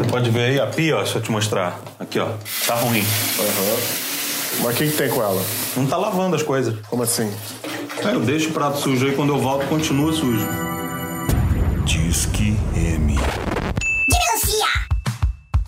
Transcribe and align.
Você 0.00 0.08
pode 0.08 0.30
ver 0.30 0.44
aí 0.44 0.58
a 0.58 0.66
pia, 0.66 0.96
ó, 0.96 1.02
deixa 1.02 1.18
eu 1.18 1.22
te 1.22 1.30
mostrar. 1.30 1.78
Aqui, 1.98 2.18
ó. 2.18 2.30
Tá 2.66 2.74
ruim. 2.76 3.04
Mas 4.62 4.74
o 4.74 4.78
que, 4.78 4.90
que 4.90 4.96
tem 4.96 5.10
com 5.10 5.22
ela? 5.22 5.44
Não 5.76 5.86
tá 5.86 5.98
lavando 5.98 6.34
as 6.34 6.42
coisas. 6.42 6.74
Como 6.88 7.02
assim? 7.02 7.30
É, 8.02 8.14
eu 8.14 8.20
deixo 8.20 8.48
o 8.48 8.52
prato 8.54 8.78
sujo 8.78 9.04
aí, 9.04 9.14
quando 9.14 9.34
eu 9.34 9.38
volto, 9.38 9.66
continua 9.66 10.10
sujo. 10.10 10.48
Disque 11.84 12.56
M. 12.74 13.14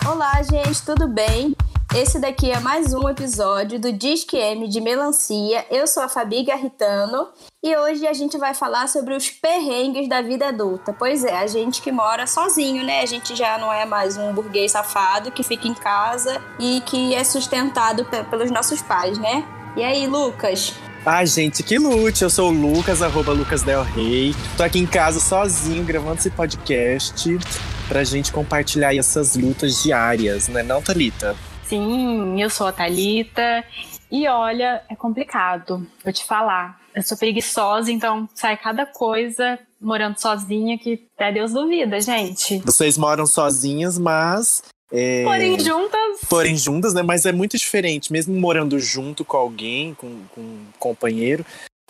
Olá, 0.07 0.43
gente, 0.43 0.83
tudo 0.83 1.07
bem? 1.07 1.55
Esse 1.95 2.19
daqui 2.19 2.51
é 2.51 2.59
mais 2.59 2.95
um 2.95 3.07
episódio 3.07 3.79
do 3.79 3.93
Disque 3.93 4.37
M 4.39 4.67
de 4.67 4.81
Melancia. 4.81 5.67
Eu 5.71 5.87
sou 5.87 6.03
a 6.03 6.09
Fabi 6.09 6.43
Garritano 6.43 7.29
e 7.63 7.77
hoje 7.77 8.07
a 8.07 8.15
gente 8.15 8.39
vai 8.39 8.55
falar 8.55 8.89
sobre 8.89 9.15
os 9.15 9.29
perrengues 9.29 10.09
da 10.09 10.23
vida 10.23 10.49
adulta. 10.49 10.95
Pois 10.99 11.23
é, 11.23 11.37
a 11.37 11.47
gente 11.47 11.83
que 11.83 11.93
mora 11.93 12.27
sozinho, 12.27 12.83
né? 12.83 13.03
A 13.03 13.07
gente 13.07 13.37
já 13.37 13.59
não 13.59 13.71
é 13.71 13.85
mais 13.85 14.17
um 14.17 14.33
burguês 14.33 14.73
safado 14.73 15.31
que 15.31 15.43
fica 15.43 15.69
em 15.69 15.75
casa 15.75 16.41
e 16.59 16.81
que 16.87 17.15
é 17.15 17.23
sustentado 17.25 18.07
pe- 18.07 18.25
pelos 18.25 18.51
nossos 18.51 18.81
pais, 18.81 19.19
né? 19.19 19.45
E 19.77 19.83
aí, 19.85 20.07
Lucas? 20.07 20.73
Ai, 21.05 21.27
gente, 21.27 21.63
que 21.63 21.79
lute! 21.79 22.23
Eu 22.23 22.31
sou 22.31 22.51
o 22.51 22.55
Lucas, 22.55 23.03
arroba 23.03 23.33
Lucas 23.33 23.63
Del 23.63 23.83
Rey. 23.83 24.35
Tô 24.57 24.63
aqui 24.63 24.79
em 24.79 24.87
casa 24.87 25.21
sozinho, 25.21 25.85
gravando 25.85 26.19
esse 26.21 26.31
podcast 26.31 27.39
pra 27.87 28.03
gente 28.03 28.33
compartilhar 28.33 28.95
essas 28.97 29.37
lutas 29.37 29.83
diárias, 29.83 30.49
né 30.49 30.63
não, 30.63 30.81
Thalita? 30.81 31.37
Sim, 31.73 32.39
eu 32.39 32.51
sou 32.51 32.67
a 32.67 32.73
Thalita. 32.73 33.65
E 34.11 34.29
olha, 34.29 34.83
é 34.91 34.95
complicado, 34.95 35.87
vou 36.05 36.13
te 36.13 36.23
falar. 36.23 36.79
Eu 36.95 37.03
sou 37.03 37.17
preguiçosa, 37.17 37.91
então 37.91 38.29
sai 38.35 38.59
cada 38.59 38.85
coisa 38.85 39.59
morando 39.81 40.21
sozinha 40.21 40.77
que 40.77 41.09
até 41.17 41.33
Deus 41.33 41.55
duvida, 41.55 41.99
gente. 41.99 42.59
Vocês 42.59 42.99
moram 42.99 43.25
sozinhas, 43.25 43.99
mas... 43.99 44.63
é, 44.93 45.25
Porém, 45.25 45.59
juntas, 45.59 46.21
porém 46.29 46.57
juntas, 46.59 46.93
né? 46.93 47.01
Mas 47.01 47.25
é 47.25 47.33
muito 47.33 47.57
diferente. 47.57 48.13
Mesmo 48.13 48.39
morando 48.39 48.79
junto 48.79 49.25
com 49.25 49.39
alguém, 49.39 49.95
com, 49.95 50.25
com 50.35 50.43
um 50.43 50.67
companheiro, 50.79 51.43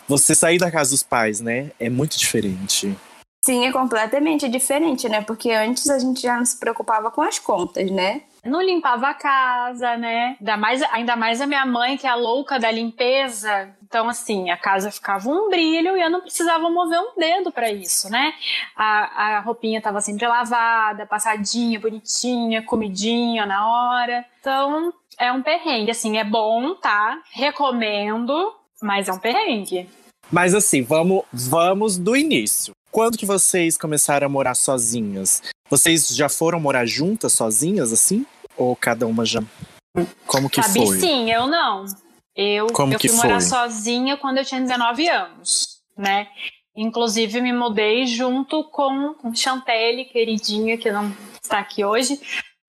você 0.07 0.33
sair 0.33 0.59
da 0.59 0.71
casa 0.71 0.91
dos 0.91 1.03
pais, 1.03 1.41
né? 1.41 1.71
É 1.77 1.89
muito 1.89 2.17
diferente. 2.17 2.95
Sim, 3.43 3.65
é 3.65 3.71
completamente 3.73 4.47
diferente, 4.47 5.09
né? 5.09 5.21
Porque 5.21 5.51
antes 5.51 5.89
a 5.89 5.99
gente 5.99 6.21
já 6.21 6.37
não 6.37 6.45
se 6.45 6.57
preocupava 6.57 7.11
com 7.11 7.21
as 7.21 7.37
contas, 7.37 7.91
né? 7.91 8.21
Não 8.45 8.61
limpava 8.61 9.07
a 9.07 9.13
casa, 9.13 9.95
né? 9.95 10.35
Ainda 10.39 10.57
mais, 10.57 10.81
ainda 10.91 11.15
mais 11.15 11.41
a 11.41 11.47
minha 11.47 11.65
mãe, 11.65 11.97
que 11.97 12.05
é 12.05 12.09
a 12.09 12.15
louca 12.15 12.59
da 12.59 12.69
limpeza. 12.69 13.69
Então, 13.83 14.09
assim, 14.09 14.49
a 14.49 14.57
casa 14.57 14.91
ficava 14.91 15.29
um 15.29 15.49
brilho 15.49 15.95
e 15.95 16.01
eu 16.01 16.09
não 16.09 16.21
precisava 16.21 16.69
mover 16.69 16.99
um 16.99 17.15
dedo 17.17 17.51
pra 17.51 17.71
isso, 17.71 18.09
né? 18.09 18.33
A, 18.75 19.37
a 19.37 19.39
roupinha 19.39 19.81
tava 19.81 20.01
sempre 20.01 20.27
lavada, 20.27 21.05
passadinha, 21.05 21.79
bonitinha, 21.79 22.63
comidinha 22.63 23.45
na 23.45 23.67
hora. 23.67 24.25
Então, 24.39 24.93
é 25.17 25.31
um 25.31 25.41
perrengue. 25.41 25.91
Assim, 25.91 26.17
é 26.17 26.23
bom, 26.23 26.75
tá? 26.75 27.21
Recomendo, 27.31 28.53
mas 28.81 29.07
é 29.07 29.13
um 29.13 29.19
perrengue. 29.19 29.89
Mas 30.31 30.55
assim, 30.55 30.81
vamos, 30.81 31.23
vamos 31.31 31.97
do 31.97 32.15
início. 32.15 32.73
Quando 32.93 33.17
que 33.17 33.25
vocês 33.25 33.75
começaram 33.75 34.27
a 34.27 34.29
morar 34.29 34.53
sozinhas? 34.53 35.41
Vocês 35.67 36.09
já 36.09 36.29
foram 36.29 36.59
morar 36.59 36.85
juntas, 36.85 37.33
sozinhas, 37.33 37.91
assim? 37.91 38.23
Ou 38.55 38.75
cada 38.75 39.07
uma 39.07 39.25
já? 39.25 39.41
Como 40.27 40.47
que 40.47 40.61
Sabe 40.61 40.85
foi? 40.85 40.99
sim, 40.99 41.31
eu 41.31 41.47
não. 41.47 41.85
Eu, 42.35 42.67
Como 42.67 42.93
eu 42.93 42.99
fui 42.99 43.11
morar 43.13 43.41
foi? 43.41 43.49
sozinha 43.49 44.15
quando 44.15 44.37
eu 44.37 44.45
tinha 44.45 44.61
19 44.61 45.09
anos, 45.09 45.79
né? 45.97 46.27
Inclusive, 46.75 47.41
me 47.41 47.51
mudei 47.51 48.05
junto 48.05 48.63
com 48.65 49.15
com 49.15 49.33
Chantelle, 49.33 50.05
queridinha, 50.05 50.77
que 50.77 50.91
não 50.91 51.11
está 51.41 51.57
aqui 51.57 51.83
hoje, 51.83 52.21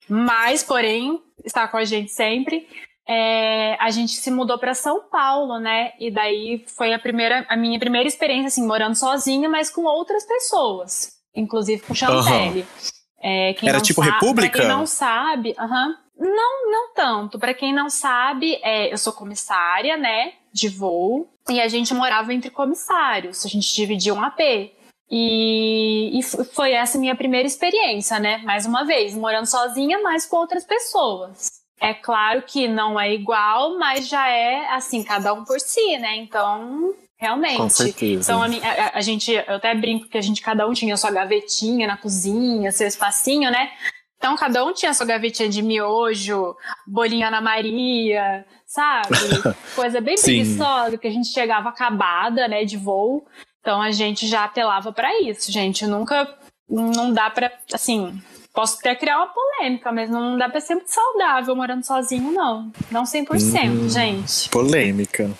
mas, 0.08 0.62
porém, 0.62 1.20
está 1.44 1.68
com 1.68 1.76
a 1.76 1.84
gente 1.84 2.10
sempre. 2.10 2.66
É, 3.06 3.76
a 3.80 3.90
gente 3.90 4.12
se 4.12 4.30
mudou 4.30 4.58
para 4.58 4.74
São 4.74 5.02
Paulo, 5.10 5.58
né? 5.58 5.92
E 6.00 6.10
daí 6.10 6.64
foi 6.76 6.94
a 6.94 6.98
primeira, 6.98 7.44
a 7.48 7.56
minha 7.56 7.78
primeira 7.78 8.08
experiência, 8.08 8.48
assim, 8.48 8.66
morando 8.66 8.94
sozinha, 8.94 9.48
mas 9.48 9.68
com 9.70 9.82
outras 9.82 10.24
pessoas, 10.24 11.12
inclusive 11.34 11.82
com 11.82 11.94
Chantelle. 11.94 12.66
É, 13.20 13.54
quem 13.54 13.68
Era 13.68 13.80
tipo 13.80 14.02
sa- 14.02 14.10
república? 14.10 14.50
Pra 14.52 14.60
quem 14.60 14.68
não 14.68 14.86
sabe, 14.86 15.54
aham. 15.58 15.96
Não, 16.16 16.70
não 16.70 16.94
tanto. 16.94 17.38
Pra 17.38 17.52
quem 17.52 17.72
não 17.74 17.90
sabe, 17.90 18.58
é, 18.62 18.92
eu 18.92 18.96
sou 18.96 19.12
comissária, 19.12 19.96
né, 19.96 20.32
de 20.52 20.68
voo, 20.68 21.28
e 21.50 21.60
a 21.60 21.66
gente 21.68 21.92
morava 21.92 22.32
entre 22.32 22.50
comissários. 22.50 23.44
A 23.44 23.48
gente 23.48 23.74
dividia 23.74 24.14
um 24.14 24.22
AP. 24.22 24.40
E, 25.10 26.18
e 26.18 26.22
foi 26.22 26.72
essa 26.72 26.98
minha 26.98 27.14
primeira 27.14 27.46
experiência, 27.46 28.18
né? 28.18 28.38
Mais 28.38 28.64
uma 28.64 28.84
vez, 28.84 29.14
morando 29.14 29.46
sozinha, 29.46 30.00
mas 30.02 30.24
com 30.24 30.36
outras 30.36 30.64
pessoas. 30.64 31.50
É 31.80 31.92
claro 31.92 32.42
que 32.42 32.66
não 32.68 32.98
é 32.98 33.12
igual, 33.12 33.78
mas 33.78 34.08
já 34.08 34.28
é 34.28 34.68
assim, 34.74 35.02
cada 35.02 35.32
um 35.34 35.44
por 35.44 35.58
si, 35.60 35.98
né? 35.98 36.16
Então, 36.16 36.94
realmente. 37.18 37.56
Com 37.56 37.68
certeza. 37.68 38.32
Então, 38.32 38.42
a, 38.42 38.46
a- 38.46 38.98
a- 38.98 39.00
gente, 39.00 39.32
eu 39.32 39.56
até 39.56 39.74
brinco 39.74 40.08
que 40.08 40.16
a 40.16 40.22
gente, 40.22 40.40
cada 40.40 40.66
um 40.66 40.72
tinha 40.72 40.96
sua 40.96 41.10
gavetinha 41.10 41.86
na 41.86 41.96
cozinha, 41.96 42.70
seu 42.72 42.86
espacinho, 42.86 43.50
né? 43.50 43.70
Então, 44.16 44.36
cada 44.36 44.64
um 44.64 44.72
tinha 44.72 44.94
sua 44.94 45.04
gavetinha 45.04 45.48
de 45.48 45.60
miojo, 45.60 46.54
bolinha 46.86 47.28
Ana 47.28 47.40
Maria, 47.42 48.46
sabe? 48.66 49.08
Coisa 49.76 50.00
bem 50.00 50.14
preguiçosa, 50.24 50.96
que 50.96 51.06
a 51.06 51.10
gente 51.10 51.28
chegava 51.28 51.68
acabada, 51.68 52.48
né, 52.48 52.64
de 52.64 52.76
voo. 52.78 53.26
Então, 53.60 53.82
a 53.82 53.90
gente 53.90 54.26
já 54.26 54.44
apelava 54.44 54.92
pra 54.92 55.20
isso, 55.20 55.50
gente. 55.52 55.86
Nunca, 55.86 56.32
não 56.68 57.12
dá 57.12 57.28
pra, 57.28 57.52
assim, 57.72 58.18
posso 58.54 58.78
até 58.78 58.94
criar 58.94 59.18
uma 59.18 59.26
polêmica, 59.26 59.90
mas 59.92 60.08
não 60.08 60.38
dá 60.38 60.48
pra 60.48 60.60
ser 60.60 60.76
muito 60.76 60.88
saudável 60.92 61.54
morando 61.56 61.84
sozinho, 61.84 62.32
não. 62.32 62.72
Não 62.90 63.04
100%, 63.04 63.70
Hum. 63.70 63.88
gente. 63.88 64.48
Polêmica. 64.48 65.30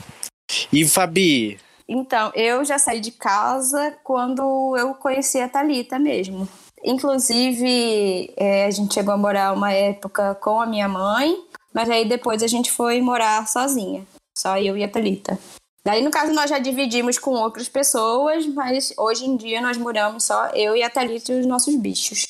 E 0.72 0.86
Fabi, 0.86 1.58
Então, 1.88 2.32
eu 2.34 2.64
já 2.64 2.78
saí 2.78 2.98
de 3.00 3.10
casa 3.12 3.96
quando 4.02 4.74
eu 4.76 4.94
conheci 4.94 5.38
a 5.40 5.48
Thalita 5.48 5.98
mesmo. 5.98 6.48
Inclusive, 6.82 8.32
é, 8.36 8.66
a 8.66 8.70
gente 8.70 8.94
chegou 8.94 9.14
a 9.14 9.16
morar 9.16 9.52
uma 9.52 9.72
época 9.72 10.34
com 10.36 10.60
a 10.60 10.66
minha 10.66 10.88
mãe, 10.88 11.36
mas 11.72 11.88
aí 11.90 12.06
depois 12.06 12.42
a 12.42 12.46
gente 12.46 12.70
foi 12.70 13.00
morar 13.00 13.46
sozinha. 13.46 14.04
Só 14.36 14.58
eu 14.58 14.76
e 14.76 14.82
a 14.84 14.88
Thalita. 14.88 15.38
Daí, 15.86 16.02
no 16.02 16.10
caso, 16.10 16.32
nós 16.32 16.48
já 16.50 16.58
dividimos 16.58 17.18
com 17.18 17.30
outras 17.32 17.68
pessoas, 17.68 18.46
mas 18.46 18.92
hoje 18.98 19.26
em 19.26 19.36
dia 19.36 19.60
nós 19.60 19.76
moramos 19.76 20.24
só 20.24 20.46
eu 20.48 20.74
e 20.74 20.82
a 20.82 20.88
Thalita 20.90 21.32
e 21.32 21.40
os 21.40 21.46
nossos 21.46 21.74
bichos. 21.76 22.24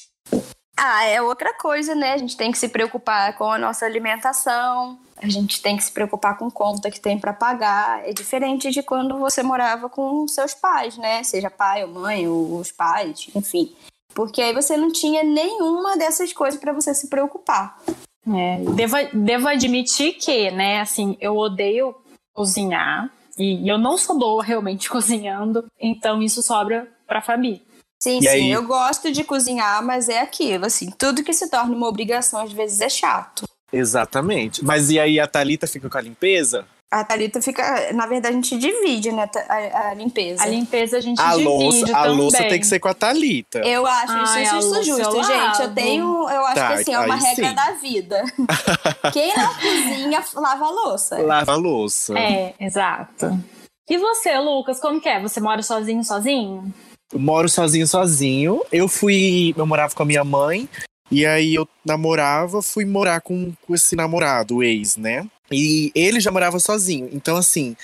Ah, 0.76 1.04
é 1.04 1.22
outra 1.22 1.54
coisa, 1.54 1.94
né? 1.94 2.12
A 2.12 2.18
gente 2.18 2.36
tem 2.36 2.50
que 2.50 2.58
se 2.58 2.68
preocupar 2.68 3.36
com 3.36 3.50
a 3.50 3.58
nossa 3.58 3.86
alimentação, 3.86 4.98
a 5.16 5.28
gente 5.28 5.62
tem 5.62 5.76
que 5.76 5.84
se 5.84 5.92
preocupar 5.92 6.36
com 6.36 6.50
conta 6.50 6.90
que 6.90 7.00
tem 7.00 7.18
pra 7.18 7.32
pagar. 7.32 8.06
É 8.06 8.12
diferente 8.12 8.70
de 8.70 8.82
quando 8.82 9.18
você 9.18 9.42
morava 9.42 9.88
com 9.88 10.28
seus 10.28 10.52
pais, 10.52 10.98
né? 10.98 11.22
Seja 11.22 11.48
pai 11.48 11.84
ou 11.84 11.90
mãe, 11.90 12.28
ou 12.28 12.58
os 12.58 12.70
pais, 12.70 13.28
enfim. 13.34 13.74
Porque 14.14 14.42
aí 14.42 14.52
você 14.52 14.76
não 14.76 14.92
tinha 14.92 15.22
nenhuma 15.22 15.96
dessas 15.96 16.32
coisas 16.32 16.60
pra 16.60 16.72
você 16.72 16.94
se 16.94 17.08
preocupar. 17.08 17.80
É, 18.26 18.58
devo, 18.74 18.96
devo 19.12 19.48
admitir 19.48 20.14
que, 20.14 20.50
né, 20.50 20.80
assim, 20.80 21.16
eu 21.20 21.36
odeio 21.36 21.94
cozinhar 22.34 23.10
e 23.38 23.68
eu 23.68 23.78
não 23.78 23.96
sou 23.96 24.18
boa 24.18 24.42
realmente 24.44 24.88
cozinhando, 24.90 25.64
então 25.80 26.22
isso 26.22 26.42
sobra 26.42 26.86
pra 27.06 27.22
Fabi. 27.22 27.62
Sim, 28.04 28.18
E 28.18 28.22
sim, 28.22 28.28
aí? 28.28 28.50
eu 28.50 28.62
gosto 28.64 29.10
de 29.10 29.24
cozinhar, 29.24 29.82
mas 29.82 30.10
é 30.10 30.20
aquilo, 30.20 30.66
assim, 30.66 30.90
tudo 30.98 31.24
que 31.24 31.32
se 31.32 31.48
torna 31.48 31.74
uma 31.74 31.88
obrigação 31.88 32.38
às 32.38 32.52
vezes 32.52 32.82
é 32.82 32.88
chato. 32.90 33.44
exatamente. 33.72 34.62
Mas 34.62 34.90
e 34.90 35.00
aí 35.00 35.18
a 35.18 35.26
Thalita 35.26 35.66
fica 35.66 35.88
com 35.88 35.96
a 35.96 36.00
limpeza? 36.02 36.66
A 36.92 37.02
Thalita 37.02 37.40
fica. 37.40 37.92
Na 37.94 38.06
verdade, 38.06 38.34
a 38.34 38.36
gente 38.40 38.58
divide, 38.58 39.10
né? 39.10 39.28
A, 39.48 39.88
a 39.88 39.94
limpeza. 39.94 40.42
A 40.42 40.46
limpeza 40.46 40.98
a 40.98 41.00
gente 41.00 41.18
A 41.20 41.30
divide 41.30 41.44
louça, 41.48 41.84
a 41.96 42.02
também. 42.02 42.16
louça 42.18 42.38
tem 42.44 42.60
que 42.60 42.66
ser 42.66 42.78
com 42.78 42.88
a 42.88 42.94
Thalita. 42.94 43.58
Eu 43.60 43.84
acho 43.86 44.12
Ai, 44.12 44.42
isso, 44.44 44.56
isso 44.58 44.66
louça 44.68 44.82
justo, 44.84 45.16
eu 45.16 45.24
gente. 45.24 45.62
Eu 45.62 45.74
tenho. 45.74 46.28
Eu 46.28 46.44
acho 46.46 46.54
Tá, 46.54 46.66
que 46.68 46.72
assim, 46.74 46.92
é 46.94 46.98
uma 47.00 47.16
regra 47.16 47.48
sim. 47.48 47.54
da 47.54 47.70
vida. 47.72 48.22
Quem 49.12 49.34
não 49.36 49.54
cozinha, 49.54 50.24
lava 50.34 50.64
a 50.66 50.70
louça. 50.70 51.18
Lava 51.22 51.52
a 51.52 51.56
louça. 51.56 52.16
É, 52.18 52.54
exato. 52.60 53.40
E 53.88 53.96
você, 53.98 54.38
Lucas, 54.38 54.78
como 54.78 55.00
que 55.00 55.08
é? 55.08 55.20
Você 55.20 55.40
mora 55.40 55.62
sozinho, 55.62 56.04
sozinho? 56.04 56.72
Moro 57.14 57.48
sozinho, 57.48 57.86
sozinho. 57.86 58.62
Eu 58.72 58.88
fui. 58.88 59.54
Eu 59.56 59.66
morava 59.66 59.94
com 59.94 60.02
a 60.02 60.06
minha 60.06 60.24
mãe. 60.24 60.68
E 61.10 61.24
aí 61.24 61.54
eu 61.54 61.68
namorava, 61.84 62.62
fui 62.62 62.84
morar 62.84 63.20
com, 63.20 63.52
com 63.66 63.74
esse 63.74 63.94
namorado, 63.94 64.56
o 64.56 64.62
ex, 64.62 64.96
né? 64.96 65.26
E 65.52 65.92
ele 65.94 66.18
já 66.18 66.30
morava 66.30 66.58
sozinho. 66.58 67.08
Então, 67.12 67.36
assim, 67.36 67.76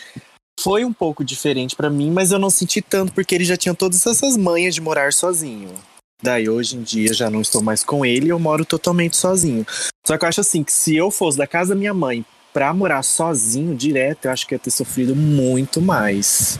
foi 0.58 0.84
um 0.84 0.92
pouco 0.92 1.24
diferente 1.24 1.76
pra 1.76 1.90
mim, 1.90 2.10
mas 2.10 2.32
eu 2.32 2.38
não 2.38 2.50
senti 2.50 2.80
tanto, 2.80 3.12
porque 3.12 3.34
ele 3.34 3.44
já 3.44 3.56
tinha 3.56 3.74
todas 3.74 4.06
essas 4.06 4.36
manhas 4.36 4.74
de 4.74 4.80
morar 4.80 5.12
sozinho. 5.12 5.70
Daí 6.22 6.48
hoje 6.48 6.76
em 6.76 6.82
dia 6.82 7.14
já 7.14 7.30
não 7.30 7.40
estou 7.40 7.62
mais 7.62 7.82
com 7.84 8.04
ele, 8.04 8.28
eu 8.30 8.38
moro 8.38 8.64
totalmente 8.64 9.16
sozinho. 9.16 9.66
Só 10.06 10.18
que 10.18 10.24
eu 10.24 10.28
acho 10.28 10.40
assim 10.40 10.62
que 10.62 10.72
se 10.72 10.96
eu 10.96 11.10
fosse 11.10 11.38
da 11.38 11.46
casa 11.46 11.74
da 11.74 11.78
minha 11.78 11.94
mãe 11.94 12.24
pra 12.52 12.74
morar 12.74 13.02
sozinho 13.02 13.74
direto, 13.74 14.26
eu 14.26 14.32
acho 14.32 14.46
que 14.46 14.54
ia 14.54 14.58
ter 14.58 14.70
sofrido 14.70 15.14
muito 15.14 15.80
mais. 15.80 16.58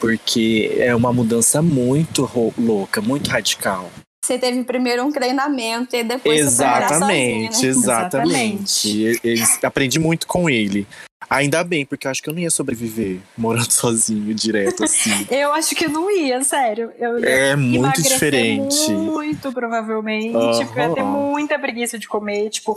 Porque 0.00 0.72
é 0.78 0.94
uma 0.96 1.12
mudança 1.12 1.60
muito 1.60 2.28
louca, 2.58 3.00
muito 3.02 3.28
radical. 3.28 3.90
você 4.24 4.38
teve 4.38 4.64
primeiro 4.64 5.04
um 5.04 5.12
treinamento 5.12 5.94
e 5.94 6.02
depois 6.02 6.40
Exatamente, 6.40 6.98
sozinha, 6.98 7.50
né? 7.50 7.68
exatamente. 7.68 8.88
E- 8.88 9.20
e- 9.24 9.66
aprendi 9.66 9.98
muito 9.98 10.26
com 10.26 10.48
ele. 10.48 10.86
Ainda 11.28 11.62
bem, 11.62 11.84
porque 11.84 12.06
eu 12.06 12.10
acho 12.10 12.22
que 12.22 12.30
eu 12.30 12.34
não 12.34 12.40
ia 12.40 12.50
sobreviver 12.50 13.20
morando 13.36 13.70
sozinho 13.72 14.34
direto 14.34 14.82
assim. 14.84 15.26
Eu 15.30 15.52
acho 15.52 15.74
que 15.76 15.86
não 15.86 16.10
ia, 16.10 16.42
sério. 16.42 16.90
Eu 16.98 17.18
ia 17.20 17.28
É 17.28 17.56
muito 17.56 18.02
diferente. 18.02 18.90
Muito, 18.90 19.52
provavelmente. 19.52 20.34
Aham. 20.36 20.58
Tipo, 20.58 20.78
eu 20.78 20.88
ia 20.88 20.94
ter 20.94 21.02
muita 21.04 21.58
preguiça 21.58 21.98
de 21.98 22.08
comer. 22.08 22.48
Tipo, 22.50 22.76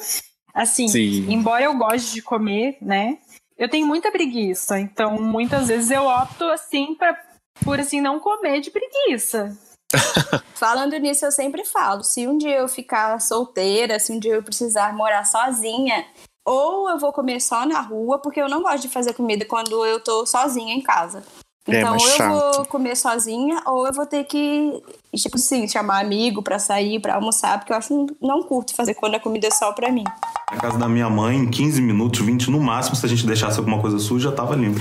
assim, 0.54 0.88
Sim. 0.88 1.26
embora 1.32 1.64
eu 1.64 1.76
goste 1.78 2.14
de 2.14 2.22
comer, 2.22 2.78
né? 2.82 3.18
Eu 3.58 3.70
tenho 3.70 3.86
muita 3.86 4.12
preguiça. 4.12 4.80
Então, 4.80 5.22
muitas 5.22 5.68
vezes 5.68 5.92
eu 5.92 6.06
opto, 6.06 6.46
assim, 6.46 6.96
pra, 6.96 7.16
por 7.64 7.80
assim, 7.80 8.02
não 8.02 8.20
comer 8.20 8.60
de 8.62 8.72
preguiça. 8.72 9.56
Falando 10.56 10.98
nisso, 10.98 11.26
eu 11.26 11.32
sempre 11.32 11.64
falo: 11.66 12.04
se 12.04 12.28
um 12.28 12.38
dia 12.38 12.58
eu 12.58 12.68
ficar 12.68 13.20
solteira, 13.22 14.00
se 14.00 14.12
um 14.12 14.20
dia 14.20 14.34
eu 14.36 14.44
precisar 14.44 14.94
morar 14.96 15.26
sozinha, 15.26 16.06
ou 16.46 16.90
eu 16.90 16.98
vou 16.98 17.14
comer 17.14 17.40
só 17.40 17.66
na 17.66 17.80
rua, 17.80 18.20
porque 18.20 18.42
eu 18.42 18.50
não 18.50 18.62
gosto 18.64 18.82
de 18.82 18.90
fazer 18.90 19.14
comida 19.14 19.46
quando 19.46 19.86
eu 19.86 20.00
tô 20.04 20.26
sozinha 20.26 20.74
em 20.74 20.82
casa. 20.82 21.24
É, 21.68 21.78
Então, 21.78 21.92
mais 21.92 22.02
ou 22.04 22.10
eu 22.10 22.16
chato. 22.16 22.56
vou 22.56 22.66
comer 22.66 22.96
sozinha, 22.96 23.62
ou 23.66 23.88
eu 23.88 23.94
vou 23.94 24.06
ter 24.06 24.26
que, 24.26 24.84
tipo 25.16 25.38
assim, 25.38 25.68
chamar 25.68 26.02
amigo 26.02 26.42
pra 26.42 26.60
sair, 26.60 27.00
pra 27.00 27.16
almoçar, 27.16 27.58
porque 27.60 27.72
eu 27.72 27.78
acho 27.78 28.08
não 28.20 28.44
curto 28.44 28.76
fazer 28.76 28.96
quando 28.96 29.16
a 29.16 29.20
comida 29.20 29.48
é 29.48 29.52
só 29.52 29.72
pra 29.72 29.92
mim. 29.92 30.04
Na 30.54 30.60
casa 30.62 30.78
da 30.78 30.88
minha 30.88 31.10
mãe, 31.10 31.38
em 31.38 31.50
15 31.50 31.82
minutos, 31.82 32.22
20 32.22 32.52
no 32.52 32.60
máximo, 32.60 32.96
se 32.96 33.06
a 33.06 33.10
gente 33.10 33.26
deixasse 33.26 33.58
alguma 33.58 33.80
coisa 33.82 33.98
suja, 34.00 34.30
já 34.30 34.36
tava 34.36 34.56
limpo. 34.56 34.80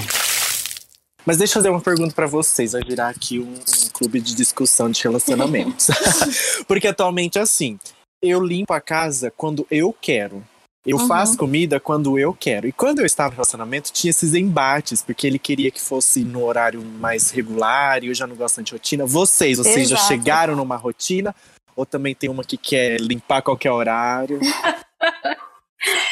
Mas 1.24 1.36
deixa 1.38 1.52
eu 1.52 1.62
fazer 1.62 1.70
uma 1.70 1.80
pergunta 1.80 2.14
pra 2.14 2.26
vocês, 2.26 2.72
vai 2.72 2.82
virar 2.82 3.08
aqui 3.08 3.38
um, 3.38 3.52
um 3.54 3.88
clube 3.92 4.20
de 4.20 4.34
discussão 4.34 4.90
de 4.90 5.02
relacionamentos. 5.02 5.86
Porque 6.68 6.88
atualmente 6.88 7.38
é 7.38 7.42
assim, 7.42 7.78
eu 8.20 8.40
limpo 8.44 8.72
a 8.74 8.80
casa 8.80 9.32
quando 9.34 9.66
eu 9.70 9.94
quero. 9.98 10.42
Eu 10.84 10.98
Uhum. 10.98 11.06
faço 11.06 11.36
comida 11.38 11.78
quando 11.78 12.18
eu 12.18 12.34
quero. 12.34 12.66
E 12.66 12.72
quando 12.72 12.98
eu 12.98 13.06
estava 13.06 13.28
no 13.30 13.34
relacionamento, 13.36 13.92
tinha 13.92 14.10
esses 14.10 14.34
embates, 14.34 15.00
porque 15.00 15.28
ele 15.28 15.38
queria 15.38 15.70
que 15.70 15.80
fosse 15.80 16.24
no 16.24 16.42
horário 16.44 16.82
mais 16.84 17.30
regular 17.30 18.02
e 18.02 18.08
eu 18.08 18.14
já 18.14 18.26
não 18.26 18.34
gosto 18.34 18.60
de 18.64 18.72
rotina. 18.72 19.06
Vocês, 19.06 19.58
vocês 19.58 19.88
já 19.88 19.94
Exato. 19.94 20.08
chegaram 20.08 20.56
numa 20.56 20.74
rotina? 20.76 21.32
Ou 21.76 21.86
também 21.86 22.16
tem 22.16 22.28
uma 22.28 22.42
que 22.42 22.56
quer 22.56 23.00
limpar 23.00 23.42
qualquer 23.42 23.70
horário? 23.70 24.40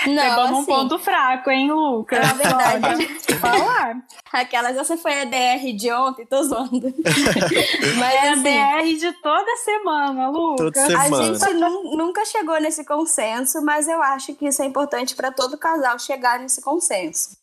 Não, 0.07 0.23
Pegou 0.23 0.49
num 0.49 0.59
assim, 0.59 0.67
ponto 0.67 0.99
fraco, 0.99 1.51
hein, 1.51 1.71
Lucas? 1.73 2.19
Na 2.27 2.33
verdade. 2.35 3.07
Falar. 3.39 3.97
aquelas, 4.33 4.77
essa 4.77 4.97
foi 4.97 5.21
a 5.21 5.25
DR 5.25 5.73
de 5.77 5.93
ontem, 5.93 6.27
tô 6.27 6.43
zoando. 6.43 6.93
Mas 7.99 8.15
É 8.15 8.29
a 8.29 8.33
assim, 8.33 8.43
DR 8.43 8.99
de 8.99 9.13
toda 9.23 9.57
semana, 9.59 10.29
Lucas. 10.29 10.73
Toda 10.75 10.87
semana. 10.87 11.17
A 11.17 11.23
gente 11.35 11.55
nu- 11.55 11.97
nunca 11.97 12.25
chegou 12.25 12.61
nesse 12.61 12.85
consenso, 12.85 13.63
mas 13.63 13.87
eu 13.89 14.03
acho 14.03 14.35
que 14.35 14.47
isso 14.49 14.61
é 14.63 14.67
importante 14.67 15.15
para 15.15 15.31
todo 15.31 15.57
casal 15.57 15.99
chegar 15.99 16.39
nesse 16.41 16.61
consenso. 16.61 17.39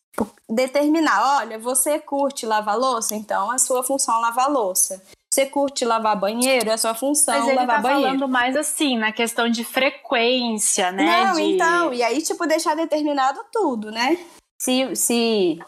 Determinar, 0.48 1.38
olha, 1.38 1.58
você 1.58 1.98
curte 1.98 2.44
lavar 2.44 2.76
louça, 2.78 3.14
então 3.14 3.50
a 3.50 3.58
sua 3.58 3.82
função 3.84 4.16
é 4.18 4.20
lavar 4.22 4.50
louça. 4.50 5.00
Você 5.38 5.46
curte 5.46 5.84
lavar 5.84 6.18
banheiro, 6.18 6.68
é 6.68 6.72
a 6.72 6.76
sua 6.76 6.94
função 6.94 7.38
Mas 7.38 7.46
ele 7.46 7.54
lavar 7.58 7.76
tá 7.76 7.82
banheiro. 7.82 8.06
falando 8.06 8.28
mais 8.28 8.56
assim, 8.56 8.98
na 8.98 9.12
questão 9.12 9.48
de 9.48 9.62
frequência, 9.62 10.90
né? 10.90 11.26
Não, 11.26 11.34
de... 11.34 11.42
então, 11.42 11.94
e 11.94 12.02
aí, 12.02 12.20
tipo, 12.20 12.44
deixar 12.44 12.74
determinado 12.74 13.38
tudo, 13.52 13.92
né? 13.92 14.18
Se, 14.60 14.96
se 14.96 15.60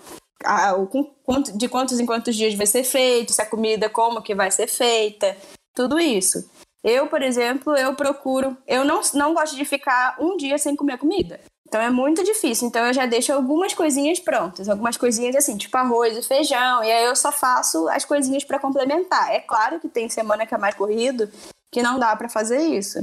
ah, 0.45 0.75
o 0.75 0.89
quanto- 1.25 1.57
de 1.57 1.69
quantos 1.69 2.01
em 2.01 2.07
quantos 2.07 2.35
dias 2.35 2.53
vai 2.55 2.67
ser 2.67 2.83
feito, 2.83 3.33
se 3.33 3.41
a 3.41 3.47
comida 3.47 3.89
como 3.89 4.21
que 4.21 4.35
vai 4.35 4.51
ser 4.51 4.67
feita, 4.67 5.37
tudo 5.73 6.01
isso. 6.01 6.51
Eu, 6.83 7.07
por 7.07 7.23
exemplo, 7.23 7.77
eu 7.77 7.95
procuro, 7.95 8.57
eu 8.67 8.85
não, 8.85 9.01
não 9.15 9.35
gosto 9.35 9.55
de 9.55 9.65
ficar 9.65 10.17
um 10.19 10.37
dia 10.37 10.59
sem 10.59 10.75
comer 10.75 10.99
comida. 10.99 11.39
Então 11.71 11.81
é 11.81 11.89
muito 11.89 12.25
difícil. 12.25 12.67
Então 12.67 12.85
eu 12.85 12.93
já 12.93 13.07
deixo 13.07 13.33
algumas 13.33 13.73
coisinhas 13.73 14.19
prontas, 14.19 14.69
algumas 14.69 14.97
coisinhas 14.97 15.37
assim, 15.37 15.57
tipo 15.57 15.77
arroz 15.77 16.19
e 16.19 16.23
feijão, 16.23 16.83
e 16.83 16.91
aí 16.91 17.05
eu 17.05 17.15
só 17.15 17.31
faço 17.31 17.89
as 17.91 18.05
coisinhas 18.05 18.43
pra 18.43 18.59
complementar. 18.59 19.33
É 19.33 19.39
claro 19.39 19.79
que 19.79 19.89
tem 19.89 20.09
semana 20.09 20.45
que 20.45 20.53
é 20.53 20.59
mais 20.59 20.75
corrido, 20.75 21.31
que 21.71 21.81
não 21.81 21.97
dá 21.97 22.17
pra 22.17 22.29
fazer 22.29 22.59
isso. 22.59 22.99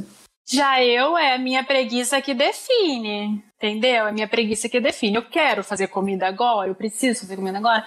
Já 0.46 0.84
eu 0.84 1.18
é 1.18 1.36
a 1.36 1.38
minha 1.38 1.64
preguiça 1.64 2.22
que 2.22 2.34
define, 2.34 3.42
entendeu? 3.56 4.06
É 4.06 4.10
a 4.10 4.12
minha 4.12 4.28
preguiça 4.28 4.68
que 4.68 4.82
define. 4.82 5.16
Eu 5.16 5.30
quero 5.30 5.64
fazer 5.64 5.88
comida 5.88 6.28
agora, 6.28 6.68
eu 6.68 6.76
preciso 6.76 7.22
fazer 7.22 7.38
comida 7.38 7.58
agora. 7.58 7.86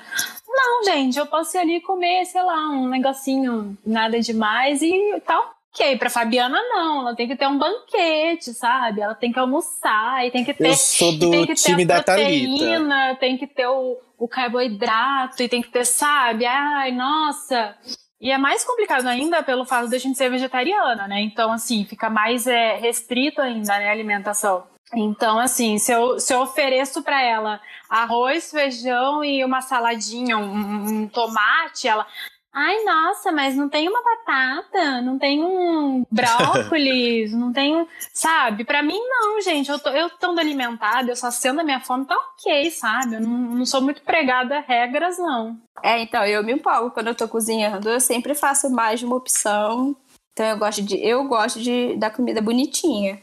Não, 0.49 0.83
gente, 0.85 1.19
eu 1.19 1.27
posso 1.27 1.59
ir 1.59 1.61
ali 1.61 1.81
comer, 1.83 2.25
sei 2.25 2.43
lá, 2.43 2.71
um 2.71 2.89
negocinho, 2.89 3.77
nada 3.85 4.19
demais 4.19 4.81
e 4.81 5.21
tal. 5.27 5.60
Ok, 5.73 5.97
pra 5.99 6.11
Fabiana 6.11 6.61
não, 6.69 7.03
ela 7.03 7.15
tem 7.15 7.29
que 7.29 7.37
ter 7.37 7.47
um 7.47 7.57
banquete, 7.57 8.53
sabe? 8.53 9.01
Ela 9.01 9.15
tem 9.15 9.33
que 9.33 9.39
almoçar 9.39 10.27
e 10.27 10.31
tem 10.31 10.45
que 10.45 10.53
ter 10.53 10.67
Eu 10.69 10.75
sou 10.75 11.13
do 11.17 11.31
tem 11.31 11.47
que 11.47 11.55
ter 11.55 11.63
time 11.63 11.85
a 11.85 11.87
da 11.87 12.03
Thalita. 12.03 12.59
proteína, 12.59 13.17
tem 13.21 13.37
que 13.39 13.47
ter 13.47 13.67
o, 13.69 13.97
o 14.19 14.29
carboidrato 14.29 15.43
e 15.43 15.49
tem 15.49 15.63
que 15.63 15.69
ter, 15.71 15.85
sabe? 15.87 16.45
Ai, 16.45 16.91
nossa. 16.91 17.77
E 18.21 18.31
é 18.31 18.37
mais 18.37 18.65
complicado 18.65 19.07
ainda 19.07 19.43
pelo 19.43 19.65
fato 19.65 19.89
de 19.89 19.97
a 19.97 19.99
gente 19.99 20.19
ser 20.19 20.29
vegetariana, 20.29 21.07
né? 21.09 21.21
Então, 21.23 21.53
assim, 21.53 21.85
fica 21.85 22.11
mais 22.11 22.47
é, 22.47 22.77
restrito 22.77 23.41
ainda, 23.41 23.79
né, 23.79 23.89
a 23.89 23.93
alimentação. 23.93 24.65
Então, 24.93 25.39
assim, 25.39 25.79
se 25.79 25.93
eu, 25.93 26.19
se 26.19 26.35
eu 26.35 26.41
ofereço 26.41 27.01
pra 27.03 27.23
ela 27.23 27.61
arroz, 27.89 28.51
feijão 28.51 29.23
e 29.25 29.45
uma 29.45 29.61
saladinha, 29.61 30.37
um- 30.37 31.03
um 31.03 31.09
tomate, 31.09 31.87
ela. 31.87 32.05
Ai, 32.53 32.83
nossa, 32.83 33.31
mas 33.31 33.55
não 33.55 33.69
tem 33.69 33.89
uma 33.89 34.03
batata, 34.03 35.01
não 35.03 35.17
tem 35.19 35.43
um 35.43 36.05
brócolis, 36.11 37.33
não 37.33 37.53
tem 37.53 37.77
um. 37.77 37.87
Sabe? 38.13 38.65
Pra 38.65 38.83
mim, 38.83 38.99
não, 38.99 39.41
gente. 39.41 39.71
Eu 39.71 39.79
tô 39.79 39.91
eu 39.91 40.09
estando 40.09 40.41
alimentada, 40.41 41.13
eu 41.13 41.17
saciando 41.17 41.61
a 41.61 41.65
minha 41.65 41.81
fome, 41.81 42.07
tá 42.07 42.17
ok, 42.17 42.71
sabe? 42.73 43.15
Eu 43.17 43.21
não, 43.21 43.39
não 43.55 43.67
sou 43.67 43.81
muito 43.81 44.03
pregada 44.03 44.59
a 44.59 44.61
regras, 44.61 45.17
não. 45.17 45.57
É, 45.81 46.03
então, 46.03 46.25
eu 46.25 46.43
me 46.43 46.53
empolgo 46.53 46.91
quando 46.91 47.07
eu 47.07 47.15
tô 47.15 47.29
cozinhando. 47.29 47.89
Eu 47.89 48.01
sempre 48.01 48.35
faço 48.35 48.69
mais 48.69 48.99
de 48.99 49.07
uma 49.07 49.17
opção. 49.17 49.95
Então 50.33 50.47
eu 50.47 50.59
gosto 50.59 50.83
de. 50.83 50.97
Eu 50.97 51.25
gosto 51.25 51.61
de 51.61 51.95
da 51.97 52.11
comida 52.11 52.41
bonitinha. 52.41 53.21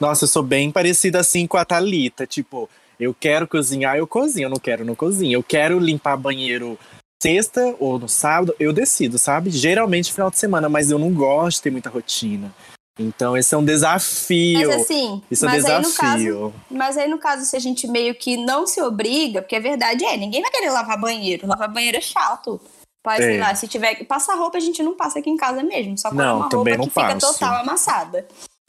Nossa, 0.00 0.24
eu 0.24 0.28
sou 0.28 0.42
bem 0.42 0.70
parecida 0.70 1.18
assim 1.18 1.48
com 1.48 1.56
a 1.56 1.64
Thalita. 1.64 2.28
Tipo, 2.28 2.70
eu 2.98 3.12
quero 3.12 3.48
cozinhar, 3.48 3.96
eu 3.96 4.06
cozinho. 4.06 4.46
Eu 4.46 4.50
não 4.50 4.58
quero, 4.58 4.84
não 4.84 4.94
cozinho. 4.94 5.32
Eu 5.32 5.42
quero 5.42 5.80
limpar 5.80 6.16
banheiro 6.16 6.78
sexta 7.20 7.74
ou 7.78 7.98
no 7.98 8.08
sábado, 8.08 8.54
eu 8.60 8.72
decido, 8.72 9.18
sabe? 9.18 9.50
Geralmente 9.50 10.12
final 10.12 10.30
de 10.30 10.38
semana, 10.38 10.68
mas 10.68 10.90
eu 10.90 10.98
não 10.98 11.12
gosto 11.12 11.56
de 11.58 11.62
ter 11.62 11.70
muita 11.70 11.90
rotina. 11.90 12.52
Então 13.00 13.36
esse 13.36 13.54
é 13.54 13.58
um 13.58 13.64
desafio. 13.64 14.58
Mas 14.68 14.82
assim, 14.82 15.22
Isso 15.30 15.44
é 15.44 15.48
um 15.48 15.50
mas 15.52 15.64
aí 15.64 15.76
no 15.82 15.92
caso. 15.92 15.92
desafio. 16.18 16.54
Mas 16.70 16.96
aí, 16.98 17.08
no 17.08 17.18
caso, 17.18 17.44
se 17.44 17.56
a 17.56 17.60
gente 17.60 17.86
meio 17.86 18.14
que 18.14 18.36
não 18.36 18.66
se 18.66 18.82
obriga, 18.82 19.40
porque 19.40 19.54
a 19.54 19.60
verdade 19.60 20.04
é, 20.04 20.16
ninguém 20.16 20.42
vai 20.42 20.50
querer 20.50 20.70
lavar 20.70 20.98
banheiro. 21.00 21.46
Lavar 21.46 21.72
banheiro 21.72 21.96
é 21.96 22.00
chato. 22.00 22.60
Mas, 23.06 23.18
sei 23.24 23.36
É. 23.36 23.40
lá, 23.40 23.54
se 23.54 23.68
tiver 23.68 23.94
que 23.94 24.04
passar 24.04 24.34
roupa, 24.34 24.58
a 24.58 24.60
gente 24.60 24.82
não 24.82 24.96
passa 24.96 25.20
aqui 25.20 25.30
em 25.30 25.36
casa 25.36 25.62
mesmo. 25.62 25.96
Só 25.96 26.12
Não, 26.12 26.38
uma 26.38 26.48
também 26.48 26.74
roupa 26.76 26.90
que 26.90 26.98
não 27.00 27.06
fica 27.08 27.20
passo. 27.20 27.38
total 27.38 27.60
amassada. 27.62 28.26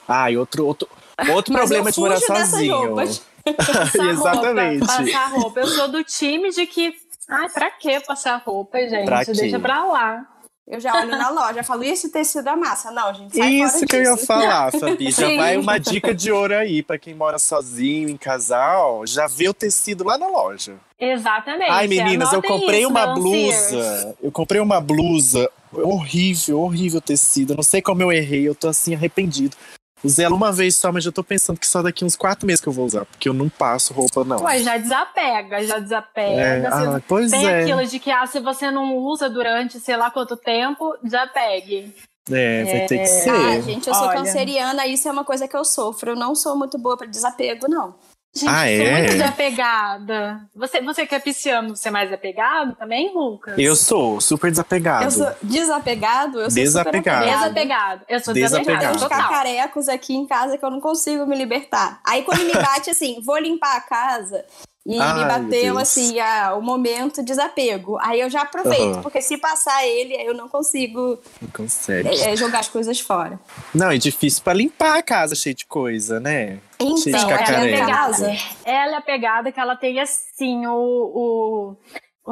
Ah, 0.08 0.30
e 0.30 0.36
outro, 0.36 0.64
outro, 0.64 0.88
outro 1.34 1.52
problema 1.52 1.88
eu 1.88 1.92
de 1.92 2.00
morar 2.00 2.20
sozinho. 2.20 2.76
roupas. 2.86 3.22
Passar 3.56 4.10
Exatamente. 4.10 4.78
Roupa, 4.80 5.02
passar 5.02 5.26
roupa. 5.32 5.60
Eu 5.60 5.66
sou 5.66 5.88
do 5.88 6.04
time 6.04 6.50
de 6.52 6.66
que. 6.66 6.94
Ai, 7.30 7.48
pra 7.48 7.70
que 7.70 8.00
passar 8.00 8.42
roupa, 8.44 8.78
gente? 8.78 9.04
Pra 9.04 9.24
quê? 9.24 9.32
Deixa 9.32 9.60
pra 9.60 9.84
lá. 9.84 10.26
Eu 10.66 10.78
já 10.78 10.94
olho 11.00 11.10
na 11.10 11.30
loja, 11.30 11.64
falo, 11.64 11.82
e 11.82 11.88
esse 11.88 12.10
tecido 12.10 12.44
da 12.44 12.54
massa? 12.54 12.92
Não, 12.92 13.12
gente, 13.12 13.36
sai 13.36 13.54
Isso 13.54 13.72
fora 13.72 13.86
que 13.86 13.96
eu 13.96 14.02
ia 14.02 14.16
falar, 14.16 14.70
Fabi. 14.70 15.10
Já 15.10 15.26
Sim. 15.26 15.36
vai 15.36 15.56
uma 15.56 15.78
dica 15.78 16.14
de 16.14 16.30
ouro 16.30 16.54
aí 16.54 16.80
pra 16.80 16.96
quem 16.96 17.12
mora 17.12 17.40
sozinho, 17.40 18.08
em 18.08 18.16
casal. 18.16 19.04
Já 19.04 19.26
vê 19.26 19.48
o 19.48 19.54
tecido 19.54 20.04
lá 20.04 20.16
na 20.16 20.28
loja. 20.28 20.76
Exatamente. 20.98 21.70
Ai, 21.70 21.88
meninas, 21.88 22.32
eu 22.32 22.38
Anotem 22.38 22.60
comprei 22.60 22.80
isso, 22.82 22.88
uma 22.88 23.14
blusa. 23.14 24.16
Eu 24.22 24.30
comprei 24.30 24.60
uma 24.60 24.80
blusa 24.80 25.50
horrível, 25.72 26.60
horrível 26.60 27.00
tecido. 27.00 27.52
Eu 27.52 27.56
Não 27.56 27.64
sei 27.64 27.82
como 27.82 28.02
eu 28.02 28.12
errei, 28.12 28.46
eu 28.46 28.54
tô 28.54 28.68
assim 28.68 28.94
arrependido. 28.94 29.56
Usei 30.02 30.24
ela 30.24 30.34
uma 30.34 30.50
vez 30.50 30.76
só, 30.76 30.90
mas 30.90 31.04
já 31.04 31.12
tô 31.12 31.22
pensando 31.22 31.58
que 31.58 31.66
só 31.66 31.82
daqui 31.82 32.04
uns 32.04 32.16
quatro 32.16 32.46
meses 32.46 32.60
que 32.60 32.68
eu 32.68 32.72
vou 32.72 32.86
usar, 32.86 33.04
porque 33.04 33.28
eu 33.28 33.34
não 33.34 33.48
passo 33.48 33.92
roupa, 33.92 34.24
não. 34.24 34.42
Ué, 34.42 34.62
já 34.62 34.78
desapega, 34.78 35.64
já 35.64 35.78
desapega. 35.78 36.40
É, 36.40 36.66
ah, 36.66 37.02
pois 37.06 37.30
Tem 37.30 37.46
é. 37.46 37.62
aquilo 37.62 37.86
de 37.86 37.98
que, 37.98 38.10
ah, 38.10 38.26
se 38.26 38.40
você 38.40 38.70
não 38.70 38.96
usa 38.96 39.28
durante 39.28 39.78
sei 39.78 39.96
lá 39.96 40.10
quanto 40.10 40.36
tempo, 40.36 40.96
desapegue. 41.02 41.94
É, 42.30 42.64
vai 42.64 42.86
ter 42.86 42.98
que 42.98 43.06
ser. 43.06 43.30
Ah, 43.30 43.60
gente, 43.60 43.88
eu 43.88 43.94
sou 43.94 44.06
Olha. 44.06 44.18
canceriana, 44.18 44.86
isso 44.86 45.08
é 45.08 45.12
uma 45.12 45.24
coisa 45.24 45.48
que 45.48 45.56
eu 45.56 45.64
sofro. 45.64 46.12
Eu 46.12 46.16
não 46.16 46.34
sou 46.34 46.56
muito 46.56 46.78
boa 46.78 46.96
pra 46.96 47.06
desapego, 47.06 47.66
não. 47.68 47.94
Gente, 48.32 48.48
Ah, 48.48 48.70
eu 48.70 48.78
sou 48.78 48.86
é? 48.86 48.98
muito 48.98 49.12
desapegada. 49.12 50.40
Você, 50.54 50.80
você 50.80 51.06
que 51.06 51.14
é 51.14 51.18
pisciano, 51.18 51.74
você 51.76 51.88
é 51.88 51.90
mais 51.90 52.12
apegado 52.12 52.76
também, 52.76 53.12
Lucas? 53.12 53.54
Eu 53.58 53.74
sou 53.74 54.20
super 54.20 54.50
desapegado. 54.50 55.04
Eu 55.04 55.10
sou 55.10 55.32
desapegado, 55.42 56.40
eu 56.40 56.50
sou 56.50 56.62
Desapegado. 56.62 57.26
Desapegado. 57.26 58.04
Eu 58.08 58.20
sou 58.20 58.32
Desapegado. 58.32 58.66
Tem 58.66 58.76
desapegada, 58.76 58.96
uns 58.96 59.08
cacarecos 59.08 59.88
aqui 59.88 60.14
em 60.14 60.26
casa 60.26 60.56
que 60.56 60.64
eu 60.64 60.70
não 60.70 60.80
consigo 60.80 61.26
me 61.26 61.36
libertar. 61.36 62.00
Aí 62.04 62.22
quando 62.22 62.44
me 62.44 62.52
bate 62.52 62.90
assim, 62.90 63.20
vou 63.24 63.36
limpar 63.38 63.76
a 63.76 63.80
casa, 63.80 64.44
E 64.86 64.98
Ai, 64.98 65.14
me 65.14 65.24
bateu, 65.26 65.78
assim, 65.78 66.18
a- 66.18 66.54
o 66.54 66.62
momento 66.62 67.22
desapego. 67.22 67.98
Aí 68.00 68.18
eu 68.18 68.30
já 68.30 68.40
aproveito, 68.42 68.94
Aham. 68.94 69.02
porque 69.02 69.20
se 69.20 69.36
passar 69.36 69.86
ele, 69.86 70.16
aí 70.16 70.24
eu 70.26 70.32
não 70.34 70.48
consigo 70.48 71.18
Não 71.40 71.50
consegue. 71.50 72.08
é, 72.08 72.32
é, 72.32 72.36
jogar 72.36 72.60
as 72.60 72.68
coisas 72.68 72.98
fora. 72.98 73.38
Não, 73.74 73.90
é 73.90 73.98
difícil 73.98 74.42
pra 74.42 74.54
limpar 74.54 74.96
a 74.96 75.02
casa 75.02 75.34
cheia 75.34 75.54
de 75.54 75.66
coisa, 75.66 76.18
né? 76.18 76.58
Cheio 76.80 76.94
de 76.96 77.08
Então, 77.10 77.30
ela 77.30 77.66
é 77.66 77.70
pegada. 77.78 78.36
Ela 78.64 78.96
é 78.96 79.00
pegada 79.02 79.52
que 79.52 79.60
ela 79.60 79.76
tem 79.76 80.00
assim 80.00 80.66
o, 80.66 80.72
o, 80.72 81.76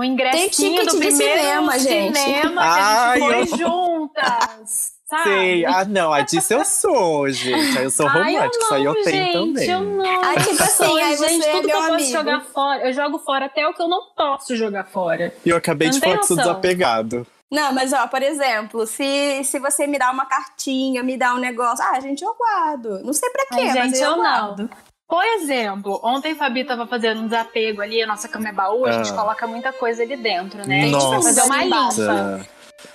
o 0.01 0.03
ingressinho 0.03 0.87
do 0.87 0.97
primeiro 0.97 1.39
cinema, 1.41 1.79
gente. 1.79 2.19
cinema 2.19 2.63
que 2.63 2.69
a 2.81 3.19
eu- 3.19 3.31
gente 3.43 3.49
foi 3.51 3.59
juntas. 3.59 4.93
Sabe? 5.09 5.23
Sei. 5.25 5.65
Ah, 5.65 5.85
não, 5.87 6.13
a 6.13 6.21
disso 6.21 6.53
eu 6.53 6.65
sou, 6.65 7.31
gente. 7.31 7.79
Aí 7.79 7.85
eu 7.85 7.91
sou 7.91 8.07
Ai, 8.11 8.35
romântico, 8.35 8.63
isso 8.65 8.75
aí 8.75 8.85
eu 8.85 8.93
não, 8.95 9.03
tenho 9.03 9.25
gente, 9.25 9.33
também. 9.33 9.71
Eu 9.71 9.81
não. 9.81 10.25
Aí, 10.25 10.37
tipo 10.43 10.63
assim, 10.63 11.01
aí 11.01 11.17
gente, 11.17 11.47
é 11.47 11.51
tudo 11.53 11.67
que 11.67 11.73
eu 11.73 11.79
posso 11.79 11.93
amigo. 11.95 12.11
jogar 12.13 12.41
fora, 12.43 12.87
eu 12.87 12.93
jogo 12.93 13.19
fora 13.21 13.47
até 13.47 13.67
o 13.67 13.73
que 13.73 13.83
eu 13.83 13.89
não 13.89 14.03
posso 14.15 14.55
jogar 14.55 14.85
fora. 14.85 15.33
E 15.47 15.49
eu 15.49 15.57
acabei 15.57 15.89
Eu 15.89 15.93
de 15.93 15.97
não 15.99 16.05
falar 16.09 16.19
que 16.19 16.27
sou 16.27 16.37
desapegado. 16.37 17.27
Não, 17.51 17.73
mas 17.73 17.95
ó, 17.95 18.07
por 18.07 18.23
exemplo, 18.23 18.87
se, 18.87 19.43
se 19.45 19.59
você 19.59 19.87
me 19.87 19.99
dá 19.99 20.11
uma 20.11 20.27
cartinha, 20.27 21.03
me 21.03 21.17
dá 21.17 21.33
um 21.35 21.39
negócio, 21.39 21.83
ah, 21.83 21.99
gente, 22.01 22.23
eu 22.23 22.35
guardo. 22.35 23.03
Não 23.03 23.15
sei 23.15 23.31
pra 23.31 23.47
quê, 23.47 23.63
Ai, 23.63 23.65
mas 23.75 23.75
gente, 23.93 23.97
eu, 24.03 24.11
eu 24.11 24.17
não. 24.19 24.23
guardo. 24.23 24.71
Por 25.09 25.25
exemplo, 25.25 25.99
ontem 26.05 26.33
a 26.33 26.37
Fabi 26.37 26.65
tava 26.65 26.87
fazendo 26.87 27.23
um 27.23 27.25
desapego 27.25 27.81
ali, 27.81 28.03
a 28.03 28.07
nossa 28.07 28.29
cama 28.29 28.51
é 28.51 28.53
baú, 28.53 28.85
a 28.85 28.93
gente 28.93 29.11
Ah. 29.11 29.15
coloca 29.15 29.47
muita 29.47 29.73
coisa 29.73 30.03
ali 30.03 30.19
dentro, 30.19 30.59
né? 30.69 30.81
A 30.81 30.83
gente 30.83 30.93
Nossa. 30.93 31.09
vai 31.09 31.23
fazer 31.23 31.41
uma 31.41 31.65
Nossa. 31.65 32.03
limpa. 32.03 32.47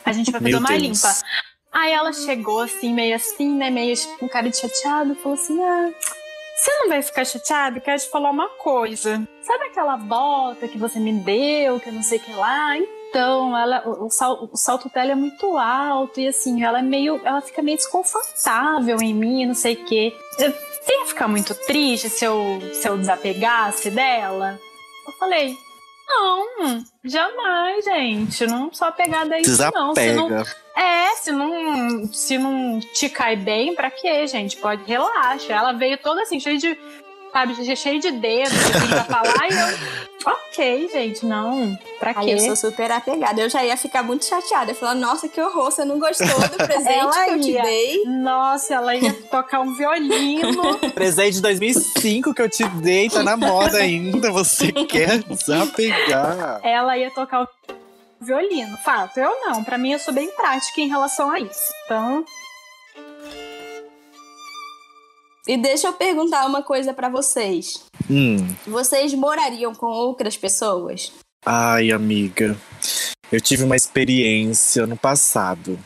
A 0.05 0.11
gente 0.11 0.31
vai 0.31 0.39
fazer 0.39 0.51
Meu 0.51 0.59
uma 0.59 0.69
Deus. 0.69 0.81
limpa. 0.83 1.07
Aí 1.73 1.91
ela 1.91 2.13
chegou 2.13 2.61
assim, 2.61 2.93
meio 2.93 3.15
assim, 3.15 3.49
né? 3.55 3.69
Meio 3.69 3.95
tipo, 3.95 4.17
com 4.19 4.29
cara 4.29 4.49
de 4.49 4.57
chateado, 4.57 5.15
falou 5.15 5.33
assim: 5.33 5.61
Ah, 5.63 5.91
você 6.55 6.71
não 6.79 6.87
vai 6.89 7.01
ficar 7.01 7.25
chateado? 7.25 7.81
Quero 7.81 7.99
te 7.99 8.09
falar 8.09 8.29
uma 8.29 8.47
coisa. 8.49 9.27
Sabe 9.41 9.65
aquela 9.65 9.97
bota 9.97 10.67
que 10.67 10.77
você 10.77 10.99
me 10.99 11.11
deu, 11.13 11.79
que 11.79 11.89
eu 11.89 11.93
não 11.93 12.03
sei 12.03 12.19
o 12.19 12.21
que 12.21 12.31
lá? 12.33 12.77
Então, 12.77 13.57
ela, 13.57 13.83
o, 13.87 14.05
o 14.05 14.09
sal- 14.09 14.49
o 14.51 14.57
salto 14.57 14.89
dela 14.89 15.11
é 15.11 15.15
muito 15.15 15.57
alto 15.57 16.19
e 16.19 16.27
assim, 16.27 16.63
ela 16.63 16.79
é 16.79 16.81
meio. 16.83 17.19
Ela 17.23 17.41
fica 17.41 17.61
meio 17.61 17.77
desconfortável 17.77 18.97
em 19.01 19.13
mim, 19.13 19.45
não 19.45 19.55
sei 19.55 19.73
o 19.73 19.85
quê. 19.85 20.13
Eu 20.39 20.49
ia 20.99 21.05
ficar 21.05 21.27
muito 21.27 21.53
triste 21.55 22.09
se 22.09 22.25
eu, 22.25 22.59
se 22.73 22.87
eu 22.87 22.97
desapegasse 22.97 23.89
dela? 23.89 24.59
Eu 25.07 25.13
falei. 25.13 25.55
Não, 26.15 26.83
jamais, 27.03 27.83
gente. 27.83 28.45
Não 28.45 28.71
sou 28.73 28.87
apegada 28.87 29.35
a 29.35 29.39
isso, 29.39 29.57
não. 29.73 29.95
Se 29.95 30.11
não, 30.13 30.43
é, 30.75 31.15
se 31.15 31.31
não, 31.31 32.13
se 32.13 32.37
não 32.37 32.79
te 32.79 33.09
cai 33.09 33.35
bem, 33.35 33.73
pra 33.75 33.89
quê, 33.89 34.25
gente? 34.27 34.57
Pode, 34.57 34.83
relaxa. 34.83 35.51
Ela 35.53 35.73
veio 35.73 35.97
toda 35.97 36.21
assim, 36.21 36.39
cheia 36.39 36.57
de, 36.57 36.77
sabe, 37.33 37.75
cheia 37.75 37.99
de 37.99 38.11
dedos, 38.11 38.53
assim, 38.53 38.87
pra 38.87 39.03
falar, 39.05 39.47
e 39.49 39.53
eu, 39.53 40.31
ok, 40.33 40.89
gente, 40.93 41.25
não, 41.25 41.75
pra 41.99 42.11
Aí 42.15 42.27
quê? 42.27 42.33
eu 42.33 42.39
sou 42.39 42.55
super 42.55 42.91
apegada. 42.91 43.41
Eu 43.41 43.49
já 43.49 43.63
ia 43.65 43.75
ficar 43.75 44.03
muito 44.03 44.23
chateada. 44.25 44.71
Eu 44.71 44.75
falar, 44.75 44.93
nossa, 44.95 45.27
que 45.27 45.41
horror, 45.41 45.71
você 45.71 45.83
não 45.83 45.99
gostou 45.99 46.27
do 46.27 46.57
presente 46.65 46.89
Ela 46.93 47.25
que 47.25 47.31
eu 47.31 47.41
te 47.41 47.51
ia. 47.51 47.61
dei. 47.63 48.03
Nossa, 48.05 48.75
ela 48.75 48.95
ia 48.95 49.11
tocar 49.29 49.61
um 49.61 49.73
violino. 49.73 50.77
Presente 50.93 51.33
de 51.35 51.41
2005 51.41 52.33
que 52.33 52.41
eu 52.41 52.49
te 52.49 52.63
dei, 52.69 53.09
tá 53.09 53.23
na 53.23 53.35
moda 53.35 53.77
ainda. 53.79 54.31
Você 54.31 54.71
quer 54.71 55.23
desapegar. 55.23 56.59
ela 56.63 56.97
ia 56.97 57.09
tocar 57.11 57.43
o 57.43 57.47
violino. 58.21 58.77
Fato, 58.77 59.17
eu 59.19 59.31
não. 59.41 59.63
Pra 59.63 59.77
mim, 59.77 59.91
eu 59.93 59.99
sou 59.99 60.13
bem 60.13 60.29
prática 60.29 60.79
em 60.79 60.87
relação 60.87 61.31
a 61.31 61.39
isso. 61.39 61.73
Então, 61.85 62.23
E 65.47 65.57
deixa 65.57 65.87
eu 65.87 65.93
perguntar 65.93 66.45
uma 66.45 66.63
coisa 66.63 66.93
pra 66.93 67.09
vocês. 67.09 67.83
Hum. 68.09 68.37
Vocês 68.65 69.13
morariam 69.13 69.75
com 69.75 69.87
outras 69.87 70.37
pessoas? 70.37 71.11
Ai, 71.45 71.91
amiga. 71.91 72.57
Eu 73.31 73.41
tive 73.41 73.63
uma 73.63 73.75
experiência 73.75 74.87
no 74.87 74.95
passado. 74.95 75.77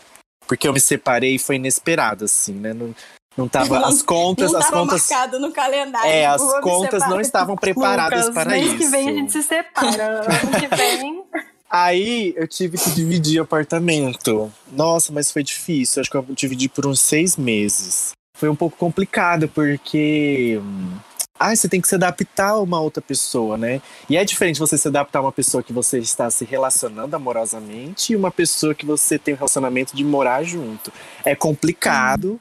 Porque 0.47 0.67
eu 0.67 0.73
me 0.73 0.79
separei 0.79 1.35
e 1.35 1.39
foi 1.39 1.55
inesperado, 1.55 2.25
assim, 2.25 2.53
né? 2.53 2.73
Não, 2.73 2.93
não 3.35 3.47
tava. 3.47 3.79
As 3.87 4.01
contas, 4.03 4.51
não 4.51 4.59
as 4.59 4.65
tava 4.65 4.77
contas. 4.77 5.09
marcado 5.09 5.39
no 5.39 5.51
calendário. 5.51 6.09
É, 6.09 6.25
as 6.25 6.41
contas 6.61 7.07
não 7.09 7.19
estavam 7.19 7.55
preparadas 7.55 8.27
Lucas, 8.27 8.33
para 8.33 8.51
mês 8.51 8.67
isso. 8.67 8.77
que 8.77 8.87
vem 8.87 9.09
a 9.09 9.13
gente 9.13 9.31
se 9.31 9.43
separa. 9.43 10.21
Ano 10.21 10.59
que 10.59 10.75
vem. 10.75 11.23
Aí 11.69 12.33
eu 12.37 12.47
tive 12.47 12.77
que 12.77 12.91
dividir 12.91 13.41
apartamento. 13.41 14.51
Nossa, 14.71 15.11
mas 15.11 15.31
foi 15.31 15.43
difícil. 15.43 15.99
Acho 15.99 16.09
que 16.09 16.15
eu 16.15 16.25
dividi 16.29 16.69
por 16.69 16.87
uns 16.87 17.01
seis 17.01 17.35
meses. 17.35 18.11
Foi 18.37 18.49
um 18.49 18.55
pouco 18.55 18.77
complicado, 18.77 19.47
porque. 19.49 20.59
hum, 20.61 20.97
Ah, 21.39 21.55
você 21.55 21.69
tem 21.69 21.79
que 21.79 21.87
se 21.87 21.93
adaptar 21.93 22.49
a 22.49 22.59
uma 22.59 22.79
outra 22.79 23.01
pessoa, 23.01 23.57
né? 23.57 23.79
E 24.09 24.17
é 24.17 24.25
diferente 24.25 24.59
você 24.59 24.75
se 24.75 24.87
adaptar 24.87 25.19
a 25.19 25.21
uma 25.23 25.31
pessoa 25.31 25.61
que 25.61 25.71
você 25.71 25.99
está 25.99 26.29
se 26.31 26.43
relacionando 26.45 27.15
amorosamente 27.15 28.13
e 28.13 28.15
uma 28.15 28.31
pessoa 28.31 28.73
que 28.73 28.85
você 28.85 29.19
tem 29.19 29.35
o 29.35 29.37
relacionamento 29.37 29.95
de 29.95 30.03
morar 30.03 30.41
junto. 30.41 30.91
É 31.23 31.35
complicado, 31.35 32.39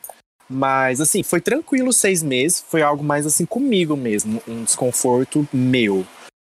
mas 0.49 0.99
assim, 1.01 1.23
foi 1.23 1.43
tranquilo 1.43 1.93
seis 1.93 2.23
meses. 2.23 2.65
Foi 2.67 2.81
algo 2.81 3.05
mais 3.05 3.27
assim 3.27 3.45
comigo 3.45 3.97
mesmo, 3.97 4.43
um 4.49 4.65
desconforto 4.65 5.47
meu. 5.53 6.07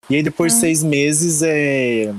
E 0.10 0.16
aí 0.16 0.24
depois 0.24 0.54
de 0.54 0.60
seis 0.60 0.84
meses, 0.84 1.44
é 1.44 2.12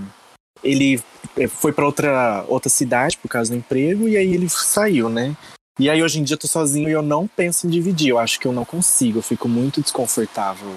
ele 0.63 1.03
eh, 1.37 1.49
foi 1.49 1.73
pra 1.73 1.87
outra, 1.87 2.45
outra 2.49 2.69
cidade 2.69 3.17
por 3.19 3.29
causa 3.29 3.51
do 3.51 3.57
emprego 3.57 4.09
e 4.09 4.17
aí 4.17 4.33
ele 4.33 4.49
saiu, 4.49 5.09
né? 5.09 5.35
E 5.81 5.89
aí 5.89 6.03
hoje 6.03 6.21
em 6.21 6.23
dia 6.23 6.35
eu 6.35 6.39
tô 6.39 6.47
sozinho 6.47 6.91
e 6.91 6.93
eu 6.93 7.01
não 7.01 7.27
penso 7.27 7.67
em 7.67 7.71
dividir. 7.71 8.11
Eu 8.11 8.19
acho 8.19 8.39
que 8.39 8.47
eu 8.47 8.53
não 8.53 8.67
consigo, 8.67 9.21
eu 9.21 9.23
fico 9.23 9.49
muito 9.49 9.81
desconfortável. 9.81 10.77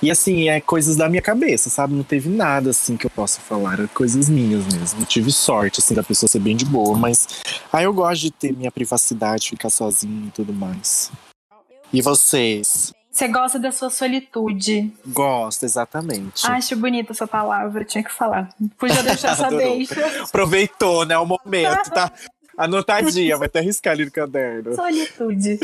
E 0.00 0.08
assim, 0.08 0.48
é 0.48 0.60
coisas 0.60 0.94
da 0.94 1.08
minha 1.08 1.20
cabeça, 1.20 1.68
sabe? 1.68 1.94
Não 1.94 2.04
teve 2.04 2.28
nada 2.28 2.70
assim 2.70 2.96
que 2.96 3.04
eu 3.04 3.10
possa 3.10 3.40
falar, 3.40 3.80
é 3.80 3.88
coisas 3.88 4.28
minhas 4.28 4.64
mesmo. 4.72 5.00
Eu 5.00 5.06
tive 5.06 5.32
sorte, 5.32 5.80
assim, 5.80 5.94
da 5.94 6.02
pessoa 6.04 6.28
ser 6.28 6.38
bem 6.38 6.54
de 6.54 6.64
boa, 6.64 6.96
mas 6.96 7.26
aí 7.72 7.82
eu 7.82 7.92
gosto 7.92 8.20
de 8.20 8.30
ter 8.30 8.52
minha 8.52 8.70
privacidade, 8.70 9.48
ficar 9.48 9.70
sozinho 9.70 10.28
e 10.28 10.30
tudo 10.30 10.52
mais. 10.52 11.10
E 11.92 12.00
vocês? 12.00 12.94
Você 13.16 13.28
gosta 13.28 13.58
da 13.58 13.72
sua 13.72 13.88
solitude. 13.88 14.92
Gosto, 15.06 15.64
exatamente. 15.64 16.46
Acho 16.46 16.76
bonita 16.76 17.12
essa 17.12 17.26
palavra, 17.26 17.82
tinha 17.82 18.04
que 18.04 18.12
falar. 18.12 18.50
Podia 18.78 19.02
deixar 19.02 19.32
essa 19.32 19.48
deixa. 19.48 20.22
Aproveitou, 20.22 21.06
né? 21.06 21.16
O 21.16 21.24
momento, 21.24 21.90
tá? 21.90 22.12
Anotadinha, 22.56 23.36
vai 23.36 23.46
até 23.46 23.60
riscar 23.60 23.92
ali 23.92 24.04
no 24.04 24.10
caderno. 24.10 24.74
Solitude. 24.74 25.58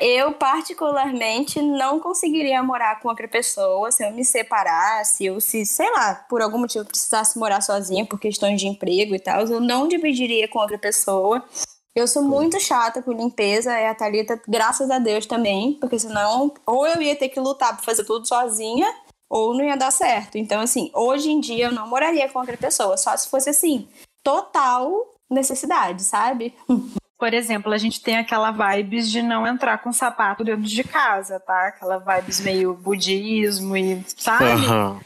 Eu, 0.00 0.32
particularmente, 0.32 1.60
não 1.60 2.00
conseguiria 2.00 2.62
morar 2.62 3.00
com 3.00 3.08
outra 3.08 3.28
pessoa 3.28 3.92
se 3.92 4.04
eu 4.04 4.10
me 4.10 4.24
separasse 4.24 5.30
ou 5.30 5.40
se, 5.40 5.64
sei 5.64 5.90
lá, 5.92 6.14
por 6.28 6.42
algum 6.42 6.58
motivo 6.58 6.82
eu 6.82 6.88
precisasse 6.88 7.38
morar 7.38 7.60
sozinha 7.60 8.04
por 8.04 8.18
questões 8.18 8.60
de 8.60 8.66
emprego 8.66 9.14
e 9.14 9.18
tal. 9.20 9.42
Eu 9.42 9.60
não 9.60 9.86
dividiria 9.86 10.48
com 10.48 10.58
outra 10.58 10.78
pessoa. 10.78 11.44
Eu 11.94 12.06
sou 12.06 12.22
muito 12.22 12.60
chata 12.60 13.00
com 13.00 13.12
limpeza, 13.12 13.72
e 13.78 13.86
a 13.86 13.94
Thalita, 13.94 14.40
graças 14.46 14.90
a 14.90 14.98
Deus 14.98 15.24
também, 15.24 15.74
porque 15.80 15.98
senão 15.98 16.52
ou 16.66 16.86
eu 16.86 17.00
ia 17.00 17.16
ter 17.16 17.30
que 17.30 17.40
lutar 17.40 17.74
pra 17.74 17.82
fazer 17.82 18.04
tudo 18.04 18.26
sozinha 18.26 18.86
ou 19.30 19.54
não 19.54 19.64
ia 19.64 19.76
dar 19.76 19.90
certo. 19.90 20.36
Então, 20.36 20.60
assim, 20.60 20.90
hoje 20.92 21.30
em 21.30 21.40
dia 21.40 21.66
eu 21.66 21.72
não 21.72 21.88
moraria 21.88 22.28
com 22.28 22.38
outra 22.38 22.56
pessoa, 22.56 22.96
só 22.96 23.16
se 23.16 23.30
fosse 23.30 23.48
assim, 23.48 23.88
total 24.22 25.15
necessidade, 25.30 26.02
sabe? 26.02 26.54
Por 27.18 27.32
exemplo, 27.32 27.72
a 27.72 27.78
gente 27.78 28.02
tem 28.02 28.16
aquela 28.18 28.50
vibes 28.50 29.10
de 29.10 29.22
não 29.22 29.46
entrar 29.46 29.78
com 29.78 29.90
sapato 29.90 30.44
dentro 30.44 30.62
de 30.62 30.84
casa, 30.84 31.40
tá? 31.40 31.68
Aquela 31.68 31.98
vibes 31.98 32.40
meio 32.40 32.74
budismo 32.74 33.74
e, 33.74 34.04
sabe? 34.18 34.44
Aham. 34.44 35.00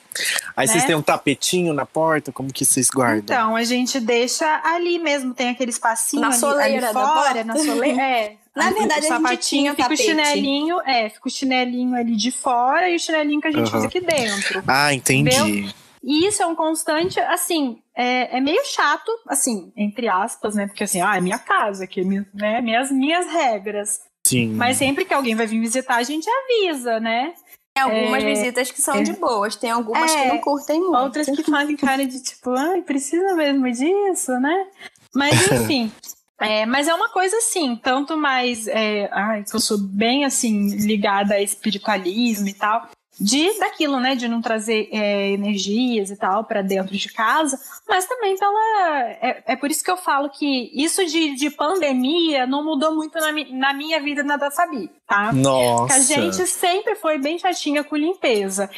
Aí 0.56 0.66
vocês 0.66 0.82
Né? 0.82 0.86
têm 0.88 0.96
um 0.96 1.02
tapetinho 1.02 1.72
na 1.72 1.86
porta, 1.86 2.32
como 2.32 2.52
que 2.52 2.64
vocês 2.64 2.88
guardam? 2.90 3.22
Então, 3.36 3.54
a 3.54 3.62
gente 3.62 4.00
deixa 4.00 4.60
ali 4.64 4.98
mesmo, 4.98 5.32
tem 5.32 5.50
aquele 5.50 5.70
espacinho 5.70 6.22
Na 6.22 6.28
ali, 6.28 6.36
soleira 6.36 6.86
ali 6.88 6.94
da 6.94 7.06
fora, 7.14 7.44
na 7.44 7.56
soleira. 7.56 8.02
É. 8.02 8.36
Na 8.56 8.66
Aí 8.66 8.74
verdade, 8.74 8.92
o 8.92 8.98
a 8.98 9.00
gente 9.02 9.08
sapatinho 9.22 9.62
tinha 9.62 9.74
fica 9.76 9.94
o 9.94 9.96
chinelinho, 9.96 10.80
é, 10.80 11.08
fica 11.08 11.28
o 11.28 11.30
chinelinho 11.30 11.94
ali 11.94 12.16
de 12.16 12.32
fora 12.32 12.90
e 12.90 12.96
o 12.96 12.98
chinelinho 12.98 13.40
que 13.40 13.46
a 13.46 13.52
gente 13.52 13.68
Aham. 13.68 13.78
usa 13.78 13.86
aqui 13.86 14.00
dentro. 14.00 14.64
Ah, 14.66 14.92
entendi. 14.92 15.72
E 16.02 16.26
isso 16.26 16.42
é 16.42 16.46
um 16.46 16.54
constante, 16.54 17.20
assim, 17.20 17.82
é, 17.94 18.38
é 18.38 18.40
meio 18.40 18.64
chato, 18.64 19.10
assim, 19.28 19.72
entre 19.76 20.08
aspas, 20.08 20.54
né? 20.54 20.66
Porque 20.66 20.84
assim, 20.84 21.00
ah, 21.00 21.16
é 21.16 21.20
minha 21.20 21.38
casa, 21.38 21.84
aqui, 21.84 22.02
mi- 22.02 22.26
né? 22.32 22.60
Minhas, 22.60 22.90
minhas 22.90 23.26
regras. 23.26 24.00
Sim. 24.26 24.54
Mas 24.54 24.76
sempre 24.78 25.04
que 25.04 25.12
alguém 25.14 25.34
vai 25.34 25.46
vir 25.46 25.60
visitar, 25.60 25.96
a 25.96 26.02
gente 26.02 26.26
avisa, 26.28 26.98
né? 27.00 27.34
Tem 27.74 27.84
algumas 27.84 28.22
É, 28.22 28.26
visitas 28.26 28.70
que 28.70 28.80
são 28.82 28.96
é. 28.96 29.02
de 29.02 29.12
boas, 29.12 29.56
tem 29.56 29.70
algumas 29.70 30.10
É, 30.14 30.22
que 30.22 30.28
não 30.28 30.38
curtem 30.38 30.80
muito. 30.80 30.96
Outras 30.96 31.26
que 31.26 31.44
fazem 31.44 31.76
cara 31.76 32.04
de 32.06 32.22
tipo, 32.22 32.50
ai, 32.50 32.82
precisa 32.82 33.34
mesmo 33.34 33.70
disso, 33.70 34.32
né? 34.40 34.66
Mas 35.14 35.30
enfim. 35.52 35.92
É, 36.40 36.64
mas 36.64 36.88
é 36.88 36.94
uma 36.94 37.10
coisa 37.10 37.36
assim, 37.36 37.76
tanto 37.76 38.16
mais. 38.16 38.66
É, 38.66 39.08
ai, 39.12 39.44
que 39.44 39.54
eu 39.54 39.60
sou 39.60 39.76
bem 39.76 40.24
assim, 40.24 40.70
ligada 40.78 41.34
a 41.34 41.42
espiritualismo 41.42 42.48
e 42.48 42.54
tal. 42.54 42.88
De 43.20 43.58
daquilo, 43.58 44.00
né, 44.00 44.14
de 44.14 44.26
não 44.26 44.40
trazer 44.40 44.88
é, 44.90 45.30
energias 45.30 46.10
e 46.10 46.16
tal 46.16 46.44
para 46.44 46.62
dentro 46.62 46.96
de 46.96 47.12
casa, 47.12 47.60
mas 47.86 48.06
também 48.06 48.34
pela 48.38 49.10
é, 49.20 49.42
é, 49.46 49.56
por 49.56 49.70
isso 49.70 49.84
que 49.84 49.90
eu 49.90 49.96
falo 49.96 50.30
que 50.30 50.70
isso 50.72 51.04
de, 51.04 51.34
de 51.34 51.50
pandemia 51.50 52.46
não 52.46 52.64
mudou 52.64 52.94
muito 52.94 53.18
na, 53.18 53.30
mi, 53.30 53.52
na 53.52 53.74
minha 53.74 54.00
vida 54.00 54.22
na 54.22 54.38
da 54.38 54.50
Fabi, 54.50 54.90
tá? 55.06 55.32
Nossa. 55.32 55.86
Que 55.86 55.92
a 55.92 55.98
gente 56.02 56.46
sempre 56.46 56.94
foi 56.94 57.18
bem 57.18 57.38
chatinha 57.38 57.84
com 57.84 57.94
limpeza. 57.94 58.70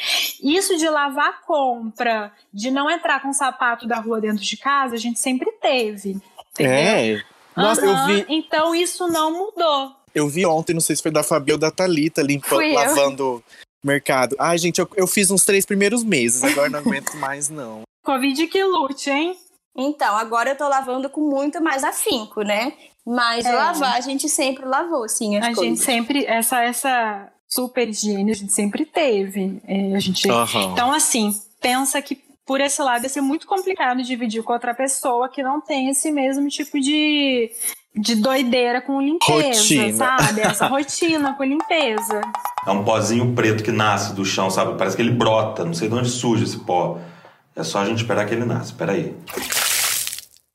Isso 0.42 0.76
de 0.76 0.88
lavar 0.88 1.42
compra, 1.42 2.32
de 2.52 2.70
não 2.70 2.90
entrar 2.90 3.22
com 3.22 3.32
sapato 3.32 3.86
da 3.86 4.00
rua 4.00 4.20
dentro 4.20 4.42
de 4.42 4.56
casa, 4.56 4.96
a 4.96 4.98
gente 4.98 5.20
sempre 5.20 5.52
teve. 5.60 6.16
Entendeu? 6.52 6.72
É. 6.74 7.22
Nossa, 7.56 7.84
Aham, 7.84 8.10
eu 8.10 8.16
vi, 8.16 8.26
Então 8.28 8.74
isso 8.74 9.06
não 9.06 9.30
mudou. 9.30 9.92
eu 10.14 10.26
vi 10.28 10.44
ontem, 10.44 10.72
não 10.74 10.80
sei 10.80 10.96
se 10.96 11.02
foi 11.02 11.12
da 11.12 11.22
Fabi 11.22 11.52
ou 11.52 11.58
da 11.58 11.70
Thalita, 11.70 12.22
limpando, 12.22 12.72
lavando 12.72 13.44
mercado. 13.84 14.36
Ai, 14.38 14.58
gente, 14.58 14.78
eu, 14.80 14.88
eu 14.96 15.06
fiz 15.06 15.30
uns 15.30 15.44
três 15.44 15.64
primeiros 15.66 16.02
meses, 16.04 16.42
agora 16.44 16.68
não 16.70 16.78
aguento 16.80 17.14
mais, 17.18 17.48
não. 17.48 17.82
Covid 18.04 18.46
que 18.48 18.62
lute, 18.64 19.10
hein? 19.10 19.36
Então, 19.76 20.16
agora 20.16 20.50
eu 20.50 20.56
tô 20.56 20.68
lavando 20.68 21.08
com 21.08 21.20
muito 21.22 21.62
mais 21.62 21.82
afinco, 21.84 22.42
né? 22.42 22.72
Mas 23.06 23.44
É. 23.46 23.52
lavar 23.52 23.96
a 23.96 24.00
gente 24.00 24.28
sempre 24.28 24.64
lavou, 24.64 25.08
sim, 25.08 25.36
as 25.36 25.44
A 25.44 25.48
gente 25.48 25.56
coisas. 25.56 25.84
sempre, 25.84 26.24
essa, 26.26 26.62
essa 26.62 27.32
super 27.48 27.88
higiene 27.88 28.30
a 28.30 28.34
gente 28.34 28.52
sempre 28.52 28.84
teve. 28.84 29.60
É, 29.66 29.94
a 29.96 29.98
gente, 29.98 30.28
Aham. 30.30 30.72
Então, 30.72 30.92
assim, 30.92 31.34
pensa 31.60 32.00
que 32.02 32.22
por 32.52 32.60
esse 32.60 32.82
lado 32.82 33.04
ia 33.04 33.08
ser 33.08 33.22
muito 33.22 33.46
complicado 33.46 34.02
dividir 34.02 34.42
com 34.42 34.52
outra 34.52 34.74
pessoa 34.74 35.26
que 35.26 35.42
não 35.42 35.58
tem 35.58 35.88
esse 35.88 36.12
mesmo 36.12 36.46
tipo 36.50 36.78
de, 36.78 37.50
de 37.96 38.14
doideira 38.14 38.82
com 38.82 39.00
limpeza, 39.00 39.58
Rotina. 39.58 39.96
sabe? 39.96 40.40
Essa 40.42 40.66
rotina 40.66 41.32
com 41.32 41.44
limpeza. 41.44 42.20
É 42.66 42.70
um 42.70 42.84
pozinho 42.84 43.34
preto 43.34 43.64
que 43.64 43.72
nasce 43.72 44.12
do 44.12 44.22
chão, 44.22 44.50
sabe? 44.50 44.76
Parece 44.76 44.96
que 44.96 45.00
ele 45.00 45.12
brota. 45.12 45.64
Não 45.64 45.72
sei 45.72 45.88
de 45.88 45.94
onde 45.94 46.10
surge 46.10 46.44
esse 46.44 46.58
pó. 46.58 46.98
É 47.56 47.64
só 47.64 47.78
a 47.78 47.86
gente 47.86 48.02
esperar 48.02 48.26
que 48.26 48.34
ele 48.34 48.44
nasça. 48.44 48.74
Pera 48.74 48.92
aí. 48.92 49.16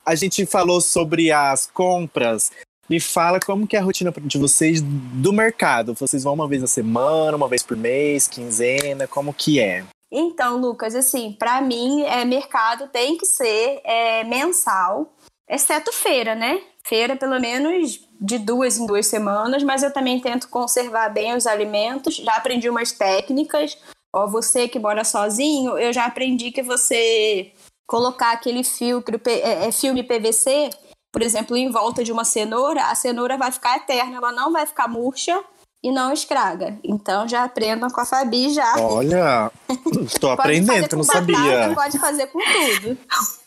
A 0.06 0.14
gente 0.14 0.46
falou 0.46 0.80
sobre 0.80 1.32
as 1.32 1.66
compras. 1.66 2.52
Me 2.88 3.00
fala 3.00 3.40
como 3.40 3.66
que 3.66 3.76
é 3.76 3.80
a 3.80 3.84
rotina 3.84 4.14
de 4.22 4.38
vocês 4.38 4.84
do 4.84 5.34
mercado. 5.34 5.96
Vocês 5.96 6.24
vão 6.24 6.36
uma 6.36 6.48
vez 6.48 6.62
na 6.62 6.68
semana, 6.68 7.36
uma 7.36 7.48
vez 7.48 7.64
por 7.64 7.76
mês, 7.76 8.28
quinzena, 8.28 9.08
como 9.08 9.34
que 9.34 9.60
é? 9.60 9.84
Então, 10.20 10.58
Lucas, 10.58 10.96
assim, 10.96 11.32
pra 11.34 11.62
mim, 11.62 12.02
é, 12.02 12.26
mercado 12.26 12.88
tem 12.88 13.16
que 13.16 13.26
ser 13.26 13.82
é, 13.84 14.24
mensal, 14.24 15.14
exceto 15.48 15.94
feira, 15.94 16.34
né? 16.34 16.60
Feira, 16.84 17.16
pelo 17.16 17.40
menos 17.40 18.00
de 18.20 18.40
duas 18.40 18.80
em 18.80 18.88
duas 18.88 19.06
semanas, 19.06 19.62
mas 19.62 19.84
eu 19.84 19.94
também 19.94 20.20
tento 20.20 20.50
conservar 20.50 21.10
bem 21.10 21.36
os 21.36 21.46
alimentos. 21.46 22.16
Já 22.16 22.34
aprendi 22.34 22.68
umas 22.68 22.92
técnicas. 22.92 23.78
Ó, 24.12 24.26
você 24.26 24.68
que 24.68 24.80
mora 24.80 25.04
sozinho, 25.04 25.78
eu 25.78 25.94
já 25.94 26.06
aprendi 26.06 26.50
que 26.50 26.64
você 26.64 27.52
colocar 27.86 28.32
aquele 28.32 28.64
filtro, 28.64 29.22
é, 29.28 29.68
é, 29.68 29.72
filme 29.72 30.02
PVC, 30.02 30.72
por 31.12 31.22
exemplo, 31.22 31.56
em 31.56 31.70
volta 31.70 32.04
de 32.04 32.12
uma 32.12 32.26
cenoura, 32.26 32.86
a 32.86 32.96
cenoura 32.96 33.38
vai 33.38 33.52
ficar 33.52 33.78
eterna, 33.78 34.18
ela 34.18 34.32
não 34.32 34.52
vai 34.52 34.66
ficar 34.66 34.88
murcha 34.88 35.40
e 35.84 35.92
não 35.92 36.12
estraga. 36.12 36.78
Então 36.84 37.28
já 37.28 37.44
aprendam 37.44 37.90
com 37.90 38.02
a 38.02 38.06
Fabi 38.06 38.50
já. 38.54 38.76
Olha, 38.80 39.52
Pode 40.20 40.26
aprendendo, 40.42 40.88
que 40.90 40.96
não 40.96 41.06
batata, 41.06 41.34
sabia. 41.34 41.72
Pode 41.76 42.00
fazer 42.00 42.28
com 42.28 42.40
tudo. 42.40 42.98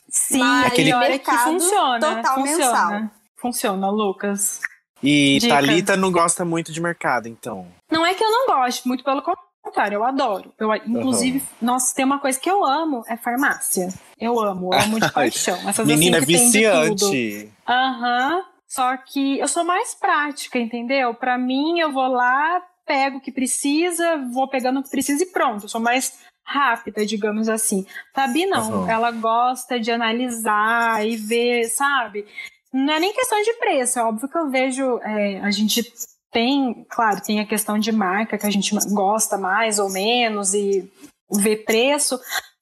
Sim, 0.08 0.38
Mas 0.38 0.66
Aquele- 0.66 0.92
olha 0.92 1.18
que 1.18 1.30
mercado 1.30 1.52
funciona. 1.52 2.00
total 2.00 2.34
funciona. 2.36 2.56
mensal. 2.90 3.10
Funciona, 3.36 3.90
Lucas. 3.90 4.60
E 5.02 5.38
Dica. 5.40 5.54
Thalita 5.54 5.96
não 5.96 6.12
gosta 6.12 6.44
muito 6.44 6.72
de 6.72 6.80
mercado, 6.80 7.26
então. 7.26 7.66
Não 7.90 8.04
é 8.04 8.12
que 8.12 8.22
eu 8.22 8.30
não 8.30 8.46
gosto, 8.46 8.86
muito 8.86 9.02
pelo 9.02 9.22
contrário, 9.62 9.94
eu 9.96 10.04
adoro. 10.04 10.52
Eu, 10.58 10.74
inclusive, 10.74 11.42
nossa, 11.62 11.94
tem 11.94 12.04
uma 12.04 12.18
coisa 12.18 12.38
que 12.38 12.50
eu 12.50 12.64
amo, 12.64 13.02
é 13.08 13.16
farmácia. 13.16 13.88
Eu 14.18 14.38
amo, 14.40 14.74
eu 14.74 14.78
amo 14.80 15.00
de 15.00 15.08
paixão. 15.12 15.56
Essas 15.68 15.86
Menina 15.86 16.18
assim 16.18 16.26
que 16.26 16.32
de 16.50 16.70
tudo. 16.70 17.10
viciante. 17.10 17.52
Aham. 17.66 18.42
Só 18.70 18.96
que 18.96 19.38
eu 19.38 19.48
sou 19.48 19.64
mais 19.64 19.94
prática, 19.94 20.58
entendeu? 20.58 21.12
Pra 21.12 21.36
mim, 21.36 21.80
eu 21.80 21.92
vou 21.92 22.06
lá, 22.06 22.62
pego 22.86 23.18
o 23.18 23.20
que 23.20 23.32
precisa, 23.32 24.18
vou 24.32 24.48
pegando 24.48 24.78
o 24.78 24.82
que 24.82 24.90
precisa 24.90 25.24
e 25.24 25.26
pronto. 25.26 25.64
Eu 25.64 25.68
sou 25.68 25.80
mais 25.80 26.20
rápida, 26.44 27.04
digamos 27.04 27.48
assim. 27.48 27.84
Fabi 28.14 28.46
não, 28.46 28.82
Aham. 28.82 28.90
ela 28.90 29.10
gosta 29.10 29.78
de 29.78 29.90
analisar 29.90 31.04
e 31.04 31.16
ver, 31.16 31.64
sabe? 31.64 32.24
Não 32.72 32.94
é 32.94 33.00
nem 33.00 33.12
questão 33.12 33.42
de 33.42 33.52
preço, 33.54 33.98
é 33.98 34.04
óbvio 34.04 34.28
que 34.28 34.38
eu 34.38 34.48
vejo, 34.48 34.98
é, 34.98 35.40
a 35.40 35.50
gente 35.50 35.92
tem, 36.30 36.86
claro, 36.88 37.20
tem 37.20 37.40
a 37.40 37.46
questão 37.46 37.76
de 37.76 37.90
marca 37.90 38.38
que 38.38 38.46
a 38.46 38.50
gente 38.50 38.72
gosta 38.92 39.36
mais 39.36 39.80
ou 39.80 39.90
menos 39.90 40.54
e 40.54 40.88
ver 41.28 41.64
preço, 41.64 42.20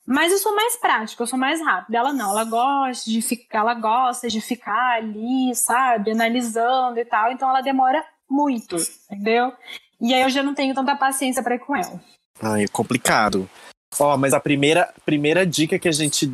mas 0.08 0.32
eu 0.32 0.38
sou 0.38 0.56
mais 0.56 0.74
prática, 0.76 1.22
eu 1.22 1.26
sou 1.26 1.38
mais 1.38 1.60
rápida. 1.60 1.98
Ela 1.98 2.14
não, 2.14 2.30
ela 2.30 2.44
gosta 2.44 3.10
de 3.10 3.20
ficar, 3.20 3.58
ela 3.58 3.74
gosta 3.74 4.26
de 4.26 4.40
ficar 4.40 4.96
ali, 4.96 5.54
sabe, 5.54 6.12
analisando 6.12 6.98
e 6.98 7.04
tal, 7.04 7.30
então 7.30 7.50
ela 7.50 7.60
demora 7.60 8.02
muito, 8.28 8.76
entendeu? 9.10 9.52
E 10.00 10.14
aí 10.14 10.22
eu 10.22 10.30
já 10.30 10.42
não 10.42 10.54
tenho 10.54 10.74
tanta 10.74 10.96
paciência 10.96 11.42
pra 11.42 11.56
ir 11.56 11.58
com 11.58 11.76
ela. 11.76 12.00
Ai, 12.40 12.64
é 12.64 12.68
complicado. 12.68 13.48
Ó, 14.00 14.16
mas 14.16 14.32
a 14.32 14.40
primeira, 14.40 14.94
primeira 15.04 15.44
dica 15.44 15.78
que 15.78 15.88
a 15.88 15.92
gente 15.92 16.30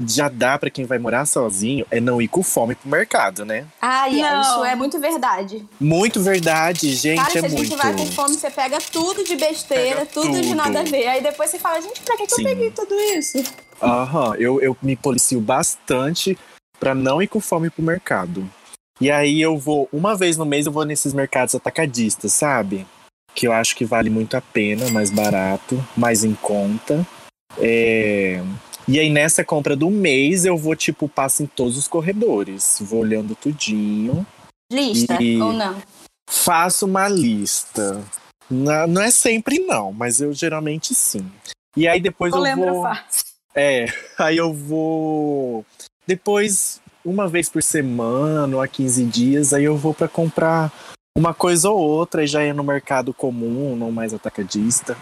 já 0.00 0.28
dá 0.28 0.58
pra 0.58 0.70
quem 0.70 0.84
vai 0.84 0.98
morar 0.98 1.24
sozinho 1.26 1.86
é 1.90 2.00
não 2.00 2.20
ir 2.20 2.28
com 2.28 2.42
fome 2.42 2.74
pro 2.74 2.88
mercado, 2.90 3.44
né? 3.44 3.66
Ah, 3.80 4.08
Não. 4.10 4.40
isso 4.42 4.64
é 4.64 4.74
muito 4.74 4.98
verdade. 4.98 5.64
Muito 5.80 6.20
verdade, 6.20 6.92
gente, 6.94 7.18
Cara, 7.18 7.30
se 7.30 7.38
é 7.38 7.44
a 7.44 7.48
gente 7.48 7.58
muito. 7.68 7.76
vai 7.76 7.92
com 7.94 8.06
fome, 8.06 8.34
você 8.34 8.50
pega 8.50 8.78
tudo 8.92 9.22
de 9.24 9.36
besteira, 9.36 10.00
Pega 10.00 10.06
tudo, 10.12 10.32
de 10.40 10.42
tudo. 10.48 10.54
nada 10.56 10.80
a 10.80 10.82
ver. 10.84 11.06
Aí 11.06 11.22
depois 11.22 11.50
você 11.50 11.58
fala, 11.58 11.80
gente, 11.80 12.00
pra 12.02 12.16
que, 12.16 12.26
que 12.26 12.34
eu 12.34 12.44
peguei 12.44 12.70
tudo 12.70 12.94
isso? 13.16 13.38
Aham, 13.80 14.34
eu, 14.36 14.60
eu 14.60 14.76
me 14.82 14.96
policio 14.96 15.40
bastante 15.40 16.36
pra 16.80 16.94
não 16.94 17.22
ir 17.22 17.28
com 17.28 17.40
fome 17.40 17.70
pro 17.70 17.82
mercado. 17.82 18.48
E 19.00 19.10
aí 19.10 19.40
eu 19.40 19.56
vou, 19.58 19.88
uma 19.92 20.16
vez 20.16 20.36
no 20.36 20.44
mês 20.44 20.66
eu 20.66 20.72
vou 20.72 20.84
nesses 20.84 21.12
mercados 21.12 21.54
atacadistas, 21.54 22.32
sabe? 22.32 22.86
Que 23.34 23.46
eu 23.46 23.52
acho 23.52 23.74
que 23.76 23.84
vale 23.84 24.08
muito 24.10 24.36
a 24.36 24.40
pena, 24.40 24.88
mais 24.90 25.10
barato, 25.10 25.82
mais 25.96 26.22
em 26.24 26.34
conta. 26.34 27.04
É, 27.58 28.40
E 28.86 28.98
aí 29.00 29.08
nessa 29.10 29.44
compra 29.44 29.74
do 29.74 29.90
mês 29.90 30.44
eu 30.44 30.56
vou, 30.56 30.76
tipo, 30.76 31.08
passo 31.08 31.42
em 31.42 31.46
todos 31.46 31.76
os 31.78 31.88
corredores. 31.88 32.78
Vou 32.80 33.00
olhando 33.00 33.34
tudinho. 33.34 34.26
Lista 34.70 35.18
ou 35.22 35.52
não? 35.52 35.80
Faço 36.28 36.86
uma 36.86 37.08
lista. 37.08 38.02
Na- 38.50 38.86
Não 38.86 39.00
é 39.02 39.10
sempre 39.10 39.58
não, 39.60 39.92
mas 39.92 40.20
eu 40.20 40.32
geralmente 40.32 40.94
sim. 40.94 41.26
E 41.76 41.88
aí 41.88 42.00
depois 42.00 42.32
Eu 42.34 42.44
eu 42.44 42.56
vou... 42.56 42.82
fácil. 42.82 43.24
É, 43.54 43.86
aí 44.18 44.36
eu 44.36 44.52
vou. 44.52 45.64
Depois, 46.06 46.80
uma 47.04 47.26
vez 47.26 47.48
por 47.48 47.62
semana, 47.62 48.54
ou 48.56 48.62
a 48.62 48.68
15 48.68 49.04
dias, 49.04 49.54
aí 49.54 49.64
eu 49.64 49.76
vou 49.76 49.94
pra 49.94 50.08
comprar 50.08 50.70
uma 51.16 51.32
coisa 51.32 51.70
ou 51.70 51.78
outra, 51.78 52.24
e 52.24 52.26
já 52.26 52.42
é 52.42 52.52
no 52.52 52.64
mercado 52.64 53.14
comum, 53.14 53.74
não 53.76 53.90
mais 53.90 54.12
atacadista. 54.12 54.96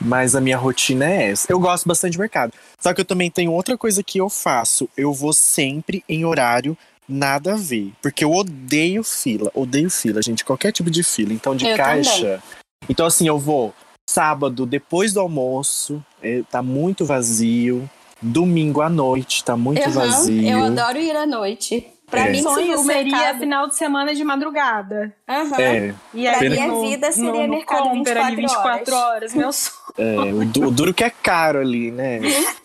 Mas 0.00 0.34
a 0.34 0.40
minha 0.40 0.56
rotina 0.56 1.04
é 1.04 1.30
essa. 1.30 1.50
Eu 1.50 1.58
gosto 1.58 1.86
bastante 1.88 2.12
de 2.12 2.18
mercado. 2.18 2.52
Só 2.80 2.94
que 2.94 3.00
eu 3.00 3.04
também 3.04 3.30
tenho 3.30 3.52
outra 3.52 3.76
coisa 3.76 4.02
que 4.02 4.18
eu 4.18 4.28
faço. 4.28 4.88
Eu 4.96 5.12
vou 5.12 5.32
sempre 5.32 6.04
em 6.08 6.24
horário 6.24 6.76
nada 7.08 7.54
a 7.54 7.56
ver. 7.56 7.92
Porque 8.00 8.24
eu 8.24 8.32
odeio 8.32 9.02
fila. 9.02 9.50
Odeio 9.54 9.90
fila, 9.90 10.22
gente. 10.22 10.44
Qualquer 10.44 10.72
tipo 10.72 10.90
de 10.90 11.02
fila. 11.02 11.32
Então, 11.32 11.56
de 11.56 11.66
Eu 11.66 11.76
caixa. 11.76 12.42
Então, 12.88 13.06
assim, 13.06 13.26
eu 13.26 13.38
vou 13.38 13.74
sábado 14.08 14.64
depois 14.64 15.12
do 15.12 15.20
almoço, 15.20 16.02
é, 16.22 16.42
tá 16.50 16.62
muito 16.62 17.04
vazio. 17.04 17.88
Domingo 18.22 18.80
à 18.80 18.88
noite, 18.88 19.44
tá 19.44 19.56
muito 19.56 19.82
Aham, 19.82 19.90
vazio. 19.90 20.48
Eu 20.48 20.64
adoro 20.64 20.98
ir 20.98 21.14
à 21.14 21.26
noite. 21.26 21.86
Pra 22.10 22.26
É. 22.26 22.30
mim, 22.30 22.42
Sonho 22.42 22.78
seria 22.78 23.10
mercado... 23.16 23.38
final 23.40 23.66
de 23.68 23.76
semana 23.76 24.14
de 24.14 24.22
madrugada. 24.22 25.12
Aham. 25.28 25.60
É, 25.60 25.94
E 26.14 26.22
Pra 26.24 26.38
aí, 26.38 26.48
minha 26.48 26.66
no- 26.68 26.80
vida 26.82 27.10
seria 27.10 27.32
no, 27.32 27.42
no 27.42 27.48
mercado 27.48 27.82
Comper, 27.90 28.16
ali 28.18 28.36
24 28.36 28.78
24 28.78 28.94
horas. 28.96 29.34
Meu 29.34 29.52
sonho. 29.52 29.76
é, 29.98 30.32
o, 30.32 30.44
du- 30.44 30.66
o 30.68 30.70
duro 30.70 30.94
que 30.94 31.02
é 31.02 31.10
caro 31.10 31.58
ali, 31.60 31.90
né? 31.90 32.20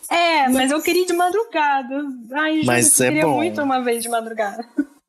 É, 0.08 0.48
mas 0.48 0.70
eu 0.70 0.80
queria 0.80 1.02
ir 1.02 1.06
de 1.06 1.12
madrugada. 1.12 2.04
Ai, 2.34 2.54
gente, 2.56 2.66
Mas 2.66 3.00
eu 3.00 3.06
é 3.06 3.08
queria 3.08 3.26
bom. 3.26 3.34
muito 3.36 3.60
uma 3.62 3.80
vez 3.82 4.02
de 4.02 4.08
madrugada. 4.08 4.64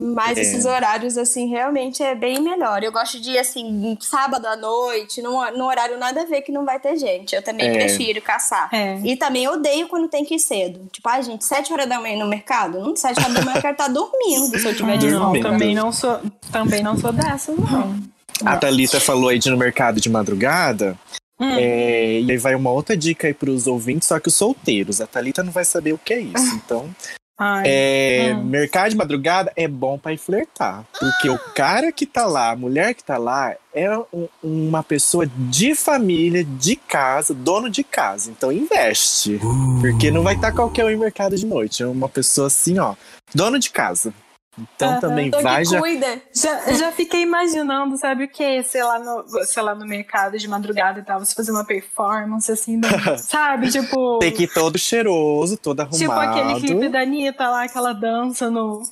Mas 0.06 0.36
É. 0.36 0.42
esses 0.42 0.66
horários, 0.66 1.16
assim, 1.16 1.48
realmente 1.48 2.02
é 2.02 2.14
bem 2.14 2.38
melhor. 2.42 2.82
Eu 2.82 2.92
gosto 2.92 3.18
de 3.18 3.30
ir, 3.30 3.38
assim, 3.38 3.96
sábado 4.00 4.44
à 4.46 4.54
noite, 4.54 5.22
num, 5.22 5.38
num 5.56 5.64
horário 5.64 5.96
nada 5.98 6.20
a 6.20 6.24
ver 6.26 6.42
que 6.42 6.52
não 6.52 6.64
vai 6.64 6.78
ter 6.78 6.96
gente. 6.98 7.34
Eu 7.34 7.42
também 7.42 7.68
É. 7.68 7.72
prefiro 7.72 8.20
caçar. 8.20 8.68
É. 8.70 8.98
E 9.02 9.16
também 9.16 9.48
odeio 9.48 9.88
quando 9.88 10.06
tem 10.08 10.22
que 10.24 10.34
ir 10.34 10.38
cedo. 10.40 10.86
Tipo, 10.92 11.08
ai, 11.08 11.22
gente, 11.22 11.44
sete 11.44 11.72
horas 11.72 11.88
da 11.88 11.98
manhã 11.98 12.18
no 12.22 12.28
mercado? 12.28 12.78
Não, 12.80 12.94
sete 12.94 13.18
horas 13.20 13.32
da 13.32 13.40
manhã 13.40 13.56
eu 13.56 13.62
quero 13.62 13.72
estar 13.72 13.88
dormindo 13.88 14.58
se 14.58 14.66
eu 14.66 14.76
tiver 14.76 14.98
de 14.98 15.10
folga. 15.10 15.40
Não, 15.40 15.50
também 15.52 15.74
não 15.74 15.90
sou, 15.90 16.20
também 16.52 16.82
não 16.82 16.98
sou 16.98 17.10
dessas, 17.12 17.56
não. 17.56 17.96
A 18.44 18.56
Thalita 18.58 19.00
falou 19.00 19.30
aí 19.30 19.38
de 19.38 19.48
ir 19.48 19.52
no 19.52 19.56
mercado 19.56 20.00
de 20.00 20.10
madrugada. 20.10 20.98
Hum. 21.40 21.50
É, 21.58 22.20
e 22.20 22.30
aí 22.30 22.36
vai 22.36 22.54
uma 22.54 22.70
outra 22.70 22.96
dica 22.96 23.26
aí 23.26 23.32
pros 23.34 23.66
ouvintes, 23.66 24.06
só 24.08 24.20
que 24.20 24.28
os 24.28 24.34
solteiros. 24.34 25.00
A 25.00 25.06
Thalita 25.06 25.42
não 25.42 25.50
vai 25.52 25.64
saber 25.64 25.92
o 25.94 25.98
que 25.98 26.12
é 26.12 26.20
isso. 26.20 26.34
Então, 26.64 26.88
Ai. 27.36 27.64
É, 27.66 28.32
Hum. 28.36 28.44
Mercado 28.44 28.90
de 28.90 28.96
madrugada 28.96 29.52
é 29.56 29.66
bom 29.66 29.98
pra 29.98 30.12
ir 30.12 30.18
flertar. 30.18 30.84
Porque 30.98 31.28
o 31.28 31.38
cara 31.54 31.90
que 31.90 32.06
tá 32.06 32.26
lá, 32.26 32.50
a 32.52 32.56
mulher 32.56 32.94
que 32.94 33.02
tá 33.02 33.16
lá, 33.18 33.54
é 33.74 33.90
um- 34.12 34.28
uma 34.42 34.82
pessoa 34.84 35.26
de 35.26 35.74
família, 35.74 36.44
de 36.44 36.76
casa, 36.76 37.34
dono 37.34 37.68
de 37.68 37.82
casa. 37.82 38.30
Então 38.30 38.52
investe. 38.52 39.40
Porque 39.80 40.10
não 40.10 40.22
vai 40.22 40.34
estar 40.36 40.52
qualquer 40.52 40.84
um 40.84 40.90
em 40.90 40.96
mercado 40.96 41.36
de 41.36 41.44
noite. 41.44 41.82
É 41.82 41.86
uma 41.86 42.08
pessoa 42.08 42.46
assim, 42.46 42.78
ó, 42.78 42.94
dono 43.34 43.58
de 43.58 43.70
casa. 43.70 44.14
Então 44.58 44.90
Aham. 44.92 45.00
também 45.00 45.26
Então 45.28 45.42
vai 45.42 45.64
já. 45.64 45.78
cuida. 45.80 46.22
Já, 46.34 46.72
já 46.74 46.92
fiquei 46.92 47.22
imaginando, 47.22 47.96
sabe 47.96 48.24
o 48.24 48.28
que? 48.28 48.62
Sei 48.62 48.82
lá, 48.84 48.98
no, 49.00 49.24
sei 49.44 49.62
lá, 49.62 49.74
no 49.74 49.84
mercado 49.84 50.38
de 50.38 50.46
madrugada 50.46 51.00
e 51.00 51.02
tal, 51.02 51.18
você 51.18 51.34
fazer 51.34 51.50
uma 51.50 51.64
performance 51.64 52.50
assim, 52.52 52.78
do- 52.78 52.86
sabe? 53.18 53.68
Tipo. 53.70 54.18
Tem 54.20 54.30
que 54.32 54.44
ir 54.44 54.52
todo 54.54 54.78
cheiroso, 54.78 55.56
todo 55.56 55.80
arrumado. 55.80 55.98
Tipo 55.98 56.12
aquele 56.12 56.60
clipe 56.60 56.88
da 56.88 57.00
Anitta 57.00 57.48
lá, 57.48 57.64
aquela 57.64 57.92
dança 57.92 58.48
no, 58.50 58.82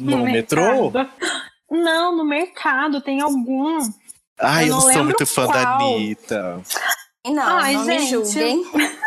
no 0.00 0.24
metrô. 0.24 0.90
mercado. 0.90 1.10
Não, 1.70 2.16
no 2.16 2.24
mercado 2.24 3.00
tem 3.00 3.20
algum. 3.20 3.78
Ai, 4.40 4.64
Eu 4.64 4.68
eu 4.68 4.76
não 4.76 4.86
não 4.86 4.92
sou 4.92 5.04
muito 5.04 5.26
fã 5.26 5.46
da 5.46 5.62
qual. 5.62 5.94
Anitta. 5.94 6.60
Não, 7.24 7.40
Ai, 7.40 7.74
não 7.74 7.84
me 7.84 7.98
gente. 8.00 8.10
julguem. 8.10 8.64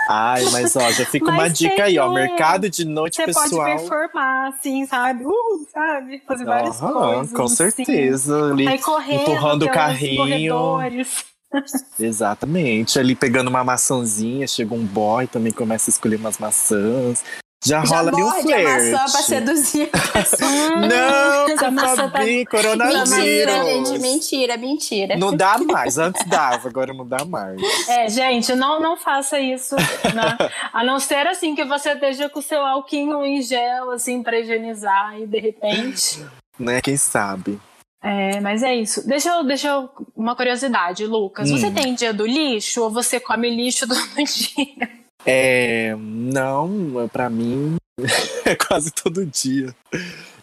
Ai, 0.09 0.45
mas 0.51 0.73
ó, 0.77 0.89
já 0.91 1.05
fica 1.05 1.25
Mas 1.31 1.35
uma 1.35 1.49
dica 1.49 1.83
aí, 1.83 1.99
ó. 1.99 2.09
um- 2.09 2.13
Mercado 2.13 2.69
de 2.69 2.85
noite, 2.85 3.15
Você 3.17 3.23
pode 3.33 3.49
pessoal. 3.49 3.65
performar, 3.77 4.53
assim, 4.53 4.85
sabe? 4.85 5.25
Uh, 5.25 5.67
sabe? 5.73 6.21
Fazer 6.25 6.45
várias 6.45 6.81
Aham, 6.81 6.93
coisas. 6.93 7.33
com 7.33 7.43
assim. 7.43 7.55
certeza. 7.55 8.51
Ali, 8.51 8.67
Aí 8.67 8.79
correndo 8.79 9.21
empurrando 9.21 9.63
o 9.65 9.69
carrinho. 9.71 11.05
Exatamente. 11.99 12.99
Ali 12.99 13.15
pegando 13.15 13.49
uma 13.49 13.63
maçãzinha, 13.63 14.47
chega 14.47 14.73
um 14.73 14.85
boy, 14.85 15.27
também 15.27 15.51
começa 15.51 15.89
a 15.89 15.91
escolher 15.91 16.15
umas 16.17 16.37
maçãs. 16.37 17.23
Já, 17.65 17.83
Já 17.83 17.95
rola 17.97 18.11
ali 18.11 18.21
um 18.23 18.29
morde 18.29 18.53
a 18.53 18.63
maçã 18.63 18.91
pra 18.91 19.07
flerte. 19.07 19.25
seduzir 19.25 19.89
a 19.91 19.97
pessoa. 20.19 20.75
Não, 20.75 21.67
A 21.67 21.71
maçã 21.71 22.09
tá- 22.09 22.19
Fabi, 22.19 22.45
coronavírus. 22.45 23.09
mentira, 23.09 23.63
gente, 23.63 23.99
mentira, 23.99 24.57
mentira. 24.57 25.17
Não 25.17 25.35
dá 25.35 25.57
mais. 25.57 25.97
Antes 25.97 26.23
dava, 26.27 26.67
agora 26.69 26.93
não 26.93 27.07
dá 27.07 27.25
mais. 27.25 27.59
É, 27.89 28.07
gente, 28.09 28.53
não, 28.55 28.79
não 28.79 28.95
faça 28.97 29.39
isso. 29.39 29.75
né? 29.75 30.37
A 30.71 30.83
não 30.83 30.99
ser 30.99 31.25
assim 31.27 31.55
que 31.55 31.65
você 31.65 31.91
esteja 31.93 32.29
com 32.29 32.39
o 32.39 32.41
seu 32.43 32.61
alquinho 32.63 33.25
em 33.25 33.41
gel, 33.41 33.91
assim, 33.91 34.21
pra 34.21 34.39
higienizar 34.39 35.19
e 35.19 35.25
de 35.25 35.39
repente. 35.39 36.23
Né? 36.59 36.81
Quem 36.81 36.95
sabe? 36.97 37.59
É, 38.03 38.39
mas 38.41 38.61
é 38.61 38.75
isso. 38.75 39.07
Deixa 39.07 39.29
eu, 39.29 39.43
deixa 39.43 39.67
eu. 39.69 39.89
Uma 40.15 40.35
curiosidade, 40.35 41.05
Lucas. 41.07 41.49
Hum. 41.49 41.57
Você 41.57 41.71
tem 41.71 41.95
dia 41.95 42.13
do 42.13 42.25
lixo 42.27 42.83
ou 42.83 42.91
você 42.91 43.19
come 43.19 43.49
lixo 43.49 43.87
todo 43.89 43.99
dia? 44.23 45.04
É. 45.25 45.95
Não, 45.97 47.09
pra 47.11 47.29
mim 47.29 47.75
é 48.45 48.55
quase 48.55 48.91
todo 48.91 49.25
dia. 49.25 49.73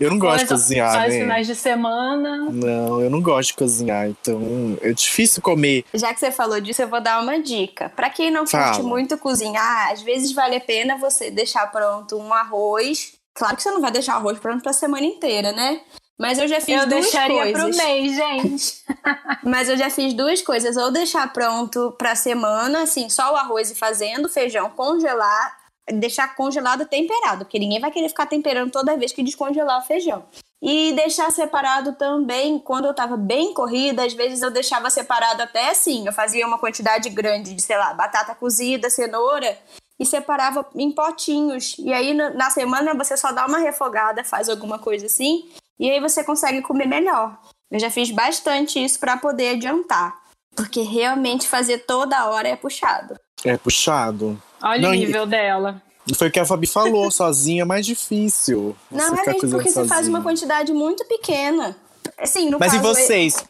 Eu 0.00 0.10
não 0.10 0.18
gosto 0.18 0.42
de 0.42 0.48
Só- 0.48 0.54
cozinhar, 0.54 0.92
Só 0.92 1.02
os 1.06 1.12
né? 1.14 1.20
finais 1.20 1.46
de 1.46 1.54
semana. 1.54 2.48
Não, 2.50 3.00
eu 3.00 3.08
não 3.10 3.20
gosto 3.22 3.48
de 3.48 3.54
cozinhar, 3.54 4.08
então 4.08 4.76
é 4.80 4.92
difícil 4.92 5.40
comer. 5.42 5.84
Já 5.94 6.12
que 6.12 6.18
você 6.20 6.30
falou 6.32 6.60
disso, 6.60 6.82
eu 6.82 6.88
vou 6.88 7.00
dar 7.00 7.22
uma 7.22 7.38
dica. 7.40 7.88
Pra 7.90 8.10
quem 8.10 8.30
não 8.30 8.46
Fala. 8.46 8.68
curte 8.72 8.82
muito 8.82 9.16
cozinhar, 9.18 9.92
às 9.92 10.02
vezes 10.02 10.32
vale 10.32 10.56
a 10.56 10.60
pena 10.60 10.96
você 10.98 11.30
deixar 11.30 11.70
pronto 11.70 12.16
um 12.18 12.32
arroz. 12.32 13.12
Claro 13.34 13.56
que 13.56 13.62
você 13.62 13.70
não 13.70 13.80
vai 13.80 13.90
deixar 13.92 14.14
arroz 14.16 14.38
pronto 14.38 14.62
pra 14.62 14.72
semana 14.72 15.06
inteira, 15.06 15.52
né? 15.52 15.80
Mas 16.18 16.38
eu 16.38 16.46
já 16.46 16.60
fiz 16.60 16.80
Eu 16.80 16.88
duas 16.88 17.02
deixaria 17.02 17.42
coisas. 17.42 17.76
pro 17.76 17.84
mês, 17.84 18.16
gente. 18.16 18.84
Mas 19.42 19.68
eu 19.68 19.76
já 19.76 19.90
fiz 19.90 20.14
duas 20.14 20.40
coisas. 20.42 20.76
Ou 20.76 20.90
deixar 20.90 21.32
pronto 21.32 21.94
pra 21.98 22.14
semana, 22.14 22.82
assim, 22.82 23.08
só 23.08 23.32
o 23.32 23.36
arroz 23.36 23.70
e 23.70 23.74
fazendo, 23.74 24.28
feijão, 24.28 24.70
congelar, 24.70 25.58
deixar 25.90 26.34
congelado 26.36 26.86
temperado, 26.86 27.44
porque 27.44 27.58
ninguém 27.58 27.80
vai 27.80 27.90
querer 27.90 28.08
ficar 28.08 28.26
temperando 28.26 28.70
toda 28.70 28.96
vez 28.96 29.12
que 29.12 29.22
descongelar 29.22 29.80
o 29.80 29.86
feijão. 29.86 30.24
E 30.62 30.92
deixar 30.92 31.28
separado 31.32 31.94
também, 31.94 32.56
quando 32.56 32.84
eu 32.84 32.94
tava 32.94 33.16
bem 33.16 33.52
corrida, 33.52 34.04
às 34.04 34.14
vezes 34.14 34.42
eu 34.42 34.50
deixava 34.50 34.88
separado 34.90 35.42
até 35.42 35.70
assim. 35.70 36.06
Eu 36.06 36.12
fazia 36.12 36.46
uma 36.46 36.56
quantidade 36.56 37.10
grande 37.10 37.52
de, 37.52 37.60
sei 37.60 37.76
lá, 37.76 37.92
batata 37.92 38.32
cozida, 38.32 38.88
cenoura, 38.88 39.58
e 39.98 40.06
separava 40.06 40.64
em 40.76 40.92
potinhos. 40.92 41.74
E 41.78 41.92
aí 41.92 42.14
na 42.14 42.50
semana 42.50 42.94
você 42.94 43.16
só 43.16 43.32
dá 43.32 43.44
uma 43.46 43.58
refogada, 43.58 44.22
faz 44.22 44.48
alguma 44.48 44.78
coisa 44.78 45.06
assim, 45.06 45.48
e 45.78 45.90
aí 45.90 46.00
você 46.00 46.22
consegue 46.24 46.62
comer 46.62 46.86
melhor. 46.86 47.38
Eu 47.70 47.78
já 47.80 47.90
fiz 47.90 48.10
bastante 48.10 48.82
isso 48.82 48.98
pra 48.98 49.16
poder 49.16 49.50
adiantar. 49.50 50.20
Porque 50.54 50.82
realmente 50.82 51.48
fazer 51.48 51.78
toda 51.78 52.26
hora 52.26 52.48
é 52.48 52.56
puxado. 52.56 53.14
É 53.44 53.56
puxado. 53.56 54.40
Olha 54.62 54.82
Não, 54.82 54.90
o 54.90 54.94
e- 54.94 54.98
nível 54.98 55.26
dela. 55.26 55.82
E 56.06 56.14
foi 56.14 56.28
o 56.28 56.30
que 56.32 56.40
a 56.40 56.44
Fabi 56.44 56.66
falou, 56.66 57.08
sozinha 57.12 57.62
é 57.62 57.64
mais 57.64 57.86
difícil. 57.86 58.76
Não, 58.90 59.14
é 59.14 59.24
cozinhando 59.24 59.50
porque 59.50 59.70
você 59.70 59.84
faz 59.86 59.88
sozinha. 59.88 60.10
uma 60.10 60.22
quantidade 60.22 60.72
muito 60.72 61.04
pequena. 61.06 61.76
Assim, 62.18 62.50
no 62.50 62.58
Mas 62.58 62.74
e 62.74 62.76
caso, 62.76 62.88
vocês? 62.88 63.44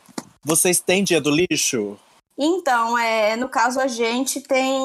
Vocês 0.45 0.79
têm 0.81 1.03
dia 1.03 1.21
do 1.21 1.31
lixo? 1.31 1.99
Então, 2.39 2.97
é, 2.99 3.37
no 3.37 3.49
caso, 3.49 3.81
a 3.81 3.87
gente 3.87 4.41
tem 4.41 4.79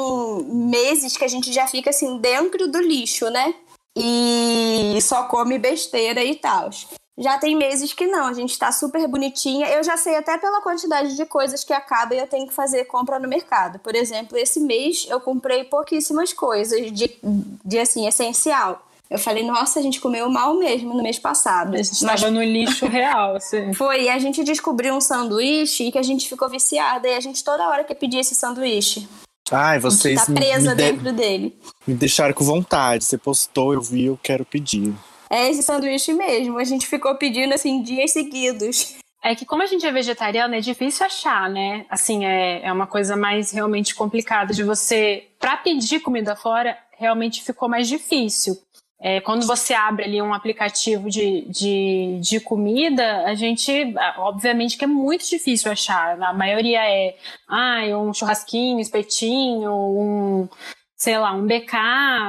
meses 0.44 1.16
que 1.16 1.24
a 1.24 1.28
gente 1.28 1.52
já 1.54 1.68
fica 1.68 1.90
assim 1.90 2.18
dentro 2.18 2.68
do 2.68 2.80
lixo, 2.80 3.30
né? 3.30 3.54
E 3.96 4.98
só 5.02 5.24
come 5.24 5.58
besteira 5.58 6.24
e 6.24 6.36
tal. 6.36 6.70
Já 7.18 7.40
tem 7.40 7.56
meses 7.56 7.94
que 7.94 8.06
não, 8.06 8.26
a 8.28 8.34
gente 8.34 8.58
tá 8.60 8.72
super 8.72 9.08
bonitinha. 9.08 9.68
Eu 9.70 9.84
já 9.84 9.98
sei 9.98 10.16
até 10.16 10.38
pela 10.38 10.62
quantidade 10.62 11.16
de 11.16 11.26
coisas 11.26 11.64
que 11.64 11.74
acaba 11.74 12.14
e 12.14 12.20
eu 12.20 12.28
tenho 12.28 12.48
que 12.48 12.54
fazer 12.54 12.86
compra 12.86 13.18
no 13.18 13.28
mercado. 13.28 13.80
Por 13.80 13.96
exemplo, 13.96 14.38
esse 14.38 14.60
mês 14.60 15.08
eu 15.10 15.20
comprei 15.20 15.64
pouquíssimas 15.64 16.32
coisas 16.32 16.92
de, 16.92 17.18
de 17.66 17.80
assim, 17.80 18.08
essencial. 18.08 18.84
Eu 19.10 19.18
falei, 19.18 19.44
nossa, 19.44 19.80
a 19.80 19.82
gente 19.82 20.02
comeu 20.02 20.30
mal 20.30 20.54
mesmo 20.60 20.94
no 20.94 21.02
mês 21.02 21.18
passado. 21.18 21.76
A 21.76 21.82
gente 21.82 22.04
Mas 22.04 22.22
tava 22.22 22.32
no 22.32 22.44
lixo 22.44 22.86
real, 22.86 23.38
assim. 23.38 23.72
foi, 23.74 24.04
e 24.04 24.10
a 24.10 24.20
gente 24.20 24.44
descobriu 24.44 24.94
um 24.94 25.02
sanduíche 25.02 25.86
e 25.86 25.92
que 25.92 25.98
a 25.98 26.04
gente 26.04 26.28
ficou 26.28 26.50
viciada. 26.50 27.08
E 27.08 27.16
a 27.16 27.20
gente 27.20 27.44
toda 27.44 27.68
hora 27.68 27.84
quer 27.84 27.96
pedir 27.96 28.20
esse 28.20 28.36
sanduíche. 28.36 29.08
Ai, 29.50 29.80
vocês 29.80 30.26
tá 30.26 30.34
presa 30.34 30.72
me, 30.72 30.76
de- 30.76 30.92
dentro 30.92 31.14
dele. 31.14 31.58
me 31.88 31.94
deixaram 31.94 32.34
com 32.34 32.44
vontade. 32.44 33.06
Você 33.06 33.18
postou, 33.18 33.74
eu 33.74 33.82
vi, 33.82 34.06
eu 34.06 34.20
quero 34.22 34.46
pedir. 34.46 34.94
É 35.30 35.50
esse 35.50 35.64
sanduíche 35.64 36.14
mesmo. 36.14 36.58
A 36.58 36.64
gente 36.64 36.88
ficou 36.88 37.16
pedindo 37.16 37.54
assim 37.54 37.82
dias 37.82 38.12
seguidos. 38.12 38.96
É 39.24 39.36
que 39.36 39.46
como 39.46 39.64
a 39.64 39.66
gente 39.66 39.86
é 39.86 39.92
vegetariana, 39.92 40.58
é 40.58 40.62
difícil 40.62 41.06
achar, 41.06 41.50
né? 41.50 41.86
Assim, 41.90 42.26
é, 42.26 42.66
é 42.66 42.72
uma 42.72 42.88
coisa 42.88 43.16
mais 43.16 43.52
realmente 43.52 43.96
complicada 43.96 44.54
de 44.54 44.64
você... 44.64 45.28
Pra 45.40 45.58
pedir 45.58 46.00
comida 46.00 46.36
fora, 46.36 46.78
realmente 46.98 47.44
ficou 47.44 47.68
mais 47.68 47.88
difícil. 47.88 48.58
É, 49.00 49.22
quando 49.22 49.46
você 49.46 49.74
abre 49.76 50.06
ali 50.06 50.22
um 50.22 50.34
aplicativo 50.34 51.10
de, 51.10 51.42
de, 51.50 52.20
de 52.20 52.40
comida, 52.40 53.26
a 53.26 53.36
gente, 53.36 53.94
obviamente 54.18 54.76
que 54.76 54.86
é 54.86 54.88
muito 54.88 55.28
difícil 55.30 55.72
achar. 55.72 56.20
A 56.22 56.34
maioria 56.34 56.80
é, 56.84 57.16
ah, 57.48 57.82
um 57.96 58.12
churrasquinho, 58.12 58.80
espetinho, 58.80 59.72
um, 59.72 60.50
sei 60.96 61.18
lá, 61.20 61.32
um 61.32 61.46
BK. 61.46 61.76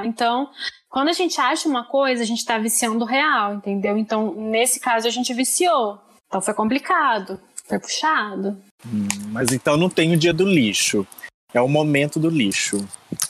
Então, 0.04 0.50
quando 0.90 1.09
a 1.09 1.12
gente 1.12 1.40
acha 1.40 1.68
uma 1.68 1.85
coisa, 1.85 2.22
a 2.22 2.27
gente 2.27 2.44
tá 2.44 2.59
viciando 2.59 3.05
real, 3.05 3.55
entendeu? 3.55 3.96
Então, 3.98 4.35
nesse 4.35 4.81
caso, 4.81 5.07
a 5.07 5.11
gente 5.11 5.33
viciou. 5.35 5.98
Então 6.27 6.40
foi 6.40 6.55
complicado, 6.55 7.40
foi 7.66 7.79
puxado. 7.79 8.57
Mas 9.31 9.53
então 9.53 9.77
não 9.77 9.88
tem 9.90 10.12
o 10.12 10.16
dia 10.16 10.33
do 10.33 10.44
lixo. 10.46 11.07
É 11.55 11.62
o 11.62 11.68
momento 11.68 12.20
do 12.20 12.29
lixo. 12.29 12.77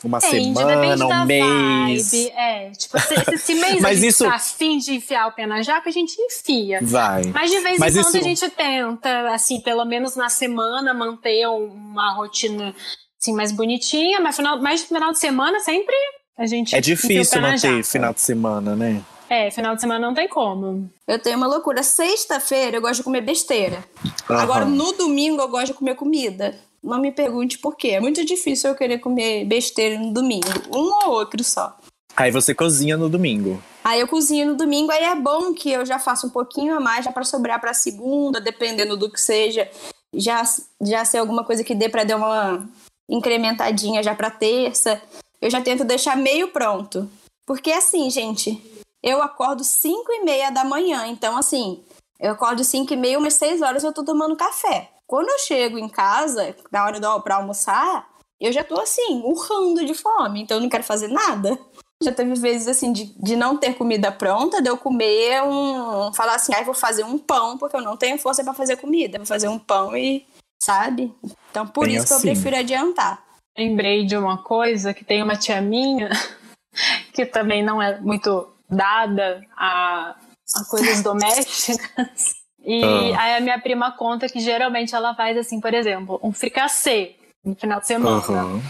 Uma 0.03 0.19
semana, 0.21 1.07
um 1.07 1.25
mês. 1.25 2.11
vibe. 2.11 2.31
É, 2.35 2.71
tipo, 2.71 2.99
se, 2.99 3.15
se 3.25 3.35
esse 3.35 3.55
mês 3.63 3.81
Mas 3.81 3.99
a 3.99 4.01
gente 4.01 4.09
isso- 4.11 4.25
tá 4.25 4.35
afim 4.35 4.77
de 4.79 4.95
enfiar 4.97 5.29
o 5.29 5.33
pé 5.33 5.47
na 5.47 5.63
jaca, 5.63 5.89
a 5.89 5.93
gente 5.93 6.21
enfia. 6.21 6.81
Vai. 6.83 7.23
Mas 7.27 7.49
de 7.49 7.61
vez 7.61 7.79
Mas 7.79 7.97
em 7.97 8.03
quando 8.03 8.09
isso- 8.17 8.19
a 8.19 8.29
gente 8.29 8.51
tenta, 8.51 9.31
assim, 9.33 9.61
pelo 9.61 9.85
menos 9.85 10.17
na 10.17 10.29
semana, 10.29 10.93
manter 10.93 11.47
uma 11.47 12.13
rotina 12.15 12.75
assim, 13.21 13.33
mais 13.33 13.53
bonitinha, 13.53 14.19
mas 14.21 14.35
final, 14.37 14.61
mais 14.61 14.81
no 14.83 14.89
final 14.89 15.13
de 15.13 15.19
semana 15.21 15.61
sempre 15.61 15.95
a 16.39 16.47
gente 16.47 16.75
É 16.75 16.81
difícil 16.81 17.41
manter 17.43 17.59
jaca. 17.59 17.85
final 17.85 18.15
de 18.15 18.21
semana, 18.21 18.77
né? 18.77 19.03
É, 19.29 19.51
final 19.51 19.75
de 19.75 19.81
semana 19.81 20.07
não 20.07 20.15
tem 20.15 20.27
como. 20.29 20.89
Eu 21.07 21.19
tenho 21.19 21.37
uma 21.37 21.47
loucura. 21.47 21.83
Sexta-feira 21.83 22.77
eu 22.77 22.81
gosto 22.81 22.99
de 22.99 23.03
comer 23.03 23.21
besteira. 23.21 23.85
Aham. 24.31 24.41
Agora, 24.41 24.65
no 24.65 24.93
domingo 24.93 25.43
eu 25.43 25.49
gosto 25.49 25.67
de 25.67 25.75
comer 25.75 25.97
comida. 25.97 26.59
Não 26.83 26.99
me 27.01 27.13
pergunte 27.13 27.59
por 27.59 27.77
quê. 27.77 27.89
É 27.89 28.01
muito 28.01 28.25
difícil 28.25 28.71
eu 28.71 28.77
querer 28.77 28.99
comer 28.99 29.45
besteira 29.45 29.99
no 29.99 30.13
domingo. 30.13 30.47
Um 30.75 31.07
ou 31.09 31.11
outro 31.13 31.43
só. 31.45 31.77
Aí 32.17 32.31
você 32.31 32.55
cozinha 32.55 32.97
no 32.97 33.09
domingo. 33.09 33.63
Aí 33.85 34.01
eu 34.01 34.09
cozinho 34.09 34.47
no 34.49 34.55
domingo, 34.57 34.91
aí 34.91 35.05
é 35.05 35.15
bom 35.15 35.55
que 35.55 35.71
eu 35.71 35.85
já 35.87 35.99
faço 35.99 36.27
um 36.27 36.31
pouquinho 36.31 36.75
a 36.75 36.81
mais 36.81 37.05
já 37.05 37.13
para 37.13 37.25
sobrar 37.25 37.61
para 37.61 37.73
segunda, 37.75 38.41
dependendo 38.41 38.97
do 38.97 39.11
que 39.11 39.21
seja. 39.21 39.69
Já 40.15 40.43
já 40.81 41.05
ser 41.05 41.19
alguma 41.19 41.45
coisa 41.45 41.63
que 41.63 41.75
dê 41.75 41.89
para 41.89 42.05
dar 42.05 42.17
uma 42.17 42.69
incrementadinha 43.09 44.03
já 44.03 44.15
para 44.15 44.31
terça. 44.31 45.01
Eu 45.41 45.51
já 45.51 45.61
tento 45.61 45.85
deixar 45.85 46.17
meio 46.17 46.49
pronto. 46.49 47.09
Porque 47.47 47.73
assim, 47.73 48.11
gente, 48.11 48.63
eu 49.03 49.23
acordo 49.23 49.65
5 49.65 50.13
e 50.13 50.25
meia 50.25 50.51
da 50.51 50.65
manhã, 50.65 51.07
então 51.07 51.37
assim, 51.37 51.83
eu 52.21 52.33
acordo 52.33 52.65
5 52.65 52.93
e 52.93 52.97
meia, 52.97 53.19
umas 53.19 53.35
6 53.35 53.63
horas 53.63 53.85
eu 53.85 53.93
tô 53.93 54.05
tomando 54.05 54.37
café. 54.37 54.91
Quando 55.07 55.31
eu 55.31 55.39
chego 55.39 55.79
em 55.79 55.89
casa, 55.89 56.55
na 56.71 56.85
hora 56.85 57.01
do 57.01 57.21
pra 57.23 57.37
almoçar, 57.37 58.07
eu 58.41 58.53
já 58.53 58.63
tô 58.63 58.79
assim, 58.79 59.23
urrando 59.25 59.85
de 59.85 59.95
fome, 59.95 60.43
então 60.43 60.59
eu 60.59 60.61
não 60.61 60.69
quero 60.69 60.85
fazer 60.85 61.09
nada. 61.09 61.59
Já 62.01 62.13
teve 62.13 62.33
vezes 62.35 62.69
assim 62.69 62.93
de, 62.93 63.07
de 63.21 63.35
não 63.35 63.57
ter 63.57 63.75
comida 63.75 64.13
pronta, 64.13 64.63
de 64.63 64.71
eu 64.71 64.77
comer 64.79 65.43
um. 65.43 66.13
falar 66.13 66.37
assim, 66.37 66.55
ai, 66.55 66.61
ah, 66.61 66.65
vou 66.65 66.73
fazer 66.73 67.03
um 67.03 67.19
pão, 67.19 67.59
porque 67.59 67.75
eu 67.75 67.81
não 67.81 67.97
tenho 67.97 68.17
força 68.17 68.45
para 68.45 68.55
fazer 68.55 68.77
comida. 68.77 69.19
Vou 69.19 69.27
fazer 69.27 69.49
um 69.49 69.59
pão 69.59 69.97
e. 69.97 70.25
sabe? 70.63 71.13
Então 71.51 71.67
por 71.67 71.87
Bem 71.87 71.97
isso 71.97 72.05
assim. 72.05 72.07
que 72.07 72.13
eu 72.13 72.19
assim. 72.19 72.41
prefiro 72.41 72.57
adiantar. 72.57 73.28
Lembrei 73.59 74.07
de 74.07 74.17
uma 74.17 74.39
coisa 74.39 74.95
que 74.95 75.05
tem 75.05 75.21
uma 75.21 75.35
tia 75.35 75.61
minha, 75.61 76.09
que 77.13 77.27
também 77.27 77.61
não 77.61 77.83
é 77.83 77.99
muito 77.99 78.55
dada 78.71 79.43
a, 79.57 80.15
a 80.55 80.65
coisas 80.71 81.03
domésticas. 81.03 82.37
E 82.65 82.85
ah. 82.85 83.21
aí 83.21 83.37
a 83.37 83.41
minha 83.41 83.59
prima 83.59 83.91
conta 83.91 84.29
que 84.29 84.39
geralmente 84.39 84.95
ela 84.95 85.13
faz 85.17 85.37
assim, 85.37 85.61
por 85.61 85.75
exemplo, 85.75 86.21
um 86.23 86.33
fricassê 86.33 87.17
no 87.45 87.57
final 87.57 87.81
de 87.81 87.89
semana. 87.89 88.45
Uhum. 88.45 88.63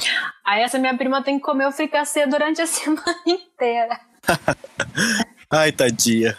Aí 0.42 0.62
essa 0.62 0.78
minha 0.78 0.96
prima 0.96 1.22
tem 1.22 1.36
que 1.36 1.44
comer 1.44 1.66
o 1.66 1.72
fricassê 1.72 2.26
durante 2.26 2.62
a 2.62 2.66
semana 2.66 3.20
inteira. 3.26 4.00
Ai, 5.50 5.70
tadinha. 5.70 6.38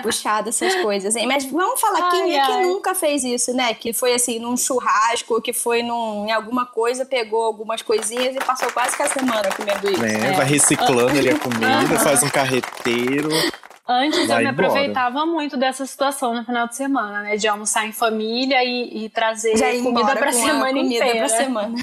Puxada 0.00 0.48
essas 0.48 0.74
coisas, 0.76 1.14
hein? 1.16 1.26
Mas 1.26 1.44
vamos 1.44 1.80
falar, 1.80 2.04
ai, 2.04 2.10
quem 2.10 2.40
é 2.40 2.46
que 2.46 2.62
nunca 2.62 2.94
fez 2.94 3.24
isso, 3.24 3.52
né? 3.52 3.74
Que 3.74 3.92
foi 3.92 4.14
assim, 4.14 4.38
num 4.38 4.56
churrasco, 4.56 5.40
que 5.40 5.52
foi 5.52 5.82
num, 5.82 6.26
em 6.26 6.32
alguma 6.32 6.64
coisa, 6.64 7.04
pegou 7.04 7.44
algumas 7.44 7.82
coisinhas 7.82 8.34
e 8.34 8.38
passou 8.38 8.70
quase 8.72 8.96
que 8.96 9.02
a 9.02 9.08
semana 9.08 9.50
comendo 9.54 9.90
isso. 9.90 10.04
É, 10.04 10.28
é. 10.28 10.32
vai 10.32 10.46
reciclando 10.46 11.18
ali 11.18 11.30
a 11.30 11.38
comida, 11.38 11.98
faz 12.00 12.22
um 12.22 12.30
carreteiro. 12.30 13.28
Antes 13.86 14.28
Vai 14.28 14.38
eu 14.38 14.42
me 14.44 14.48
aproveitava 14.48 15.26
muito 15.26 15.56
dessa 15.56 15.84
situação 15.84 16.34
no 16.34 16.44
final 16.44 16.68
de 16.68 16.76
semana, 16.76 17.22
né? 17.22 17.36
De 17.36 17.48
almoçar 17.48 17.86
em 17.86 17.92
família 17.92 18.62
e, 18.64 19.04
e 19.04 19.08
trazer 19.08 19.52
comida 19.82 20.16
pra 20.16 20.32
semana 20.32 20.78
inteira. 20.78 21.18
Pra 21.18 21.28
semana. 21.28 21.74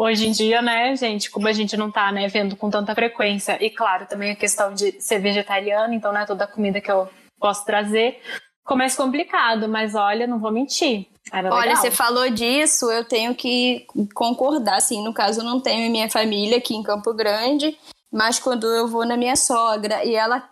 Hoje 0.00 0.26
em 0.26 0.32
dia, 0.32 0.62
né, 0.62 0.96
gente, 0.96 1.30
como 1.30 1.46
a 1.46 1.52
gente 1.52 1.76
não 1.76 1.90
tá, 1.90 2.10
né, 2.10 2.26
vendo 2.26 2.56
com 2.56 2.70
tanta 2.70 2.94
frequência, 2.94 3.62
e 3.62 3.68
claro, 3.68 4.06
também 4.06 4.30
a 4.30 4.34
questão 4.34 4.72
de 4.72 4.98
ser 4.98 5.18
vegetariano, 5.18 5.92
então 5.92 6.10
não 6.10 6.22
é 6.22 6.24
toda 6.24 6.44
a 6.44 6.46
comida 6.46 6.80
que 6.80 6.90
eu 6.90 7.06
posso 7.38 7.66
trazer, 7.66 8.18
ficou 8.62 8.78
mais 8.78 8.96
complicado, 8.96 9.68
mas 9.68 9.94
olha, 9.94 10.26
não 10.26 10.38
vou 10.38 10.50
mentir. 10.50 11.06
Olha, 11.52 11.76
você 11.76 11.90
falou 11.90 12.30
disso, 12.30 12.90
eu 12.90 13.04
tenho 13.04 13.34
que 13.34 13.86
concordar, 14.14 14.76
assim, 14.76 15.04
no 15.04 15.12
caso 15.12 15.40
eu 15.40 15.44
não 15.44 15.60
tenho 15.60 15.90
minha 15.90 16.08
família 16.08 16.56
aqui 16.56 16.74
em 16.74 16.82
Campo 16.82 17.12
Grande, 17.12 17.76
mas 18.10 18.38
quando 18.38 18.66
eu 18.68 18.88
vou 18.88 19.04
na 19.04 19.18
minha 19.18 19.36
sogra 19.36 20.02
e 20.02 20.14
ela 20.14 20.48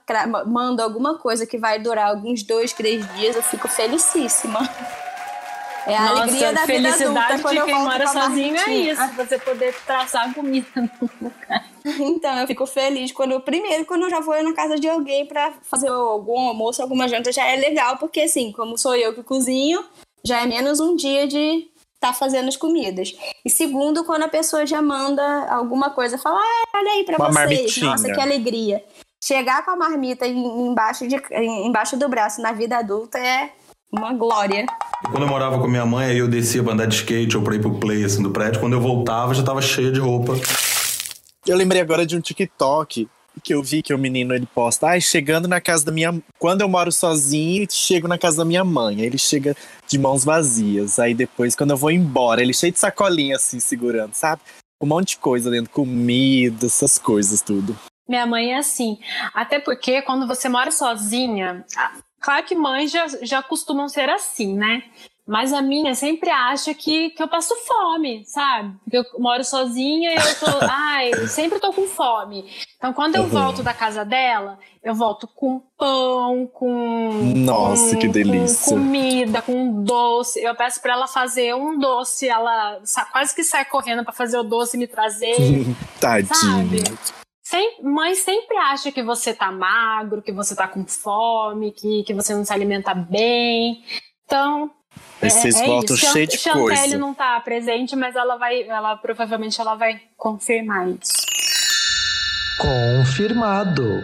manda 0.47 0.85
alguma 0.85 1.17
coisa 1.17 1.47
que 1.47 1.57
vai 1.57 1.79
durar 1.79 2.11
alguns 2.11 2.43
dois, 2.43 2.75
três 2.75 3.11
dias, 3.15 3.35
eu 3.35 3.43
fico 3.43 3.67
felicíssima. 3.67 4.61
É 5.89 5.97
a 5.97 6.03
Nossa, 6.03 6.23
alegria 6.23 6.53
da 6.53 6.67
vida 6.67 6.93
adulta 6.93 7.39
quando 7.41 7.57
de 7.57 7.65
quem 7.65 7.75
mora 7.75 8.07
sozinho 8.07 8.57
é 8.57 8.71
isso, 8.75 9.09
você 9.17 9.39
poder 9.39 9.75
traçar 9.87 10.35
comida 10.35 10.69
no 10.77 11.11
lugar. 11.19 11.67
Então, 11.99 12.39
eu 12.39 12.47
fico 12.47 12.67
feliz 12.67 13.11
quando, 13.11 13.41
primeiro, 13.41 13.87
quando 13.87 14.03
eu 14.03 14.11
já 14.11 14.21
vou 14.21 14.41
na 14.43 14.53
casa 14.53 14.79
de 14.79 14.87
alguém 14.87 15.25
para 15.25 15.55
fazer 15.63 15.89
algum 15.89 16.49
almoço, 16.49 16.83
alguma 16.83 17.09
janta, 17.09 17.33
já 17.33 17.47
é 17.47 17.57
legal, 17.57 17.97
porque 17.97 18.21
assim, 18.21 18.53
como 18.53 18.77
sou 18.77 18.95
eu 18.95 19.15
que 19.15 19.23
cozinho, 19.23 19.83
já 20.23 20.43
é 20.43 20.47
menos 20.47 20.79
um 20.79 20.95
dia 20.95 21.27
de 21.27 21.67
tá 21.99 22.13
fazendo 22.13 22.49
as 22.49 22.57
comidas. 22.57 23.17
E 23.43 23.49
segundo, 23.49 24.05
quando 24.05 24.25
a 24.25 24.29
pessoa 24.29 24.67
já 24.67 24.83
manda 24.83 25.47
alguma 25.49 25.91
coisa, 25.91 26.19
fala, 26.19 26.39
ah, 26.39 26.77
olha 26.77 26.91
aí 26.93 27.05
pra 27.05 27.17
Uma 27.17 27.33
vocês, 27.33 27.35
marmitinha. 27.35 27.91
nossa, 27.91 28.13
que 28.13 28.21
alegria. 28.21 28.85
Chegar 29.25 29.65
com 29.65 29.71
a 29.71 29.77
marmita 29.77 30.27
embaixo, 30.27 31.09
de, 31.09 31.17
embaixo 31.35 31.97
do 31.97 32.09
braço 32.09 32.41
na 32.41 32.53
vida 32.53 32.77
adulta 32.77 33.19
é 33.19 33.53
uma 33.93 34.13
glória. 34.13 34.67
Quando 35.11 35.23
eu 35.23 35.29
morava 35.29 35.59
com 35.59 35.67
minha 35.67 35.87
mãe, 35.87 36.07
aí 36.07 36.19
eu 36.19 36.29
descia 36.29 36.63
pra 36.63 36.73
andar 36.73 36.87
de 36.87 36.97
skate 36.97 37.37
ou 37.37 37.43
pra 37.43 37.55
ir 37.55 37.61
pro 37.61 37.79
play 37.79 38.05
assim, 38.05 38.23
do 38.23 38.31
prédio. 38.31 38.61
Quando 38.61 38.75
eu 38.75 38.81
voltava, 38.81 39.35
já 39.35 39.43
tava 39.43 39.63
cheia 39.63 39.91
de 39.91 40.01
roupa. 40.01 40.35
Eu 41.47 41.57
lembrei 41.57 41.81
agora 41.81 42.05
de 42.05 42.17
um 42.17 42.21
TikTok 42.21 43.09
que 43.43 43.55
eu 43.55 43.63
vi 43.63 43.83
que 43.83 43.95
o 43.95 43.99
menino 43.99 44.35
ele 44.35 44.47
posta, 44.47 44.89
ai, 44.89 45.01
chegando 45.01 45.47
na 45.47 45.61
casa 45.61 45.85
da 45.85 45.93
minha. 45.93 46.21
Quando 46.39 46.61
eu 46.61 46.69
moro 46.69 46.91
sozinho, 46.91 47.67
chego 47.71 48.09
na 48.09 48.19
casa 48.19 48.39
da 48.39 48.45
minha 48.45 48.65
mãe. 48.65 48.97
Aí 48.97 49.07
ele 49.07 49.19
chega 49.19 49.57
de 49.87 49.99
mãos 49.99 50.25
vazias. 50.25 50.99
Aí 50.99 51.15
depois, 51.15 51.55
quando 51.55 51.71
eu 51.71 51.77
vou 51.77 51.91
embora, 51.91 52.43
ele 52.43 52.53
cheio 52.53 52.73
de 52.73 52.79
sacolinha 52.79 53.37
assim, 53.37 53.61
segurando, 53.61 54.15
sabe? 54.15 54.43
Um 54.83 54.87
monte 54.87 55.11
de 55.11 55.19
coisa 55.19 55.51
dentro, 55.51 55.71
comida, 55.71 56.67
essas 56.67 56.99
coisas, 56.99 57.41
tudo. 57.41 57.77
Minha 58.09 58.27
mãe 58.27 58.53
é 58.53 58.59
assim. 58.59 58.99
Até 59.35 59.59
porque 59.59 60.03
quando 60.03 60.27
você 60.27 60.49
mora 60.49 60.71
sozinha, 60.71 61.65
claro 62.21 62.45
que 62.45 62.55
mães 62.55 62.91
já, 62.91 63.07
já 63.23 63.43
costumam 63.43 63.89
ser 63.89 64.09
assim, 64.09 64.55
né? 64.55 64.83
Mas 65.29 65.53
a 65.53 65.61
minha 65.61 65.95
sempre 65.95 66.31
acha 66.31 66.73
que, 66.73 67.11
que 67.11 67.23
eu 67.23 67.29
passo 67.29 67.55
fome, 67.67 68.25
sabe? 68.25 68.75
Porque 68.83 68.97
eu 68.97 69.05
moro 69.19 69.45
sozinha 69.45 70.15
e 70.15 70.17
eu 70.17 70.35
tô. 70.41 70.47
ai, 70.67 71.13
sempre 71.27 71.61
tô 71.61 71.71
com 71.71 71.87
fome. 71.87 72.47
Então, 72.79 72.95
quando 72.95 73.17
eu 73.17 73.25
uhum. 73.25 73.29
volto 73.29 73.63
da 73.63 73.75
casa 73.75 74.07
dela, 74.07 74.59
eu 74.83 74.95
volto 74.95 75.29
com 75.29 75.61
pão, 75.77 76.47
com. 76.47 77.11
Nossa, 77.37 77.95
com, 77.95 78.01
que 78.01 78.09
delícia! 78.09 78.65
Com 78.65 78.81
comida, 78.81 79.43
com 79.43 79.85
doce. 79.85 80.43
Eu 80.43 80.55
peço 80.55 80.81
pra 80.81 80.95
ela 80.95 81.07
fazer 81.07 81.55
um 81.55 81.79
doce, 81.79 82.27
ela 82.27 82.81
quase 83.13 83.35
que 83.35 83.45
sai 83.45 83.67
correndo 83.67 84.03
para 84.05 84.15
fazer 84.15 84.39
o 84.39 84.43
doce 84.43 84.79
e 84.79 84.81
me 84.81 84.87
trazer. 84.87 85.37
Tadinha. 86.01 86.83
Sem, 87.49 87.83
mãe 87.83 88.15
sempre 88.15 88.59
acha 88.59 88.93
que 88.93 89.03
você 89.03 89.33
tá 89.33 89.51
magro, 89.51 90.21
que 90.21 90.31
você 90.31 90.55
tá 90.55 90.69
com 90.69 90.85
fome, 90.85 91.73
que, 91.73 92.03
que 92.03 92.13
você 92.13 92.35
não 92.35 92.45
se 92.45 92.53
alimenta 92.53 92.93
bem. 92.93 93.83
Então, 94.27 94.71
é, 95.19 95.31
vocês 95.31 95.59
é 95.59 95.65
voltam 95.65 95.97
cheios 95.97 96.29
de 96.29 96.37
Chantelle 96.37 96.63
coisa. 96.63 96.77
Chantelle 96.83 97.01
não 97.01 97.15
tá 97.15 97.41
presente, 97.41 97.97
mas 97.97 98.15
ela 98.17 98.37
vai, 98.37 98.65
ela 98.65 98.99
provavelmente 98.99 99.59
ela 99.59 99.77
vai 99.77 99.99
confirmar 100.15 100.91
isso. 100.91 101.25
Confirmado. 102.61 104.03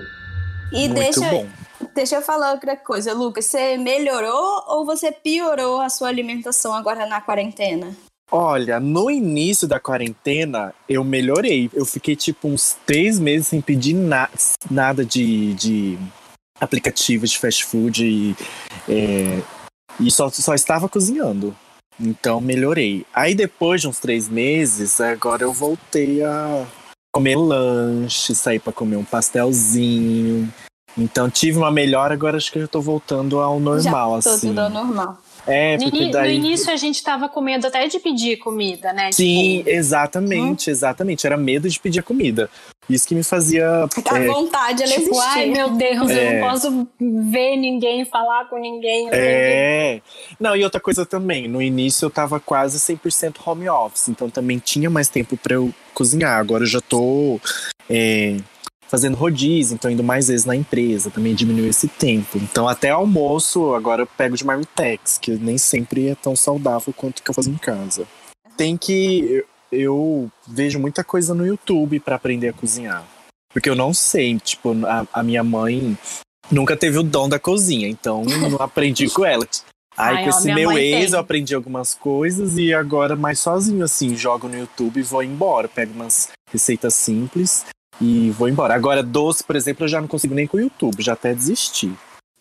E 0.72 0.88
Muito 0.88 0.94
deixa, 0.94 1.20
bom. 1.28 1.46
deixa 1.94 2.16
eu 2.16 2.22
falar 2.22 2.52
outra 2.52 2.78
coisa, 2.78 3.12
Lucas. 3.12 3.44
Você 3.44 3.76
melhorou 3.76 4.64
ou 4.68 4.86
você 4.86 5.12
piorou 5.12 5.82
a 5.82 5.90
sua 5.90 6.08
alimentação 6.08 6.72
agora 6.72 7.04
na 7.04 7.20
quarentena? 7.20 7.94
Olha, 8.30 8.80
no 8.80 9.10
início 9.10 9.68
da 9.68 9.78
quarentena 9.78 10.74
eu 10.88 11.04
melhorei. 11.04 11.70
Eu 11.72 11.84
fiquei 11.84 12.16
tipo 12.16 12.48
uns 12.48 12.76
três 12.86 13.18
meses 13.18 13.48
sem 13.48 13.60
pedir 13.60 13.94
na 13.94 14.28
nada 14.70 15.04
de, 15.04 15.54
de 15.54 15.98
aplicativo 16.60 17.26
de 17.26 17.38
fast 17.38 17.64
food. 17.64 18.04
E, 18.04 18.36
é, 18.88 19.40
e 20.00 20.10
só, 20.10 20.28
só 20.30 20.54
estava 20.54 20.88
cozinhando. 20.88 21.54
Então 22.00 22.40
melhorei. 22.40 23.06
Aí 23.14 23.34
depois 23.34 23.80
de 23.80 23.88
uns 23.88 23.98
três 23.98 24.28
meses, 24.28 25.00
agora 25.00 25.44
eu 25.44 25.52
voltei 25.52 26.22
a 26.22 26.66
comer 27.14 27.36
lanche, 27.36 28.34
sair 28.34 28.58
para 28.58 28.72
comer 28.72 28.96
um 28.96 29.04
pastelzinho. 29.04 30.52
Então 30.96 31.30
tive 31.30 31.58
uma 31.58 31.70
melhora, 31.70 32.14
agora 32.14 32.36
acho 32.36 32.50
que 32.50 32.58
eu 32.58 32.68
tô 32.68 32.80
voltando 32.80 33.38
ao 33.40 33.60
normal, 33.60 34.20
já 34.20 34.30
assim. 34.30 34.48
Tudo 34.48 34.60
ao 34.60 34.70
normal. 34.70 35.18
É, 35.46 35.76
porque 35.78 36.06
no, 36.06 36.10
daí... 36.10 36.38
no 36.38 36.46
início 36.46 36.72
a 36.72 36.76
gente 36.76 37.02
tava 37.02 37.28
com 37.28 37.40
medo 37.40 37.66
até 37.66 37.86
de 37.86 37.98
pedir 37.98 38.38
comida, 38.38 38.92
né? 38.92 39.12
Sim, 39.12 39.58
tipo... 39.58 39.70
exatamente, 39.70 40.70
hum. 40.70 40.72
exatamente. 40.72 41.26
Era 41.26 41.36
medo 41.36 41.68
de 41.68 41.78
pedir 41.78 42.02
comida. 42.02 42.48
Isso 42.88 43.06
que 43.08 43.14
me 43.14 43.22
fazia. 43.22 43.66
A 44.10 44.18
é, 44.18 44.26
vontade, 44.26 44.82
ela 44.82 44.92
tipo, 44.92 45.10
existia. 45.10 45.30
ai 45.30 45.46
meu 45.46 45.70
Deus, 45.70 46.10
é, 46.10 46.18
eu 46.18 46.24
não 46.24 46.32
é. 46.32 46.50
posso 46.50 46.88
ver 47.00 47.56
ninguém, 47.56 48.04
falar 48.04 48.48
com 48.48 48.58
ninguém. 48.58 49.08
É. 49.10 50.00
Não, 50.38 50.54
e 50.54 50.62
outra 50.64 50.80
coisa 50.80 51.06
também, 51.06 51.48
no 51.48 51.62
início 51.62 52.06
eu 52.06 52.10
tava 52.10 52.38
quase 52.38 52.78
100% 52.78 53.36
home 53.44 53.68
office, 53.68 54.08
então 54.08 54.28
também 54.28 54.58
tinha 54.58 54.90
mais 54.90 55.08
tempo 55.08 55.36
para 55.36 55.54
eu 55.54 55.72
cozinhar. 55.94 56.38
Agora 56.38 56.64
eu 56.64 56.68
já 56.68 56.80
tô. 56.80 57.40
É, 57.88 58.36
fazendo 58.94 59.16
rodízio, 59.16 59.74
então 59.74 59.90
indo 59.90 60.04
mais 60.04 60.28
vezes 60.28 60.46
na 60.46 60.54
empresa, 60.54 61.10
também 61.10 61.34
diminuiu 61.34 61.68
esse 61.68 61.88
tempo. 61.88 62.38
Então 62.38 62.68
até 62.68 62.90
almoço 62.90 63.74
agora 63.74 64.02
eu 64.02 64.06
pego 64.06 64.36
de 64.36 64.46
marmitex, 64.46 65.18
que 65.18 65.32
nem 65.32 65.58
sempre 65.58 66.10
é 66.10 66.14
tão 66.14 66.36
saudável 66.36 66.94
quanto 66.96 67.20
que 67.20 67.28
eu 67.28 67.34
faço 67.34 67.50
em 67.50 67.56
casa. 67.56 68.06
Tem 68.56 68.76
que 68.76 69.44
eu, 69.72 70.30
vejo 70.46 70.78
muita 70.78 71.02
coisa 71.02 71.34
no 71.34 71.44
YouTube 71.44 71.98
para 71.98 72.14
aprender 72.14 72.50
a 72.50 72.52
cozinhar. 72.52 73.04
Porque 73.52 73.68
eu 73.68 73.74
não 73.74 73.92
sei, 73.92 74.38
tipo, 74.38 74.72
a, 74.86 75.04
a 75.12 75.24
minha 75.24 75.42
mãe 75.42 75.98
nunca 76.48 76.76
teve 76.76 76.96
o 76.96 77.02
dom 77.02 77.28
da 77.28 77.40
cozinha, 77.40 77.88
então 77.88 78.22
não 78.24 78.62
aprendi 78.62 79.10
com 79.10 79.24
ela. 79.24 79.44
Aí 79.96 80.18
Ai, 80.18 80.22
com 80.22 80.30
ó, 80.30 80.38
esse 80.38 80.54
meu 80.54 80.70
ex 80.78 81.06
tem. 81.06 81.14
eu 81.14 81.18
aprendi 81.18 81.52
algumas 81.52 81.94
coisas 81.94 82.56
e 82.56 82.72
agora 82.72 83.16
mais 83.16 83.40
sozinho, 83.40 83.84
assim, 83.84 84.14
jogo 84.14 84.46
no 84.46 84.56
YouTube 84.56 85.00
e 85.00 85.02
vou 85.02 85.22
embora. 85.24 85.66
Pego 85.66 85.94
umas 85.94 86.28
receitas 86.52 86.94
simples 86.94 87.64
e 88.00 88.30
vou 88.30 88.48
embora. 88.48 88.74
Agora, 88.74 89.02
doce, 89.02 89.44
por 89.44 89.56
exemplo, 89.56 89.84
eu 89.84 89.88
já 89.88 90.00
não 90.00 90.08
consigo 90.08 90.34
nem 90.34 90.46
com 90.46 90.56
o 90.56 90.60
YouTube, 90.60 91.02
já 91.02 91.12
até 91.12 91.34
desisti. 91.34 91.92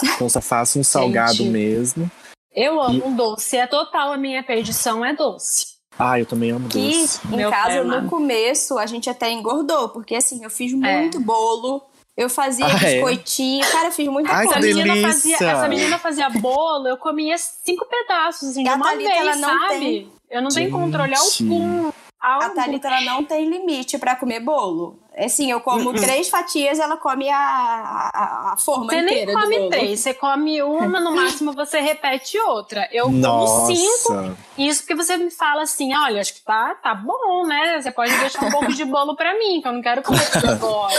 Então 0.01 0.27
só 0.29 0.41
faço 0.41 0.79
um 0.79 0.83
salgado 0.83 1.35
Gente, 1.35 1.49
mesmo. 1.49 2.11
Eu 2.53 2.81
amo 2.81 3.03
e... 3.07 3.11
doce, 3.15 3.57
é 3.57 3.67
total 3.67 4.11
a 4.11 4.17
minha 4.17 4.43
perdição 4.43 5.03
é 5.03 5.13
doce. 5.13 5.73
Ah, 5.97 6.19
eu 6.19 6.25
também 6.25 6.51
amo 6.51 6.67
que 6.67 6.79
doce. 6.79 7.19
em 7.31 7.37
Meu 7.37 7.49
casa, 7.49 7.83
no 7.83 8.09
começo, 8.09 8.77
a 8.77 8.85
gente 8.85 9.09
até 9.09 9.31
engordou, 9.31 9.89
porque 9.89 10.15
assim, 10.15 10.43
eu 10.43 10.49
fiz 10.49 10.73
é. 10.73 10.75
muito 10.75 11.17
é. 11.17 11.21
bolo, 11.21 11.83
eu 12.17 12.29
fazia 12.29 12.65
ah, 12.65 12.69
é? 12.69 12.95
biscoitinho, 12.95 13.63
é? 13.63 13.71
cara, 13.71 13.87
eu 13.87 13.91
fiz 13.91 14.07
muita 14.07 14.31
Ai, 14.31 14.45
coisa. 14.45 14.59
Essa 14.59 14.77
menina, 14.77 15.07
fazia, 15.07 15.35
essa 15.35 15.67
menina 15.67 15.99
fazia 15.99 16.29
bolo, 16.29 16.87
eu 16.87 16.97
comia 16.97 17.37
cinco 17.37 17.85
pedaços 17.85 18.49
assim, 18.49 18.63
de 18.63 18.69
uma 18.69 18.83
Thalita, 18.83 19.09
vez, 19.09 19.21
ela 19.21 19.35
não 19.35 19.49
sabe? 19.49 19.79
Tem... 19.79 20.11
Eu 20.29 20.41
não 20.41 20.49
tenho 20.49 20.71
controle 20.71 21.13
algum 21.15 21.91
a 22.23 22.49
Thalita 22.51 22.87
ela 22.87 23.01
não 23.01 23.23
tem 23.25 23.49
limite 23.49 23.97
para 23.97 24.15
comer 24.15 24.39
bolo. 24.39 25.02
É 25.15 25.26
assim, 25.26 25.52
eu 25.52 25.62
como 25.62 25.93
três 25.93 26.28
fatias, 26.28 26.80
ela 26.80 26.97
come 26.97 27.30
a, 27.30 27.38
a, 27.38 28.54
a 28.54 28.58
forma 28.58 28.86
Você 28.86 28.95
nem 29.02 29.06
inteira 29.21 29.34
do 29.34 29.39
come 29.39 29.58
bolo. 29.60 29.69
três, 29.69 29.99
você 29.99 30.13
come 30.13 30.62
uma, 30.63 30.99
no 30.99 31.13
máximo 31.15 31.54
você 31.54 31.80
repete 31.80 32.39
outra. 32.39 32.89
Eu 32.91 33.10
Nossa. 33.12 33.54
como 33.54 33.76
cinco, 33.76 34.38
isso 34.58 34.82
porque 34.82 34.95
você 34.95 35.15
me 35.17 35.30
fala 35.30 35.62
assim, 35.63 35.95
olha, 35.95 36.19
acho 36.19 36.34
que 36.34 36.41
tá, 36.43 36.73
tá 36.82 36.95
bom, 36.95 37.45
né? 37.45 37.80
Você 37.80 37.91
pode 37.91 38.12
deixar 38.17 38.43
um 38.45 38.49
pouco 38.52 38.73
de 38.73 38.84
bolo 38.86 39.15
pra 39.15 39.38
mim, 39.38 39.62
que 39.62 39.67
eu 39.67 39.73
não 39.73 39.82
quero 39.84 40.02
comer 40.02 40.30
tudo 40.32 40.49
agora. 40.49 40.95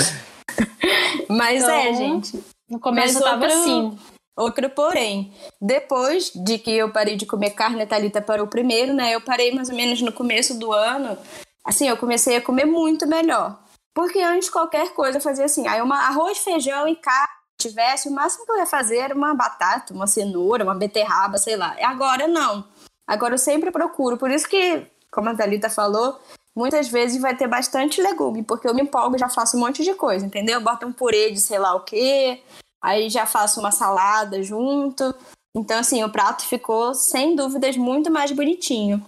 Mas 1.29 1.63
é, 1.65 1.91
Então, 1.91 1.95
gente. 1.97 2.45
No 2.69 2.79
começo 2.81 3.19
eu 3.19 3.23
tava 3.23 3.45
outro- 3.45 3.59
assim. 3.61 3.99
Outro 4.37 4.69
porém, 4.71 5.33
depois 5.61 6.31
de 6.35 6.59
que 6.59 6.71
eu 6.73 6.91
parei 6.91 7.17
de 7.17 7.25
comer 7.25 7.51
carne, 7.51 7.83
a 7.83 7.87
Thalita 7.87 8.21
parou 8.21 8.47
primeiro, 8.49 8.93
né? 8.93 9.15
Eu 9.15 9.21
parei 9.21 9.53
mais 9.55 9.69
ou 9.69 9.77
menos 9.77 10.01
no 10.03 10.11
começo 10.13 10.59
do 10.59 10.73
ano. 10.73 11.17
Assim, 11.65 11.89
eu 11.89 11.97
comecei 11.97 12.37
a 12.37 12.41
comer 12.41 12.65
muito 12.65 13.07
melhor. 13.07 13.59
Porque 13.95 14.21
antes 14.21 14.51
qualquer 14.51 14.93
coisa 14.93 15.19
eu 15.19 15.23
fazia 15.23 15.45
assim, 15.45 15.69
aí 15.69 15.81
uma 15.81 16.09
arroz, 16.09 16.39
feijão 16.39 16.89
e 16.89 16.97
carne 16.97 17.29
tivesse, 17.57 18.09
o 18.09 18.13
máximo 18.13 18.45
que 18.45 18.53
eu 18.53 18.59
ia 18.59 18.67
fazer 18.67 18.99
era 18.99 19.15
uma 19.15 19.35
batata, 19.35 19.95
uma 19.95 20.07
cenoura, 20.07 20.65
uma 20.65 20.75
beterraba, 20.75 21.39
sei 21.39 21.57
lá. 21.57 21.77
Agora 21.81 22.27
não. 22.27 22.65
Agora 23.07 23.35
eu 23.35 23.39
sempre 23.39 23.71
procuro. 23.71 24.17
Por 24.17 24.31
isso 24.31 24.49
que, 24.49 24.87
como 25.11 25.29
a 25.29 25.35
Thalita 25.35 25.71
falou, 25.71 26.21
muitas 26.55 26.89
vezes 26.89 27.21
vai 27.21 27.37
ter 27.37 27.47
bastante 27.47 28.03
legume, 28.03 28.43
porque 28.43 28.69
eu 28.69 28.75
me 28.75 28.83
empolgo 28.83 29.17
e 29.17 29.19
já 29.19 29.29
faço 29.29 29.57
um 29.57 29.61
monte 29.61 29.83
de 29.83 29.95
coisa, 29.95 30.27
entendeu? 30.27 30.61
Boto 30.61 30.87
um 30.87 30.93
purê 30.93 31.31
de 31.31 31.41
sei 31.41 31.59
lá 31.59 31.75
o 31.75 31.81
quê, 31.81 32.43
aí 32.83 33.09
já 33.09 33.25
faço 33.25 33.61
uma 33.61 33.71
salada 33.71 34.43
junto. 34.43 35.15
Então, 35.57 35.79
assim, 35.79 36.03
o 36.03 36.11
prato 36.11 36.45
ficou, 36.45 36.95
sem 36.95 37.37
dúvidas, 37.37 37.77
muito 37.77 38.11
mais 38.11 38.33
bonitinho. 38.33 39.05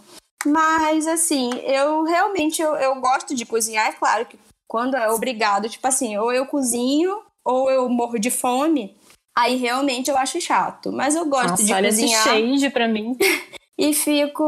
Mas, 0.46 1.08
assim, 1.08 1.50
eu 1.64 2.04
realmente 2.04 2.62
eu, 2.62 2.76
eu 2.76 2.94
gosto 3.00 3.34
de 3.34 3.44
cozinhar, 3.44 3.88
é 3.88 3.92
claro 3.92 4.24
que 4.26 4.38
quando 4.68 4.96
é 4.96 5.10
obrigado, 5.10 5.68
tipo 5.68 5.86
assim, 5.86 6.16
ou 6.16 6.32
eu 6.32 6.46
cozinho 6.46 7.18
ou 7.44 7.70
eu 7.70 7.88
morro 7.88 8.18
de 8.18 8.30
fome, 8.30 8.96
aí 9.36 9.56
realmente 9.56 10.10
eu 10.10 10.16
acho 10.16 10.40
chato. 10.40 10.90
Mas 10.92 11.14
eu 11.14 11.24
gosto 11.26 11.50
Nossa, 11.50 11.64
de 11.64 11.72
olha 11.72 11.88
esse 11.88 12.00
cozinhar 12.02 12.24
shade 12.24 12.70
pra 12.70 12.88
mim. 12.88 13.16
e 13.78 13.92
fico. 13.94 14.42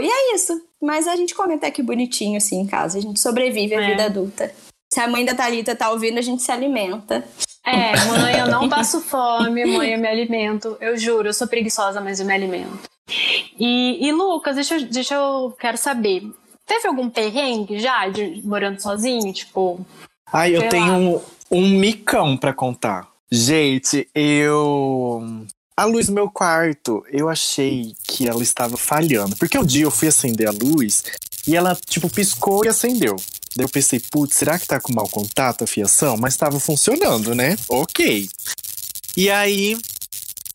E 0.00 0.08
é 0.08 0.34
isso. 0.34 0.60
Mas 0.80 1.06
a 1.06 1.14
gente 1.16 1.34
come 1.34 1.54
até 1.54 1.70
que 1.70 1.82
bonitinho, 1.82 2.38
assim, 2.38 2.60
em 2.60 2.66
casa. 2.66 2.96
A 2.98 3.02
gente 3.02 3.20
sobrevive 3.20 3.74
à 3.74 3.82
É. 3.82 3.90
vida 3.90 4.04
adulta. 4.06 4.52
Se 4.92 4.98
a 4.98 5.06
mãe 5.06 5.24
da 5.24 5.34
Thalita 5.34 5.76
tá 5.76 5.90
ouvindo, 5.90 6.18
a 6.18 6.22
gente 6.22 6.42
se 6.42 6.50
alimenta. 6.50 7.24
É, 7.64 7.92
mãe, 8.06 8.38
eu 8.40 8.48
não 8.48 8.68
passo 8.68 9.00
fome, 9.02 9.64
mãe, 9.66 9.92
eu 9.92 9.98
me 9.98 10.08
alimento. 10.08 10.76
Eu 10.80 10.96
juro, 10.96 11.28
eu 11.28 11.34
sou 11.34 11.46
preguiçosa, 11.46 12.00
mas 12.00 12.18
eu 12.18 12.26
me 12.26 12.32
alimento. 12.32 12.88
E, 13.58 13.98
e 14.04 14.10
Lucas, 14.12 14.54
deixa, 14.54 14.80
deixa 14.80 15.14
eu. 15.14 15.54
Quero 15.60 15.76
saber. 15.76 16.32
Teve 16.70 16.86
algum 16.86 17.10
perrengue 17.10 17.80
já 17.80 18.08
de 18.08 18.42
morando 18.44 18.80
sozinho? 18.80 19.32
Tipo. 19.32 19.84
Ai, 20.32 20.54
eu 20.56 20.68
tenho 20.68 20.92
um, 20.92 21.20
um 21.50 21.68
micão 21.68 22.36
pra 22.36 22.54
contar. 22.54 23.08
Gente, 23.28 24.08
eu. 24.14 25.44
A 25.76 25.84
luz 25.84 26.06
do 26.06 26.12
meu 26.12 26.30
quarto, 26.30 27.04
eu 27.10 27.28
achei 27.28 27.92
que 28.04 28.28
ela 28.28 28.40
estava 28.40 28.76
falhando. 28.76 29.34
Porque 29.34 29.58
um 29.58 29.64
dia 29.64 29.82
eu 29.82 29.90
fui 29.90 30.06
acender 30.06 30.46
a 30.46 30.52
luz 30.52 31.02
e 31.44 31.56
ela, 31.56 31.76
tipo, 31.88 32.08
piscou 32.08 32.64
e 32.64 32.68
acendeu. 32.68 33.16
Daí 33.56 33.64
eu 33.64 33.68
pensei, 33.68 33.98
putz, 33.98 34.36
será 34.36 34.56
que 34.56 34.68
tá 34.68 34.80
com 34.80 34.92
mau 34.92 35.08
contato 35.08 35.64
a 35.64 35.66
fiação? 35.66 36.16
Mas 36.16 36.36
tava 36.36 36.60
funcionando, 36.60 37.34
né? 37.34 37.56
Ok. 37.68 38.30
E 39.16 39.28
aí, 39.28 39.76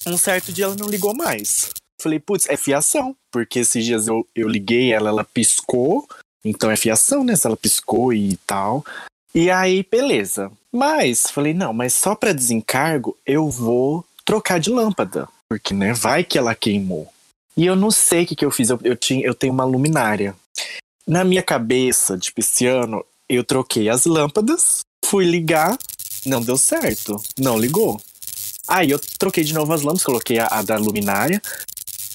um 0.07 0.15
certo 0.15 0.53
dia 0.53 0.63
ela 0.63 0.75
não 0.75 0.87
ligou 0.87 1.13
mais. 1.13 1.71
Falei, 2.01 2.19
putz, 2.19 2.47
é 2.47 2.55
fiação. 2.55 3.13
Porque 3.35 3.59
esses 3.59 3.83
dias 3.83 4.07
eu, 4.07 4.25
eu 4.33 4.47
liguei 4.47 4.93
ela, 4.93 5.09
ela 5.09 5.25
piscou. 5.25 6.07
Então 6.41 6.71
é 6.71 6.77
fiação, 6.77 7.21
né? 7.21 7.35
Se 7.35 7.45
ela 7.45 7.57
piscou 7.57 8.13
e 8.13 8.37
tal. 8.47 8.85
E 9.33 9.51
aí, 9.51 9.85
beleza. 9.91 10.49
Mas, 10.71 11.29
falei, 11.29 11.53
não, 11.53 11.73
mas 11.73 11.91
só 11.91 12.15
pra 12.15 12.31
desencargo 12.31 13.17
eu 13.25 13.49
vou 13.49 14.05
trocar 14.23 14.57
de 14.57 14.69
lâmpada. 14.69 15.27
Porque, 15.49 15.73
né, 15.73 15.91
vai 15.91 16.23
que 16.23 16.37
ela 16.37 16.55
queimou. 16.55 17.09
E 17.57 17.65
eu 17.65 17.75
não 17.75 17.91
sei 17.91 18.23
o 18.23 18.27
que, 18.27 18.37
que 18.37 18.45
eu 18.45 18.51
fiz. 18.51 18.69
Eu, 18.69 18.79
eu, 18.85 18.95
tinha, 18.95 19.27
eu 19.27 19.35
tenho 19.35 19.51
uma 19.51 19.65
luminária. 19.65 20.33
Na 21.05 21.25
minha 21.25 21.43
cabeça 21.43 22.17
de 22.17 22.31
pisciano, 22.31 23.03
eu 23.27 23.43
troquei 23.43 23.89
as 23.89 24.05
lâmpadas, 24.05 24.79
fui 25.03 25.25
ligar, 25.25 25.77
não 26.25 26.41
deu 26.41 26.55
certo. 26.57 27.21
Não 27.37 27.59
ligou. 27.59 27.99
Aí 28.65 28.91
eu 28.91 28.99
troquei 29.19 29.43
de 29.43 29.53
novo 29.53 29.73
as 29.73 29.81
lâmpadas, 29.81 30.05
coloquei 30.05 30.39
a, 30.39 30.47
a 30.47 30.61
da 30.61 30.77
luminária 30.77 31.41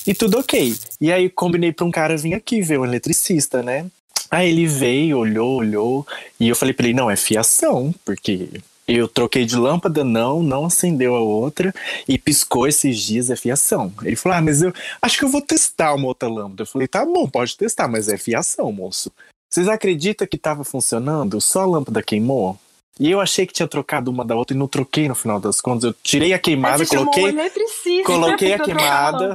e 0.07 0.15
tudo 0.15 0.39
ok. 0.39 0.75
E 1.01 1.13
aí 1.13 1.29
combinei 1.29 1.73
pra 1.73 1.85
um 1.85 1.91
cara 1.91 2.17
vir 2.17 2.35
aqui 2.35 2.61
ver, 2.61 2.79
um 2.79 2.85
eletricista, 2.85 3.63
né? 3.63 3.87
Aí 4.31 4.49
ele 4.51 4.67
veio, 4.67 5.19
olhou, 5.19 5.57
olhou, 5.57 6.07
e 6.39 6.49
eu 6.49 6.55
falei 6.55 6.73
pra 6.73 6.87
ele, 6.87 6.95
não, 6.95 7.11
é 7.11 7.17
fiação, 7.17 7.93
porque 8.05 8.49
eu 8.87 9.09
troquei 9.09 9.45
de 9.45 9.57
lâmpada, 9.57 10.05
não, 10.05 10.43
não 10.43 10.67
acendeu 10.67 11.17
a 11.17 11.21
outra, 11.21 11.75
e 12.09 12.17
piscou 12.17 12.67
esses 12.67 12.99
dias, 12.99 13.31
é 13.31 13.37
fiação. 13.37 13.93
Ele 14.03 14.17
falou, 14.17 14.39
ah, 14.39 14.43
mas 14.43 14.63
eu 14.63 14.73
acho 15.03 15.19
que 15.19 15.25
eu 15.25 15.29
vou 15.29 15.43
testar 15.43 15.95
uma 15.95 16.07
outra 16.07 16.29
lâmpada. 16.29 16.63
Eu 16.63 16.67
falei, 16.67 16.87
tá 16.87 17.05
bom, 17.05 17.29
pode 17.29 17.57
testar, 17.57 17.89
mas 17.89 18.09
é 18.09 18.17
fiação, 18.17 18.71
moço. 18.71 19.11
Vocês 19.49 19.69
acreditam 19.69 20.27
que 20.27 20.39
tava 20.39 20.63
funcionando? 20.63 21.41
Só 21.41 21.63
a 21.63 21.67
lâmpada 21.67 22.03
queimou? 22.03 22.57
E 23.01 23.11
eu 23.11 23.19
achei 23.19 23.47
que 23.47 23.53
tinha 23.55 23.67
trocado 23.67 24.11
uma 24.11 24.23
da 24.27 24.37
outra 24.37 24.55
e 24.55 24.59
não 24.59 24.69
troquei 24.69 25.09
no 25.09 25.15
final 25.15 25.41
das 25.41 25.59
contas. 25.59 25.85
Eu 25.85 25.95
tirei 26.03 26.35
a 26.35 26.39
queimada, 26.39 26.85
chamou 26.85 27.11
coloquei. 27.11 28.03
coloquei 28.05 28.53
a 28.53 28.59
queimada. 28.59 29.35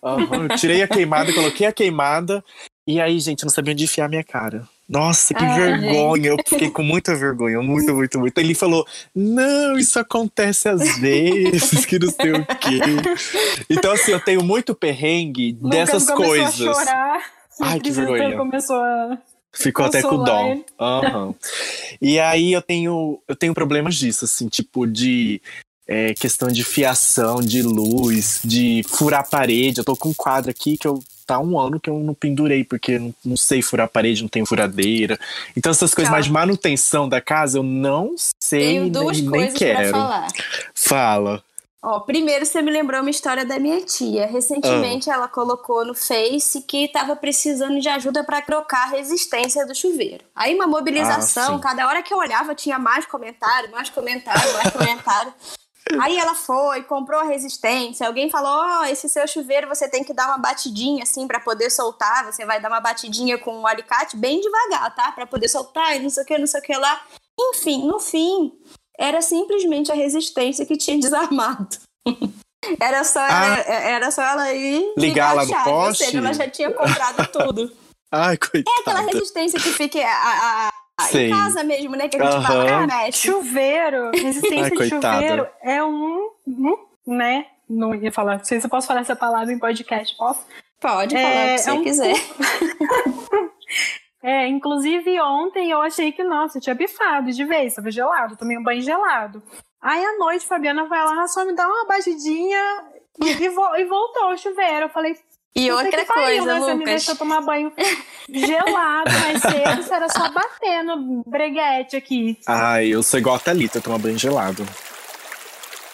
eu 0.00 0.56
tirei 0.56 0.80
a 0.80 0.86
queimada, 0.86 1.32
coloquei 1.32 1.66
a 1.66 1.72
queimada. 1.72 2.44
E 2.86 3.00
aí, 3.00 3.18
gente, 3.18 3.42
eu 3.42 3.46
não 3.46 3.52
sabia 3.52 3.72
onde 3.72 3.82
enfiar 3.82 4.08
minha 4.08 4.22
cara. 4.22 4.64
Nossa, 4.88 5.34
que 5.34 5.44
Ai, 5.44 5.58
vergonha. 5.58 6.28
Eu 6.28 6.36
fiquei 6.46 6.70
com 6.70 6.84
muita 6.84 7.14
vergonha, 7.16 7.60
muito, 7.60 7.92
muito, 7.92 8.18
muito. 8.18 8.38
Ele 8.38 8.54
falou: 8.54 8.86
Não, 9.12 9.76
isso 9.76 9.98
acontece 9.98 10.68
às 10.68 10.98
vezes, 10.98 11.84
que 11.86 11.98
não 11.98 12.10
sei 12.10 12.32
o 12.32 12.46
quê. 12.46 12.80
Então, 13.68 13.92
assim, 13.92 14.12
eu 14.12 14.20
tenho 14.20 14.44
muito 14.44 14.72
perrengue 14.72 15.58
Lucas 15.60 15.70
dessas 15.70 16.10
coisas. 16.10 16.60
A 16.60 16.74
chorar. 16.74 17.22
Ai, 17.60 17.80
que 17.80 17.90
vergonha. 17.90 18.36
Começou 18.36 18.76
a. 18.76 19.18
Ficou 19.52 19.84
até 19.84 20.02
com 20.02 20.22
dó. 20.22 20.56
Aham. 20.78 21.34
E 22.00 22.18
aí 22.20 22.52
eu 22.52 22.62
tenho, 22.62 23.20
eu 23.26 23.36
tenho 23.36 23.52
problemas 23.54 23.96
disso, 23.96 24.24
assim, 24.24 24.48
tipo 24.48 24.86
de 24.86 25.40
é, 25.86 26.14
questão 26.14 26.48
de 26.48 26.62
fiação, 26.62 27.40
de 27.40 27.62
luz, 27.62 28.40
de 28.44 28.82
furar 28.88 29.28
parede. 29.28 29.78
Eu 29.80 29.84
tô 29.84 29.96
com 29.96 30.10
um 30.10 30.14
quadro 30.14 30.50
aqui 30.50 30.78
que 30.78 30.86
eu 30.86 31.02
tá 31.26 31.38
um 31.38 31.58
ano 31.60 31.78
que 31.78 31.88
eu 31.88 31.98
não 32.00 32.12
pendurei, 32.12 32.64
porque 32.64 32.98
não, 32.98 33.14
não 33.24 33.36
sei 33.36 33.62
furar 33.62 33.88
parede, 33.88 34.22
não 34.22 34.28
tenho 34.28 34.44
furadeira. 34.46 35.16
Então 35.56 35.70
essas 35.70 35.94
coisas 35.94 36.08
Tá. 36.08 36.12
mais 36.12 36.24
de 36.26 36.32
manutenção 36.32 37.08
da 37.08 37.20
casa, 37.20 37.58
eu 37.58 37.62
não 37.62 38.16
sei 38.42 38.60
Tenho 38.60 38.82
nem, 38.82 38.90
duas 38.92 39.20
nem 39.20 39.46
pra 39.46 39.52
quero. 39.58 39.90
falar. 39.90 40.26
Fala. 40.74 41.42
Ó, 41.82 42.00
primeiro 42.00 42.44
você 42.44 42.60
me 42.60 42.70
lembrou 42.70 43.00
uma 43.00 43.08
história 43.08 43.44
da 43.44 43.58
minha 43.58 43.80
tia. 43.82 44.26
Recentemente 44.26 45.08
ela 45.08 45.26
colocou 45.26 45.84
no 45.84 45.94
Face 45.94 46.60
que 46.62 46.84
estava 46.84 47.16
precisando 47.16 47.80
de 47.80 47.88
ajuda 47.88 48.22
para 48.22 48.42
trocar 48.42 48.84
a 48.88 48.90
resistência 48.90 49.66
do 49.66 49.74
chuveiro. 49.74 50.24
Aí 50.34 50.54
uma 50.54 50.66
mobilização, 50.66 51.56
Ah, 51.56 51.58
cada 51.58 51.86
hora 51.86 52.02
que 52.02 52.12
eu 52.12 52.18
olhava 52.18 52.54
tinha 52.54 52.78
mais 52.78 53.06
comentário, 53.06 53.70
mais 53.70 53.88
comentário, 53.88 54.52
mais 54.52 54.70
comentário. 54.76 55.32
Aí 55.98 56.18
ela 56.18 56.34
foi, 56.34 56.82
comprou 56.82 57.18
a 57.18 57.24
resistência. 57.24 58.06
Alguém 58.06 58.30
falou: 58.30 58.50
Ó, 58.50 58.84
esse 58.84 59.08
seu 59.08 59.26
chuveiro 59.26 59.66
você 59.66 59.88
tem 59.88 60.04
que 60.04 60.12
dar 60.12 60.26
uma 60.28 60.38
batidinha 60.38 61.02
assim 61.02 61.26
para 61.26 61.40
poder 61.40 61.70
soltar. 61.70 62.26
Você 62.30 62.44
vai 62.44 62.60
dar 62.60 62.68
uma 62.68 62.80
batidinha 62.80 63.38
com 63.38 63.60
o 63.62 63.66
alicate 63.66 64.16
bem 64.18 64.38
devagar, 64.40 64.94
tá? 64.94 65.10
Para 65.12 65.26
poder 65.26 65.48
soltar 65.48 65.96
e 65.96 66.00
não 66.00 66.10
sei 66.10 66.22
o 66.22 66.26
que, 66.26 66.38
não 66.38 66.46
sei 66.46 66.60
o 66.60 66.62
que 66.62 66.76
lá. 66.76 67.00
Enfim, 67.40 67.86
no 67.86 67.98
fim, 67.98 68.52
era 69.00 69.22
simplesmente 69.22 69.90
a 69.90 69.94
resistência 69.94 70.66
que 70.66 70.76
tinha 70.76 70.98
desarmado. 71.00 71.76
Era 72.78 73.02
só, 73.04 73.20
ela, 73.26 73.58
era 73.60 74.10
só 74.10 74.22
ela 74.22 74.52
ir 74.52 74.84
Ah. 74.96 75.00
Ligar 75.00 75.34
lá 75.34 75.44
no 75.46 75.50
a 75.52 75.56
chave, 75.56 75.70
Ou 75.70 75.76
poste? 75.86 76.04
seja, 76.04 76.18
ela 76.18 76.32
já 76.34 76.48
tinha 76.48 76.70
comprado 76.70 77.26
tudo. 77.32 77.72
Ai, 78.12 78.32
É 78.32 78.34
aquela 78.34 78.64
coitada. 78.64 79.06
resistência 79.12 79.58
que 79.58 79.70
fica 79.70 79.98
a, 80.00 80.04
a- 80.04 80.68
a- 81.00 81.04
Sei. 81.04 81.28
em 81.28 81.30
casa 81.30 81.64
mesmo, 81.64 81.96
né? 81.96 82.08
Que 82.08 82.16
a 82.18 82.24
gente 82.24 82.34
Aham. 82.34 82.46
fala, 82.46 82.70
ah, 82.82 82.86
mexe. 82.86 83.18
Chuveiro, 83.28 84.10
resistência 84.12 84.64
Ai, 84.64 84.70
de 84.70 84.76
coitada. 84.76 85.14
chuveiro 85.22 85.48
é 85.62 85.82
um, 85.82 86.28
um, 86.46 86.76
né? 87.06 87.46
Não 87.68 87.94
ia 87.94 88.12
falar, 88.12 88.36
não 88.38 88.44
sei 88.44 88.60
se 88.60 88.66
eu 88.66 88.70
posso 88.70 88.86
falar 88.86 89.00
essa 89.00 89.16
palavra 89.16 89.52
em 89.52 89.58
podcast, 89.58 90.14
posso? 90.16 90.40
Pode 90.80 91.16
É, 91.16 91.22
falar 91.22 91.46
o 91.46 91.54
que 91.56 91.58
você 91.62 91.70
é 91.70 91.72
um- 91.72 91.82
quiser. 91.84 92.14
É, 94.22 94.46
inclusive 94.48 95.18
ontem 95.20 95.70
eu 95.70 95.80
achei 95.80 96.12
que, 96.12 96.22
nossa, 96.22 96.58
eu 96.58 96.62
tinha 96.62 96.74
bifado 96.74 97.30
de 97.32 97.44
vez, 97.44 97.74
tava 97.74 97.90
gelado, 97.90 98.36
tomei 98.36 98.58
um 98.58 98.62
banho 98.62 98.82
gelado. 98.82 99.42
Aí 99.82 100.04
à 100.04 100.18
noite, 100.18 100.46
Fabiana 100.46 100.84
vai 100.86 101.02
lá, 101.04 101.26
só 101.26 101.44
me 101.44 101.54
dá 101.54 101.66
uma 101.66 101.86
batidinha 101.86 102.60
e, 103.22 103.28
e 103.30 103.48
vo- 103.48 103.76
e 103.76 103.84
voltou 103.86 104.28
o 104.32 104.36
chuveiro. 104.36 104.86
Eu 104.86 104.88
falei, 104.90 105.16
E 105.56 105.72
outra 105.72 105.90
que 105.90 106.04
pariu, 106.04 106.44
coisa, 106.44 106.54
né? 106.54 106.60
Você 106.60 106.66
me 106.74 106.78
Lucas. 106.80 106.90
deixou 106.90 107.16
tomar 107.16 107.40
banho 107.40 107.72
gelado 108.28 109.10
mais 109.20 109.40
cedo, 109.40 109.82
você 109.82 109.94
era 109.94 110.08
só 110.10 110.28
bater 110.32 110.82
no 110.84 111.22
breguete 111.26 111.96
aqui. 111.96 112.38
Ai, 112.46 112.88
eu 112.88 113.02
sou 113.02 113.18
igual 113.18 113.36
a 113.36 113.38
Thalita, 113.38 113.80
tomo 113.80 113.98
banho 113.98 114.18
gelado. 114.18 114.64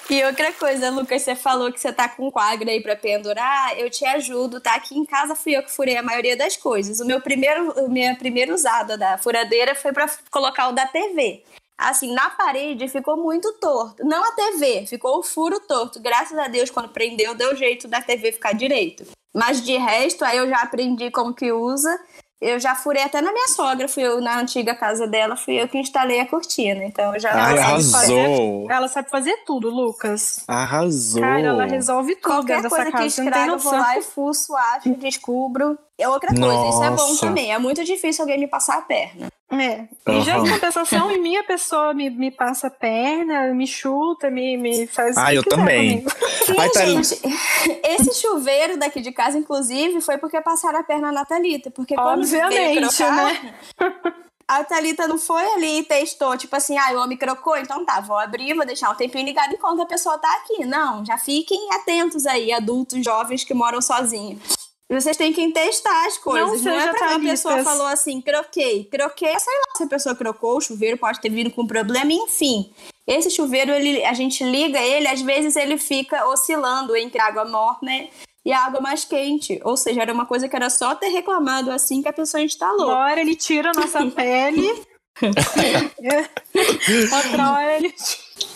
E 0.08 0.22
outra 0.24 0.52
coisa, 0.52 0.88
Lucas, 0.88 1.22
você 1.22 1.34
falou 1.34 1.72
que 1.72 1.80
você 1.80 1.92
tá 1.92 2.08
com 2.08 2.30
quadro 2.30 2.70
aí 2.70 2.80
pra 2.80 2.94
pendurar, 2.94 3.76
eu 3.76 3.90
te 3.90 4.04
ajudo, 4.04 4.60
tá? 4.60 4.76
Aqui 4.76 4.96
em 4.96 5.04
casa 5.04 5.34
fui 5.34 5.56
eu 5.56 5.64
que 5.64 5.70
furei 5.70 5.96
a 5.96 6.02
maioria 6.02 6.36
das 6.36 6.56
coisas. 6.56 7.00
O 7.00 7.04
meu 7.04 7.20
primeiro, 7.20 7.74
minha 7.90 8.14
primeira 8.14 8.54
usada 8.54 8.96
da 8.96 9.18
furadeira 9.18 9.74
foi 9.74 9.92
pra 9.92 10.08
colocar 10.30 10.68
o 10.68 10.72
da 10.72 10.86
TV. 10.86 11.42
Assim, 11.76 12.14
na 12.14 12.30
parede 12.30 12.88
ficou 12.88 13.16
muito 13.16 13.52
torto. 13.54 14.04
Não 14.04 14.22
a 14.22 14.32
TV, 14.32 14.86
ficou 14.86 15.18
o 15.18 15.22
furo 15.24 15.58
torto. 15.60 16.00
Graças 16.00 16.38
a 16.38 16.46
Deus, 16.46 16.70
quando 16.70 16.88
prendeu, 16.88 17.34
deu 17.34 17.56
jeito 17.56 17.88
da 17.88 18.00
TV 18.00 18.30
ficar 18.30 18.52
direito. 18.52 19.04
Mas 19.34 19.60
de 19.60 19.76
resto, 19.76 20.24
aí 20.24 20.38
eu 20.38 20.48
já 20.48 20.58
aprendi 20.62 21.10
como 21.10 21.34
que 21.34 21.52
usa. 21.52 22.00
Eu 22.40 22.60
já 22.60 22.74
furei 22.74 23.02
até 23.02 23.22
na 23.22 23.32
minha 23.32 23.48
sogra, 23.48 23.88
fui 23.88 24.02
eu 24.02 24.20
na 24.20 24.38
antiga 24.38 24.74
casa 24.74 25.06
dela, 25.06 25.36
fui 25.36 25.54
eu 25.54 25.66
que 25.66 25.78
instalei 25.78 26.20
a 26.20 26.26
cortina. 26.26 26.84
Então 26.84 27.14
eu 27.14 27.18
já 27.20 27.30
Ai, 27.32 27.52
Ela 27.52 27.56
sabe 27.56 27.62
arrasou. 27.70 27.92
fazer- 28.00 28.66
Ela 28.74 28.88
sabe 28.88 29.10
fazer 29.10 29.36
tudo, 29.46 29.70
Lucas. 29.70 30.44
Arrasou. 30.46 31.22
Cara, 31.22 31.40
ela 31.40 31.64
resolve 31.64 32.14
tudo 32.16 32.24
Qualquer 32.34 32.60
coisa 32.68 32.84
que 32.84 32.92
casa. 32.92 33.08
Você 33.10 33.22
não 33.22 33.30
tem 33.30 33.30
estraga, 33.30 33.52
eu 33.52 33.58
vou 33.58 33.72
lá 33.72 33.98
e 33.98 34.02
fuço, 34.02 34.54
acho, 34.54 34.90
descubro. 34.96 35.78
É 35.98 36.06
outra 36.08 36.28
coisa, 36.28 36.68
isso 36.68 36.82
é 36.84 36.90
bom 36.90 37.08
Nossa. 37.08 37.26
também. 37.26 37.52
É 37.54 37.58
muito 37.58 37.82
difícil 37.84 38.22
alguém 38.22 38.38
me 38.38 38.46
passar 38.46 38.76
a 38.78 38.82
perna. 38.82 39.28
É. 39.48 39.86
E 40.08 40.20
já 40.22 40.38
em 40.38 40.50
compensação, 40.50 41.10
em 41.10 41.18
minha 41.22 41.44
pessoa 41.44 41.94
me, 41.94 42.10
me 42.10 42.30
passa 42.30 42.66
a 42.66 42.70
perna, 42.70 43.54
me 43.54 43.66
chuta, 43.66 44.28
me, 44.30 44.56
me 44.56 44.86
faz. 44.88 45.16
o 45.16 45.20
Ah, 45.20 45.26
que 45.30 45.36
eu 45.36 45.42
quiser 45.44 45.56
também. 45.56 46.04
Sim, 46.44 46.54
Ai, 46.58 46.70
tá- 46.70 46.84
gente, 46.86 47.20
esse 47.84 48.20
chuveiro 48.20 48.76
daqui 48.76 49.00
de 49.00 49.12
casa, 49.12 49.38
inclusive, 49.38 50.00
foi 50.00 50.18
porque 50.18 50.40
passaram 50.40 50.80
a 50.80 50.82
perna 50.82 51.12
na 51.12 51.24
Thalita. 51.24 51.70
Porque 51.70 51.94
Obviamente, 51.98 52.80
né? 53.02 53.54
A 54.48 54.62
Thalita 54.62 55.08
não 55.08 55.18
foi 55.18 55.44
ali 55.54 55.80
e 55.80 55.82
testou, 55.82 56.36
tipo 56.36 56.54
assim, 56.54 56.78
ah, 56.78 56.92
o 56.92 57.02
homem 57.02 57.16
crocou, 57.18 57.56
então 57.56 57.84
tá, 57.84 58.00
vou 58.00 58.16
abrir, 58.16 58.54
vou 58.54 58.64
deixar 58.64 58.90
um 58.90 58.94
tempinho 58.94 59.24
ligado 59.26 59.52
enquanto 59.54 59.82
a 59.82 59.86
pessoa 59.86 60.18
tá 60.18 60.30
aqui. 60.42 60.64
Não, 60.64 61.04
já 61.04 61.18
fiquem 61.18 61.72
atentos 61.72 62.26
aí, 62.26 62.52
adultos 62.52 63.04
jovens 63.04 63.42
que 63.42 63.52
moram 63.54 63.82
sozinhos. 63.82 64.40
E 64.88 64.94
vocês 64.94 65.16
têm 65.16 65.32
que 65.32 65.52
testar 65.52 66.06
as 66.06 66.16
coisas. 66.16 66.62
Não, 66.62 66.72
é 66.72 66.80
seja 66.80 66.90
porque 66.90 67.04
a 67.04 67.18
pessoa 67.18 67.54
talistas. 67.54 67.64
falou 67.64 67.86
assim, 67.88 68.20
croquei. 68.20 68.84
Croquei, 68.84 69.38
sei 69.38 69.54
lá 69.54 69.76
se 69.76 69.82
a 69.82 69.88
pessoa 69.88 70.14
crocou, 70.14 70.56
o 70.56 70.60
chuveiro 70.60 70.96
pode 70.96 71.20
ter 71.20 71.28
vindo 71.28 71.50
com 71.50 71.66
problema, 71.66 72.12
enfim. 72.12 72.70
Esse 73.06 73.28
chuveiro, 73.30 73.72
ele, 73.72 74.04
a 74.04 74.12
gente 74.14 74.44
liga 74.44 74.80
ele, 74.80 75.08
às 75.08 75.20
vezes 75.22 75.56
ele 75.56 75.76
fica 75.76 76.26
oscilando 76.28 76.94
entre 76.96 77.20
água 77.20 77.44
morna 77.44 78.08
e 78.44 78.52
a 78.52 78.64
água 78.64 78.80
mais 78.80 79.04
quente. 79.04 79.60
Ou 79.64 79.76
seja, 79.76 80.02
era 80.02 80.12
uma 80.12 80.24
coisa 80.24 80.48
que 80.48 80.54
era 80.54 80.70
só 80.70 80.94
ter 80.94 81.08
reclamado 81.08 81.72
assim 81.72 82.00
que 82.00 82.08
a 82.08 82.12
pessoa 82.12 82.40
instalou. 82.40 82.86
Uma 82.86 83.06
hora 83.06 83.20
ele 83.20 83.34
tira 83.34 83.70
a 83.70 83.74
nossa 83.74 84.06
pele. 84.10 84.68
Outra 87.12 87.52
hora 87.52 87.76
ele. 87.76 87.92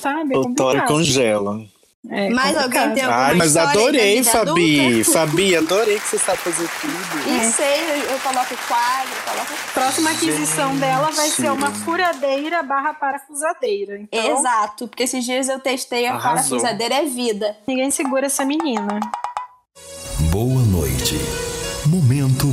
Sabe? 0.01 0.35
É 0.35 0.39
Outra 0.39 0.65
hora 0.65 0.87
congela. 0.87 1.61
É 2.09 2.31
Mas 2.31 2.57
alguém 2.57 2.95
tem 2.95 3.05
alguma 3.05 3.25
Ai, 3.27 3.35
mas 3.35 3.57
adorei, 3.57 4.25
Fabi. 4.25 4.81
adulta? 4.81 5.13
Fabi, 5.13 5.57
adorei 5.57 6.01
que 6.01 6.09
você 6.09 6.19
sabe 6.19 6.39
fazer 6.39 6.69
tudo. 6.81 7.31
E 7.31 7.45
sei, 7.53 7.91
eu, 7.91 7.97
eu 8.13 8.19
coloco 8.21 8.57
quadro, 8.67 9.11
coloco. 9.25 9.53
Próxima 9.75 10.11
aquisição 10.11 10.75
dela 10.77 11.11
vai 11.11 11.29
ser 11.29 11.43
Gente. 11.43 11.51
uma 11.59 11.71
furadeira 11.73 12.63
barra 12.63 12.95
parafusadeira. 12.95 13.99
Então, 14.01 14.39
Exato, 14.39 14.89
porque 14.89 15.03
esses 15.03 15.25
dias 15.25 15.49
eu 15.51 15.59
testei 15.61 16.07
a 16.07 16.15
Arrasou. 16.15 16.31
parafusadeira 16.59 16.95
é 16.95 17.05
vida. 17.05 17.57
ninguém 17.69 17.91
segura 17.91 18.27
essa 18.27 18.45
menina. 18.47 18.99
Boa 20.31 20.63
noite. 20.63 21.17
Momento 21.87 22.47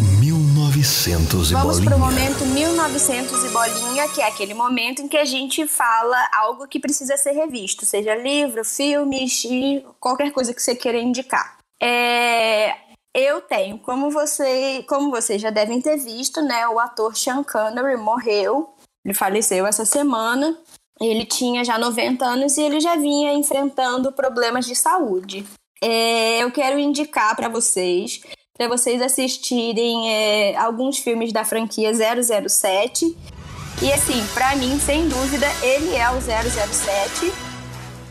1900 0.78 1.50
e 1.50 1.54
Vamos 1.54 1.80
bolinha. 1.80 1.90
pro 1.90 2.00
momento 2.00 2.46
1900 2.46 3.44
e 3.44 3.50
bolinha, 3.50 4.08
que 4.10 4.22
é 4.22 4.28
aquele 4.28 4.54
momento 4.54 5.02
em 5.02 5.08
que 5.08 5.18
a 5.18 5.26
gente 5.26 5.66
fala 5.66 6.18
algo 6.32 6.68
que 6.68 6.80
precisa 6.80 7.18
ser 7.18 7.32
revisto, 7.32 7.86
seja 7.86 8.14
livro, 8.14 8.64
filmes 8.64 9.44
e 9.46 9.84
qualquer 10.00 10.32
coisa 10.32 10.54
que 10.54 10.62
você 10.62 10.76
queira 10.76 11.00
indicar. 11.00 11.58
É, 11.82 12.76
eu 13.14 13.42
tenho, 13.42 13.80
como 13.80 14.12
você, 14.12 14.86
como 14.88 15.10
vocês 15.10 15.42
já 15.42 15.50
devem 15.50 15.82
ter 15.82 15.98
visto, 15.98 16.42
né, 16.44 16.68
o 16.68 16.80
ator 16.80 17.18
Sean 17.18 17.44
Connery 17.44 17.98
morreu, 17.98 18.70
ele 19.04 19.16
faleceu 19.16 19.66
essa 19.66 19.86
semana. 19.86 20.56
Ele 21.00 21.26
tinha 21.26 21.64
já 21.64 21.78
90 21.78 22.26
anos 22.26 22.58
e 22.58 22.62
ele 22.62 22.80
já 22.80 22.96
vinha 22.96 23.34
enfrentando 23.34 24.12
problemas 24.12 24.66
de 24.66 24.76
saúde. 24.76 25.46
É, 25.82 26.44
eu 26.44 26.52
quero 26.52 26.80
indicar 26.80 27.36
para 27.36 27.50
vocês 27.50 28.22
para 28.58 28.68
vocês 28.68 29.02
assistirem 29.02 30.12
é, 30.12 30.58
alguns 30.58 30.98
filmes 30.98 31.32
da 31.32 31.46
franquia 31.46 31.92
007. 31.94 33.16
E 33.82 33.94
assim, 33.94 34.26
para 34.34 34.56
mim, 34.56 34.80
sem 34.80 35.08
dúvida, 35.08 35.46
ele 35.62 35.96
é 35.96 36.10
o 36.10 36.20
007. 36.20 37.32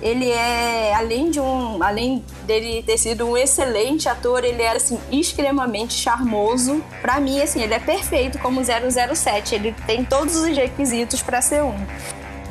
Ele 0.01 0.31
é, 0.31 0.95
além 0.95 1.31
de 1.31 1.41
um, 1.41 1.83
além 1.83 2.25
dele 2.45 2.83
ter 2.83 2.99
sido 2.99 3.27
um 3.27 3.37
excelente 3.37 4.09
ator, 4.09 4.45
ele 4.45 4.63
era 4.63 4.77
assim 4.77 5.01
extremamente 5.11 5.95
charmoso. 5.95 6.85
Para 7.01 7.19
mim, 7.19 7.41
assim, 7.41 7.63
ele 7.63 7.75
é 7.75 7.81
perfeito 7.81 8.39
como 8.39 8.61
007. 8.63 9.55
Ele 9.55 9.75
tem 9.87 10.05
todos 10.05 10.37
os 10.37 10.57
requisitos 10.57 11.23
para 11.23 11.43
ser 11.43 11.65
um. 11.65 11.75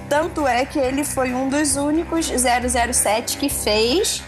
Tanto 0.09 0.45
é 0.45 0.65
que 0.65 0.77
ele 0.77 1.03
foi 1.03 1.33
um 1.33 1.47
dos 1.47 1.77
únicos 1.77 2.27
007 2.27 3.37
que 3.37 3.47
fez 3.47 4.21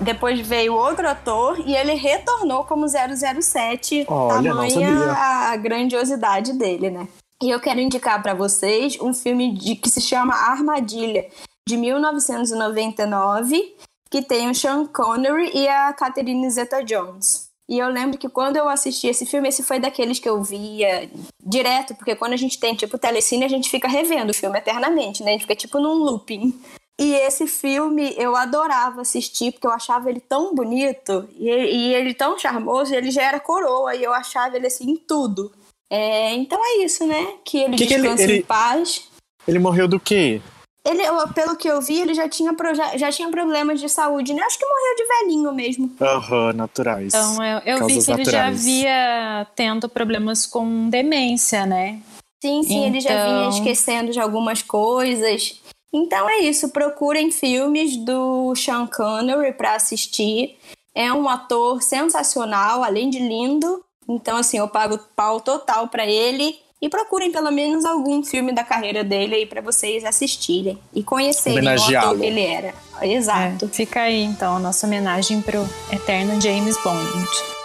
depois 0.00 0.40
veio 0.40 0.74
outro 0.74 1.08
ator 1.08 1.58
e 1.66 1.74
ele 1.74 1.94
retornou 1.94 2.64
como 2.64 2.86
007, 2.88 4.04
Olha, 4.08 4.42
tamanha 4.42 5.12
a 5.12 5.56
grandiosidade 5.56 6.52
dele, 6.52 6.90
né? 6.90 7.08
E 7.42 7.50
eu 7.50 7.60
quero 7.60 7.80
indicar 7.80 8.22
para 8.22 8.34
vocês 8.34 8.98
um 9.00 9.12
filme 9.12 9.52
de, 9.52 9.76
que 9.76 9.90
se 9.90 10.00
chama 10.00 10.34
Armadilha, 10.34 11.26
de 11.68 11.76
1999, 11.76 13.76
que 14.10 14.22
tem 14.22 14.48
o 14.48 14.54
Sean 14.54 14.86
Connery 14.86 15.50
e 15.52 15.68
a 15.68 15.92
Catherine 15.92 16.48
Zeta-Jones. 16.48 17.46
E 17.68 17.78
eu 17.78 17.88
lembro 17.88 18.16
que 18.16 18.28
quando 18.28 18.56
eu 18.56 18.68
assisti 18.68 19.08
esse 19.08 19.26
filme, 19.26 19.48
esse 19.48 19.62
foi 19.62 19.80
daqueles 19.80 20.20
que 20.20 20.28
eu 20.28 20.40
via 20.42 21.10
direto, 21.44 21.96
porque 21.96 22.14
quando 22.14 22.32
a 22.32 22.36
gente 22.36 22.60
tem, 22.60 22.76
tipo, 22.76 22.96
telecine, 22.96 23.44
a 23.44 23.48
gente 23.48 23.68
fica 23.68 23.88
revendo 23.88 24.30
o 24.30 24.34
filme 24.34 24.56
eternamente, 24.56 25.24
né? 25.24 25.30
A 25.30 25.32
gente 25.32 25.42
fica, 25.42 25.56
tipo, 25.56 25.80
num 25.80 25.94
looping. 25.94 26.56
E 26.98 27.12
esse 27.12 27.46
filme 27.46 28.14
eu 28.16 28.34
adorava 28.34 29.02
assistir, 29.02 29.52
porque 29.52 29.66
eu 29.66 29.70
achava 29.72 30.08
ele 30.08 30.20
tão 30.20 30.54
bonito 30.54 31.28
e, 31.38 31.48
e 31.50 31.94
ele 31.94 32.14
tão 32.14 32.38
charmoso, 32.38 32.94
e 32.94 32.96
ele 32.96 33.10
já 33.10 33.22
era 33.22 33.38
coroa, 33.38 33.94
e 33.94 34.02
eu 34.02 34.14
achava 34.14 34.56
ele 34.56 34.66
assim 34.66 34.90
em 34.92 34.96
tudo. 34.96 35.52
É, 35.90 36.32
então 36.34 36.58
é 36.64 36.82
isso, 36.84 37.06
né? 37.06 37.34
Que 37.44 37.58
ele 37.58 37.76
Que 37.76 37.86
que 37.86 37.94
ele- 37.94 38.02
descanse 38.02 38.22
ele- 38.24 38.36
em 38.38 38.42
paz. 38.42 39.08
Ele 39.46 39.58
morreu 39.58 39.86
do 39.86 40.00
quê? 40.00 40.40
Ele, 40.84 41.02
pelo 41.34 41.56
que 41.56 41.68
eu 41.68 41.80
vi, 41.82 42.00
ele 42.00 42.14
já 42.14 42.28
tinha, 42.28 42.54
já, 42.74 42.96
já 42.96 43.10
tinha 43.12 43.28
problemas 43.28 43.80
de 43.80 43.88
saúde, 43.88 44.32
né? 44.32 44.40
Acho 44.42 44.56
que 44.58 44.64
morreu 44.64 44.96
de 44.96 45.04
velhinho 45.04 45.52
mesmo. 45.52 45.92
Aham, 46.00 46.52
naturais. 46.52 47.12
Então, 47.12 47.44
eu, 47.44 47.58
eu 47.80 47.86
vi 47.86 47.94
que 48.04 48.10
ele 48.12 48.24
já 48.24 48.44
naturais. 48.44 48.60
havia 48.60 49.46
tendo 49.56 49.88
problemas 49.88 50.46
com 50.46 50.88
demência, 50.88 51.66
né? 51.66 52.00
Sim, 52.42 52.62
sim, 52.62 52.84
ele 52.86 53.00
já 53.00 53.10
vinha 53.10 53.46
Então- 53.46 53.48
esquecendo 53.50 54.12
de 54.12 54.20
algumas 54.20 54.62
coisas. 54.62 55.60
Então 55.96 56.28
é 56.28 56.40
isso, 56.40 56.68
procurem 56.68 57.30
filmes 57.30 57.96
do 57.96 58.54
Sean 58.54 58.86
Connery 58.86 59.54
para 59.54 59.76
assistir. 59.76 60.58
É 60.94 61.10
um 61.10 61.26
ator 61.26 61.82
sensacional, 61.82 62.84
além 62.84 63.08
de 63.08 63.18
lindo. 63.18 63.82
Então 64.06 64.36
assim, 64.36 64.58
eu 64.58 64.68
pago 64.68 65.00
pau 65.16 65.40
total 65.40 65.88
para 65.88 66.04
ele 66.04 66.54
e 66.82 66.90
procurem 66.90 67.32
pelo 67.32 67.50
menos 67.50 67.86
algum 67.86 68.22
filme 68.22 68.52
da 68.52 68.62
carreira 68.62 69.02
dele 69.02 69.36
aí 69.36 69.46
para 69.46 69.62
vocês 69.62 70.04
assistirem 70.04 70.78
e 70.94 71.02
conhecerem 71.02 71.66
o 71.66 71.96
ator 71.96 72.18
que 72.18 72.26
ele 72.26 72.42
era. 72.42 72.74
Exato. 73.00 73.64
É, 73.64 73.68
fica 73.68 74.02
aí, 74.02 74.22
então, 74.22 74.56
a 74.56 74.58
nossa 74.58 74.86
homenagem 74.86 75.40
pro 75.40 75.66
eterno 75.90 76.38
James 76.38 76.76
Bond. 76.84 77.56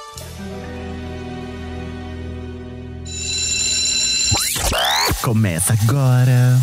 Começa 5.22 5.74
agora. 5.84 6.58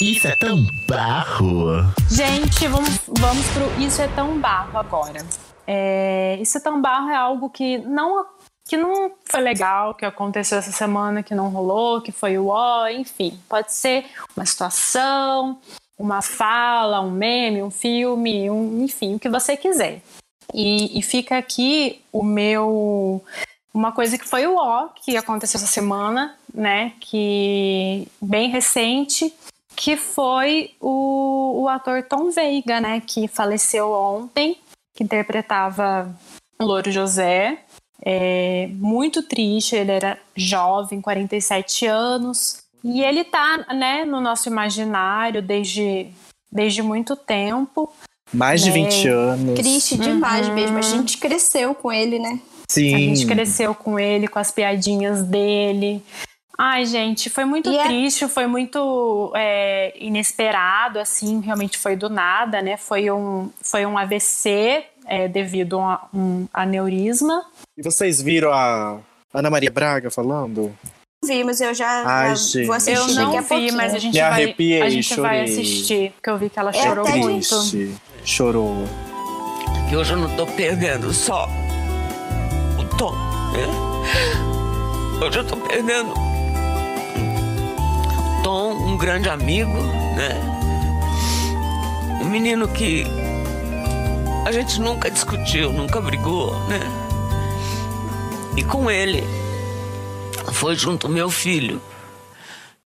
Isso 0.00 0.26
é 0.26 0.34
tão 0.34 0.64
barro. 0.88 1.82
Gente, 2.10 2.66
vamos, 2.68 3.00
vamos 3.06 3.46
pro 3.50 3.82
Isso 3.82 4.02
é 4.02 4.08
Tão 4.08 4.38
Barro 4.38 4.78
agora. 4.78 5.24
É, 5.66 6.38
Isso 6.40 6.58
é 6.58 6.60
Tão 6.60 6.80
Barro 6.80 7.10
é 7.10 7.16
algo 7.16 7.48
que 7.50 7.78
não, 7.78 8.26
que 8.68 8.76
não 8.76 9.12
foi 9.24 9.40
legal, 9.40 9.94
que 9.94 10.04
aconteceu 10.04 10.58
essa 10.58 10.72
semana, 10.72 11.22
que 11.22 11.34
não 11.34 11.48
rolou, 11.48 12.00
que 12.00 12.12
foi 12.12 12.38
o 12.38 12.48
ó, 12.48 12.88
enfim. 12.88 13.38
Pode 13.48 13.72
ser 13.72 14.06
uma 14.36 14.44
situação, 14.44 15.58
uma 15.98 16.20
fala, 16.20 17.00
um 17.00 17.10
meme, 17.10 17.62
um 17.62 17.70
filme, 17.70 18.50
um, 18.50 18.84
enfim, 18.84 19.14
o 19.14 19.18
que 19.18 19.28
você 19.28 19.56
quiser. 19.56 20.02
E, 20.52 20.98
e 20.98 21.02
fica 21.02 21.38
aqui 21.38 22.02
o 22.12 22.22
meu. 22.22 23.22
Uma 23.72 23.90
coisa 23.90 24.18
que 24.18 24.28
foi 24.28 24.46
o 24.46 24.56
ó, 24.56 24.88
que 24.88 25.16
aconteceu 25.16 25.56
essa 25.56 25.66
semana, 25.66 26.36
né? 26.52 26.92
Que 27.00 28.06
bem 28.20 28.50
recente, 28.50 29.32
que 29.82 29.96
foi 29.96 30.70
o, 30.80 31.62
o 31.62 31.68
ator 31.68 32.04
Tom 32.04 32.30
Veiga, 32.30 32.80
né? 32.80 33.02
Que 33.04 33.26
faleceu 33.26 33.90
ontem, 33.90 34.56
que 34.94 35.02
interpretava 35.02 36.08
o 36.60 36.64
Louro 36.64 36.88
José. 36.92 37.58
É, 38.00 38.68
muito 38.74 39.24
triste, 39.24 39.74
ele 39.74 39.90
era 39.90 40.16
jovem, 40.36 41.00
47 41.00 41.86
anos. 41.86 42.58
E 42.84 43.02
ele 43.02 43.24
tá, 43.24 43.66
né, 43.74 44.04
no 44.04 44.20
nosso 44.20 44.48
imaginário 44.48 45.42
desde, 45.42 46.06
desde 46.50 46.80
muito 46.80 47.16
tempo. 47.16 47.92
Mais 48.32 48.60
de 48.62 48.68
né? 48.68 48.74
20 48.84 49.08
anos. 49.08 49.54
Triste 49.58 49.96
demais 49.96 50.46
Uhum. 50.46 50.54
mesmo. 50.54 50.78
A 50.78 50.82
gente 50.82 51.18
cresceu 51.18 51.74
com 51.74 51.90
ele, 51.90 52.20
né? 52.20 52.38
Sim. 52.70 52.94
A 52.94 52.98
gente 52.98 53.26
cresceu 53.26 53.74
com 53.74 53.98
ele, 53.98 54.28
com 54.28 54.38
as 54.38 54.52
piadinhas 54.52 55.24
dele. 55.24 56.00
Ai, 56.64 56.86
gente, 56.86 57.28
foi 57.28 57.44
muito 57.44 57.68
E 57.72 57.76
é- 57.76 57.82
triste, 57.84 58.28
foi 58.28 58.46
muito 58.46 59.32
é, 59.34 59.92
inesperado, 59.98 61.00
assim, 61.00 61.40
realmente 61.40 61.76
foi 61.76 61.96
do 61.96 62.08
nada, 62.08 62.62
né? 62.62 62.76
Foi 62.76 63.10
um, 63.10 63.50
foi 63.60 63.84
um 63.84 63.98
AVC 63.98 64.84
é, 65.06 65.26
devido 65.26 65.80
a 65.80 66.06
um 66.14 66.46
aneurisma. 66.54 67.44
E 67.76 67.82
vocês 67.82 68.22
viram 68.22 68.52
a 68.52 68.98
Ana 69.34 69.50
Maria 69.50 69.72
Braga 69.72 70.08
falando? 70.08 70.72
Vi, 71.24 71.42
mas 71.42 71.60
eu 71.60 71.74
já, 71.74 72.04
Ai, 72.06 72.28
já 72.28 72.34
gente. 72.36 72.66
vou 72.66 72.76
assistir 72.76 72.96
Eu 72.96 73.08
não 73.24 73.32
vi, 73.32 73.48
pouquinho. 73.48 73.74
mas 73.76 73.94
a 73.94 73.98
gente 73.98 74.14
Me 74.14 74.20
vai, 74.20 74.30
arrepiei, 74.30 74.82
a 74.82 74.88
gente 74.88 75.20
vai 75.20 75.42
assistir, 75.42 76.12
porque 76.12 76.30
eu 76.30 76.38
vi 76.38 76.48
que 76.48 76.58
ela 76.60 76.70
É 76.70 76.74
chorou 76.74 77.08
muito. 77.08 77.48
Triste. 77.48 77.92
Chorou. 78.24 78.84
que 79.90 79.96
hoje 79.96 80.12
eu 80.12 80.16
não 80.16 80.36
tô 80.36 80.46
perdendo 80.46 81.12
só 81.12 81.48
o 82.78 82.96
tom, 82.96 83.10
né? 83.52 83.66
Hoje 85.26 85.38
eu 85.40 85.46
tô 85.46 85.56
perdendo 85.56 86.12
Tom, 88.42 88.72
um 88.72 88.96
grande 88.96 89.28
amigo, 89.28 89.78
né? 90.16 90.40
Um 92.20 92.28
menino 92.28 92.66
que 92.68 93.04
a 94.44 94.50
gente 94.50 94.80
nunca 94.80 95.10
discutiu, 95.10 95.72
nunca 95.72 96.00
brigou, 96.00 96.52
né? 96.68 96.80
E 98.56 98.64
com 98.64 98.90
ele 98.90 99.22
foi 100.52 100.74
junto 100.74 101.08
meu 101.08 101.30
filho. 101.30 101.80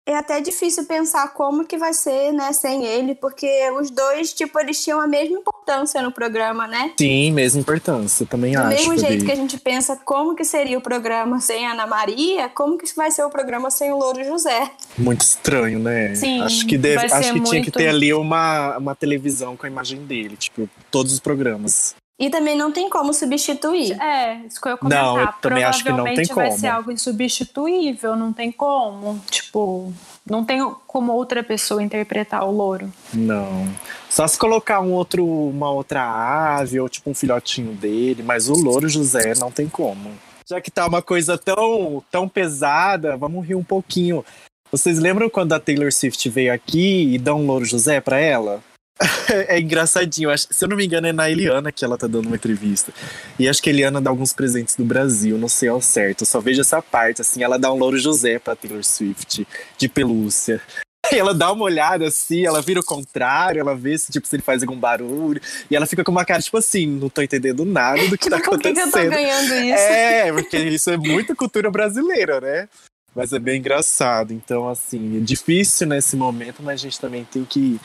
É 0.09 0.17
até 0.17 0.41
difícil 0.41 0.85
pensar 0.85 1.33
como 1.35 1.65
que 1.65 1.77
vai 1.77 1.93
ser, 1.93 2.31
né, 2.33 2.53
sem 2.53 2.85
ele, 2.87 3.13
porque 3.15 3.49
os 3.73 3.91
dois, 3.91 4.33
tipo, 4.33 4.59
eles 4.61 4.83
tinham 4.83 5.01
a 5.01 5.07
mesma 5.09 5.39
importância 5.41 6.01
no 6.01 6.13
programa, 6.13 6.69
né? 6.69 6.93
Sim, 6.97 7.33
mesma 7.33 7.61
importância. 7.61 8.25
Também 8.25 8.53
Do 8.53 8.61
acho. 8.61 8.69
mesmo 8.69 8.97
jeito 8.97 9.25
que 9.25 9.33
a 9.33 9.35
gente 9.35 9.59
pensa 9.59 9.97
como 10.05 10.37
que 10.37 10.45
seria 10.45 10.79
o 10.79 10.81
programa 10.81 11.41
sem 11.41 11.67
a 11.67 11.73
Ana 11.73 11.89
Maria, 11.89 12.49
como 12.49 12.79
que 12.79 12.87
vai 12.95 13.11
ser 13.11 13.25
o 13.25 13.31
programa 13.31 13.69
sem 13.69 13.93
o 13.93 13.97
Louro 13.99 14.23
José? 14.25 14.71
Muito 14.97 15.23
estranho, 15.23 15.81
né? 15.81 16.15
Sim, 16.15 16.41
acho 16.41 16.65
que, 16.67 16.79
deve, 16.79 17.05
acho 17.07 17.33
que 17.33 17.41
tinha 17.41 17.61
que 17.61 17.67
muito- 17.67 17.73
ter 17.73 17.89
ali 17.89 18.15
uma, 18.15 18.79
uma 18.79 18.95
televisão 18.95 19.57
com 19.57 19.67
a 19.67 19.69
imagem 19.69 20.05
dele, 20.07 20.37
tipo, 20.37 20.69
todos 20.89 21.13
os 21.13 21.19
programas. 21.19 21.97
E 22.19 22.31
também 22.31 22.57
não 22.57 22.73
tem 22.73 22.89
como 22.89 23.13
substituir. 23.13 24.01
É, 24.01 24.41
isso 24.47 24.59
que 24.59 24.69
eu 24.69 24.73
ia 24.73 24.79
comentar. 24.79 25.05
Não, 25.05 25.21
eu 25.21 25.29
também 25.41 25.65
acho 25.65 25.85
que 25.85 25.91
não 25.91 25.97
tem 26.05 26.15
Provavelmente 26.15 26.35
vai 26.35 26.47
como. 26.49 26.59
ser 26.59 26.67
algo 26.69 26.91
insubstituível, 26.91 28.17
não 28.17 28.33
tem 28.33 28.51
como. 28.51 29.21
Tipo, 29.31 29.93
não 30.25 30.43
tem 30.43 30.67
como 30.87 31.13
outra 31.13 31.43
pessoa 31.45 31.83
interpretar 31.83 32.43
o 32.45 32.51
louro. 32.51 32.91
Não. 33.13 33.69
Só 34.09 34.27
se 34.27 34.39
colocar 34.39 34.81
um 34.81 34.93
outro, 34.93 35.27
uma 35.27 35.71
outra 35.71 36.57
ave 36.59 36.81
ou 36.81 36.89
tipo 36.89 37.11
um 37.11 37.15
filhotinho 37.15 37.73
dele, 37.73 38.23
mas 38.23 38.49
o 38.49 38.55
Louro 38.55 38.89
José 38.89 39.35
não 39.39 39.51
tem 39.51 39.69
como. 39.69 40.11
Já 40.49 40.59
que 40.59 40.71
tá 40.71 40.87
uma 40.87 41.03
coisa 41.03 41.37
tão, 41.37 42.03
tão 42.11 42.27
pesada, 42.27 43.17
vamos 43.17 43.47
rir 43.47 43.57
um 43.57 43.65
pouquinho. 43.65 44.25
Vocês 44.73 44.99
lembram 44.99 45.29
quando 45.29 45.53
a 45.53 45.61
Taylor 45.61 45.93
Swift 45.93 46.31
veio 46.31 46.55
aqui 46.55 47.15
e 47.15 47.19
dá 47.19 47.35
um 47.35 47.47
Louro 47.47 47.65
José 47.67 48.01
pra 48.01 48.19
ela? 48.19 48.63
é 49.49 49.61
engraçadinho. 49.61 50.31
Acho, 50.31 50.47
se 50.51 50.65
eu 50.65 50.69
não 50.69 50.77
me 50.77 50.87
engano, 50.87 51.07
é 51.07 51.13
na 51.13 51.31
Eliana 51.31 51.71
que 51.71 51.85
ela 51.85 51.99
tá 51.99 52.07
dando 52.07 52.27
uma 52.27 52.37
entrevista. 52.37 52.93
E 53.39 53.49
acho 53.49 53.63
que 53.63 53.69
a 53.69 53.73
Eliana 53.73 54.01
dá 54.01 54.11
alguns 54.11 54.33
presentes 54.33 54.77
do 54.77 54.85
Brasil, 54.85 55.39
não 55.39 55.49
sei 55.49 55.69
ao 55.69 55.81
certo. 55.81 56.23
Eu 56.23 56.27
só 56.27 56.41
vejo 56.41 56.61
essa 56.61 56.81
parte, 56.81 57.21
assim, 57.21 57.43
ela 57.43 57.59
dá 57.59 57.73
um 57.73 57.79
Louro 57.79 57.99
José 57.99 58.39
pra 58.39 58.57
Taylor 58.57 58.83
Swift, 58.85 59.47
de 59.79 59.89
pelúcia. 59.89 60.61
Ela 61.13 61.33
dá 61.33 61.53
uma 61.53 61.63
olhada 61.63 62.09
assim, 62.09 62.45
ela 62.45 62.61
vira 62.61 62.81
o 62.81 62.85
contrário, 62.85 63.61
ela 63.61 63.77
vê 63.77 63.97
se, 63.97 64.11
tipo, 64.11 64.27
se 64.27 64.35
ele 64.35 64.43
faz 64.43 64.63
algum 64.65 64.77
barulho. 64.77 65.41
E 65.71 65.77
ela 65.77 65.87
fica 65.87 66.03
com 66.03 66.11
uma 66.11 66.25
cara, 66.25 66.43
tipo 66.43 66.57
assim, 66.57 66.85
não 66.85 67.09
tô 67.09 67.23
entendendo 67.23 67.65
nada 67.65 68.09
do 68.09 68.19
que 68.19 68.29
tá 68.29 68.41
Por 68.41 68.59
que, 68.59 68.73
que 68.73 68.81
eu 68.81 68.91
tô 68.91 68.99
acontecendo. 68.99 69.11
ganhando 69.11 69.55
isso? 69.55 69.79
É, 69.79 70.33
porque 70.33 70.59
isso 70.59 70.91
é 70.91 70.97
muita 70.97 71.33
cultura 71.37 71.71
brasileira, 71.71 72.41
né? 72.41 72.69
Mas 73.15 73.33
é 73.33 73.39
bem 73.39 73.61
engraçado. 73.61 74.33
Então, 74.33 74.69
assim, 74.69 75.19
é 75.19 75.21
difícil 75.21 75.87
nesse 75.87 76.17
momento, 76.17 76.61
mas 76.61 76.81
a 76.81 76.83
gente 76.83 76.99
também 76.99 77.25
tem 77.25 77.45
que 77.45 77.79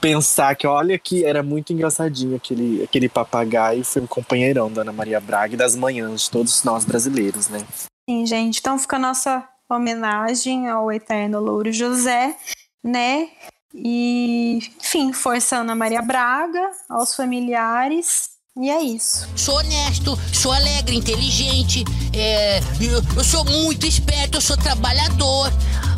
pensar 0.00 0.54
que, 0.54 0.66
olha, 0.66 0.98
que 0.98 1.24
era 1.24 1.42
muito 1.42 1.72
engraçadinho 1.72 2.36
aquele, 2.36 2.82
aquele 2.82 3.08
papagaio. 3.08 3.84
Foi 3.84 4.02
um 4.02 4.06
companheirão 4.06 4.70
da 4.70 4.82
Ana 4.82 4.92
Maria 4.92 5.20
Braga 5.20 5.54
e 5.54 5.56
das 5.56 5.74
manhãs 5.74 6.22
de 6.22 6.30
todos 6.30 6.62
nós 6.62 6.84
brasileiros, 6.84 7.48
né? 7.48 7.66
Sim, 8.08 8.26
gente. 8.26 8.60
Então 8.60 8.78
fica 8.78 8.96
a 8.96 9.00
nossa 9.00 9.48
homenagem 9.68 10.68
ao 10.68 10.92
eterno 10.92 11.40
Louro 11.40 11.72
José, 11.72 12.36
né? 12.84 13.28
E, 13.74 14.58
enfim, 14.80 15.12
força 15.12 15.56
Ana 15.56 15.74
Maria 15.74 16.02
Braga, 16.02 16.70
aos 16.88 17.14
familiares. 17.14 18.35
E 18.58 18.70
é 18.70 18.80
isso. 18.80 19.28
Sou 19.36 19.56
honesto, 19.56 20.16
sou 20.32 20.50
alegre, 20.50 20.96
inteligente, 20.96 21.84
é, 22.14 22.58
eu, 22.80 23.02
eu 23.14 23.22
sou 23.22 23.44
muito 23.44 23.86
esperto, 23.86 24.38
eu 24.38 24.40
sou 24.40 24.56
trabalhador. 24.56 25.52